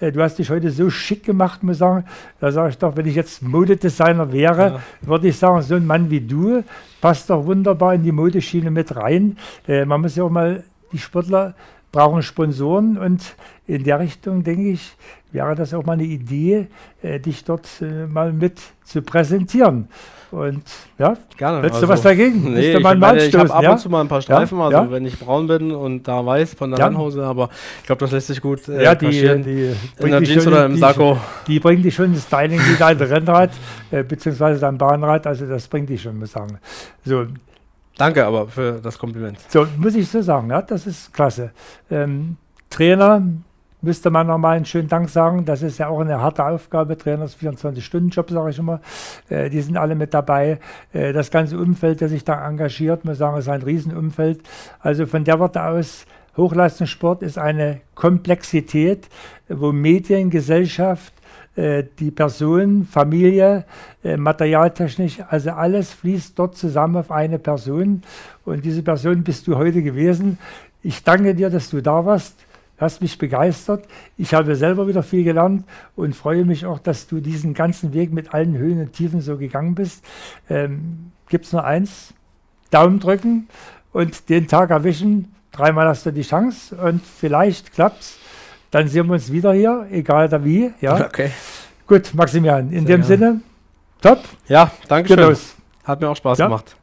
Äh, 0.00 0.12
du 0.12 0.22
hast 0.22 0.38
dich 0.38 0.50
heute 0.50 0.70
so 0.70 0.90
schick 0.90 1.24
gemacht, 1.24 1.62
muss 1.62 1.76
ich 1.76 1.78
sagen. 1.78 2.04
Da 2.40 2.52
sage 2.52 2.70
ich 2.70 2.78
doch, 2.78 2.96
wenn 2.96 3.06
ich 3.06 3.14
jetzt 3.14 3.42
Modedesigner 3.42 4.32
wäre, 4.32 4.62
ja. 4.62 4.80
würde 5.02 5.28
ich 5.28 5.38
sagen, 5.38 5.62
so 5.62 5.74
ein 5.74 5.86
Mann 5.86 6.10
wie 6.10 6.20
du 6.20 6.64
passt 7.00 7.30
doch 7.30 7.44
wunderbar 7.46 7.94
in 7.94 8.02
die 8.02 8.12
Modeschiene 8.12 8.70
mit 8.70 8.94
rein. 8.96 9.36
Äh, 9.66 9.84
man 9.84 10.00
muss 10.00 10.16
ja 10.16 10.24
auch 10.24 10.30
mal 10.30 10.64
die 10.92 10.98
Sportler 10.98 11.54
brauchen 11.92 12.22
Sponsoren 12.22 12.98
und 12.98 13.34
in 13.66 13.84
der 13.84 13.98
Richtung, 13.98 14.44
denke 14.44 14.70
ich, 14.70 14.96
wäre 15.32 15.54
das 15.54 15.74
auch 15.74 15.84
mal 15.84 15.94
eine 15.94 16.04
Idee, 16.04 16.68
äh, 17.02 17.20
dich 17.20 17.44
dort 17.44 17.68
äh, 17.80 18.06
mal 18.06 18.32
mit 18.32 18.60
zu 18.84 19.02
präsentieren. 19.02 19.88
Und 20.30 20.62
ja, 20.98 21.16
Gerne. 21.36 21.58
hättest 21.58 21.74
also, 21.76 21.86
du 21.86 21.92
was 21.92 22.02
dagegen? 22.02 22.52
Nee, 22.52 22.72
ich, 22.76 22.82
meine, 22.82 23.24
ich 23.24 23.34
habe 23.34 23.52
ab 23.52 23.62
ja? 23.62 23.72
und 23.72 23.78
zu 23.78 23.88
mal 23.88 24.02
ein 24.02 24.08
paar 24.08 24.20
Streifen, 24.20 24.58
Ja, 24.58 24.64
also 24.64 24.76
ja. 24.76 24.90
wenn 24.90 25.06
ich 25.06 25.18
braun 25.18 25.46
bin 25.46 25.72
und 25.72 26.06
da 26.06 26.24
weiß 26.24 26.54
von 26.54 26.70
der. 26.70 26.78
Landhose, 26.78 27.24
aber 27.24 27.48
ich 27.80 27.86
glaube, 27.86 28.00
das 28.00 28.12
lässt 28.12 28.26
sich 28.26 28.40
gut 28.40 28.68
äh, 28.68 28.82
ja, 28.84 28.94
die, 28.94 29.06
kaschieren. 29.06 29.42
die, 29.42 29.74
in 29.98 30.10
der 30.10 30.22
Jeans 30.22 30.46
oder 30.46 30.66
im 30.66 30.74
die- 30.74 30.80
Sakko. 30.80 31.18
Die 31.46 31.58
bringt 31.60 31.84
dich 31.84 31.94
schon 31.94 32.06
ins 32.06 32.24
Styling 32.24 32.60
wie 32.60 32.76
dein 32.78 32.98
Rennrad, 32.98 33.50
äh, 33.90 34.02
beziehungsweise 34.02 34.60
dein 34.60 34.76
Bahnrad, 34.76 35.26
also 35.26 35.46
das 35.46 35.66
bringt 35.66 35.88
dich 35.88 36.02
schon, 36.02 36.18
muss 36.18 36.28
ich 36.28 36.34
sagen. 36.34 36.58
So, 37.04 37.26
Danke 37.98 38.24
aber 38.24 38.46
für 38.46 38.80
das 38.80 38.96
Kompliment. 38.96 39.38
So, 39.48 39.66
muss 39.76 39.96
ich 39.96 40.08
so 40.08 40.22
sagen, 40.22 40.48
ja, 40.50 40.62
das 40.62 40.86
ist 40.86 41.12
klasse. 41.12 41.50
Ähm, 41.90 42.36
Trainer 42.70 43.22
müsste 43.80 44.10
man 44.10 44.26
nochmal 44.26 44.56
einen 44.56 44.64
schönen 44.64 44.88
Dank 44.88 45.08
sagen. 45.08 45.44
Das 45.44 45.62
ist 45.62 45.78
ja 45.78 45.88
auch 45.88 46.00
eine 46.00 46.20
harte 46.20 46.44
Aufgabe. 46.44 46.96
Trainer 46.96 47.24
ist 47.24 47.40
24-Stunden-Job, 47.40 48.30
sage 48.30 48.50
ich 48.50 48.58
immer. 48.58 48.80
Äh, 49.28 49.50
die 49.50 49.60
sind 49.60 49.76
alle 49.76 49.94
mit 49.94 50.14
dabei. 50.14 50.58
Äh, 50.92 51.12
das 51.12 51.30
ganze 51.30 51.58
Umfeld, 51.58 52.02
das 52.02 52.10
sich 52.10 52.24
da 52.24 52.46
engagiert, 52.48 53.04
muss 53.04 53.18
sagen, 53.18 53.38
ist 53.38 53.48
ein 53.48 53.62
Riesenumfeld. 53.62 54.40
Also 54.80 55.06
von 55.06 55.24
der 55.24 55.38
Warte 55.40 55.62
aus, 55.62 56.06
Hochleistungssport 56.36 57.22
ist 57.22 57.36
eine 57.36 57.80
Komplexität, 57.94 59.08
wo 59.48 59.72
Medien, 59.72 60.30
Gesellschaft, 60.30 61.12
äh, 61.56 61.84
die 61.98 62.12
Person, 62.12 62.86
Familie, 62.88 63.64
äh, 64.04 64.16
materialtechnisch, 64.16 65.18
also 65.28 65.50
alles 65.50 65.92
fließt 65.92 66.38
dort 66.38 66.56
zusammen 66.56 66.96
auf 66.96 67.10
eine 67.10 67.40
Person. 67.40 68.02
Und 68.44 68.64
diese 68.64 68.82
Person 68.82 69.24
bist 69.24 69.48
du 69.48 69.56
heute 69.56 69.82
gewesen. 69.82 70.38
Ich 70.82 71.02
danke 71.02 71.34
dir, 71.34 71.50
dass 71.50 71.70
du 71.70 71.82
da 71.82 72.06
warst. 72.06 72.36
Hast 72.78 73.02
mich 73.02 73.18
begeistert. 73.18 73.86
Ich 74.16 74.34
habe 74.34 74.54
selber 74.54 74.86
wieder 74.86 75.02
viel 75.02 75.24
gelernt 75.24 75.64
und 75.96 76.14
freue 76.14 76.44
mich 76.44 76.64
auch, 76.64 76.78
dass 76.78 77.06
du 77.08 77.20
diesen 77.20 77.52
ganzen 77.54 77.92
Weg 77.92 78.12
mit 78.12 78.32
allen 78.32 78.56
Höhen 78.56 78.80
und 78.80 78.92
Tiefen 78.92 79.20
so 79.20 79.36
gegangen 79.36 79.74
bist. 79.74 80.04
Ähm, 80.48 81.10
Gibt 81.28 81.46
es 81.46 81.52
nur 81.52 81.64
eins? 81.64 82.14
Daumen 82.70 83.00
drücken 83.00 83.48
und 83.92 84.28
den 84.28 84.46
Tag 84.46 84.70
erwischen. 84.70 85.34
Dreimal 85.52 85.88
hast 85.88 86.06
du 86.06 86.12
die 86.12 86.22
Chance 86.22 86.76
und 86.76 87.02
vielleicht 87.04 87.72
klappt's. 87.72 88.18
Dann 88.70 88.86
sehen 88.86 89.06
wir 89.06 89.14
uns 89.14 89.32
wieder 89.32 89.52
hier, 89.54 89.86
egal 89.90 90.28
da 90.28 90.44
wie. 90.44 90.72
Ja. 90.80 91.04
Okay. 91.06 91.30
Gut, 91.86 92.12
Maximilian, 92.14 92.70
in 92.70 92.86
Sehr 92.86 92.98
dem 92.98 93.00
gerne. 93.00 93.04
Sinne, 93.04 93.40
top, 94.02 94.20
Ja, 94.46 94.70
danke 94.88 95.14
schön. 95.14 95.36
Hat 95.84 96.00
mir 96.00 96.10
auch 96.10 96.16
Spaß 96.16 96.38
Ja. 96.38 96.46
gemacht. 96.46 96.76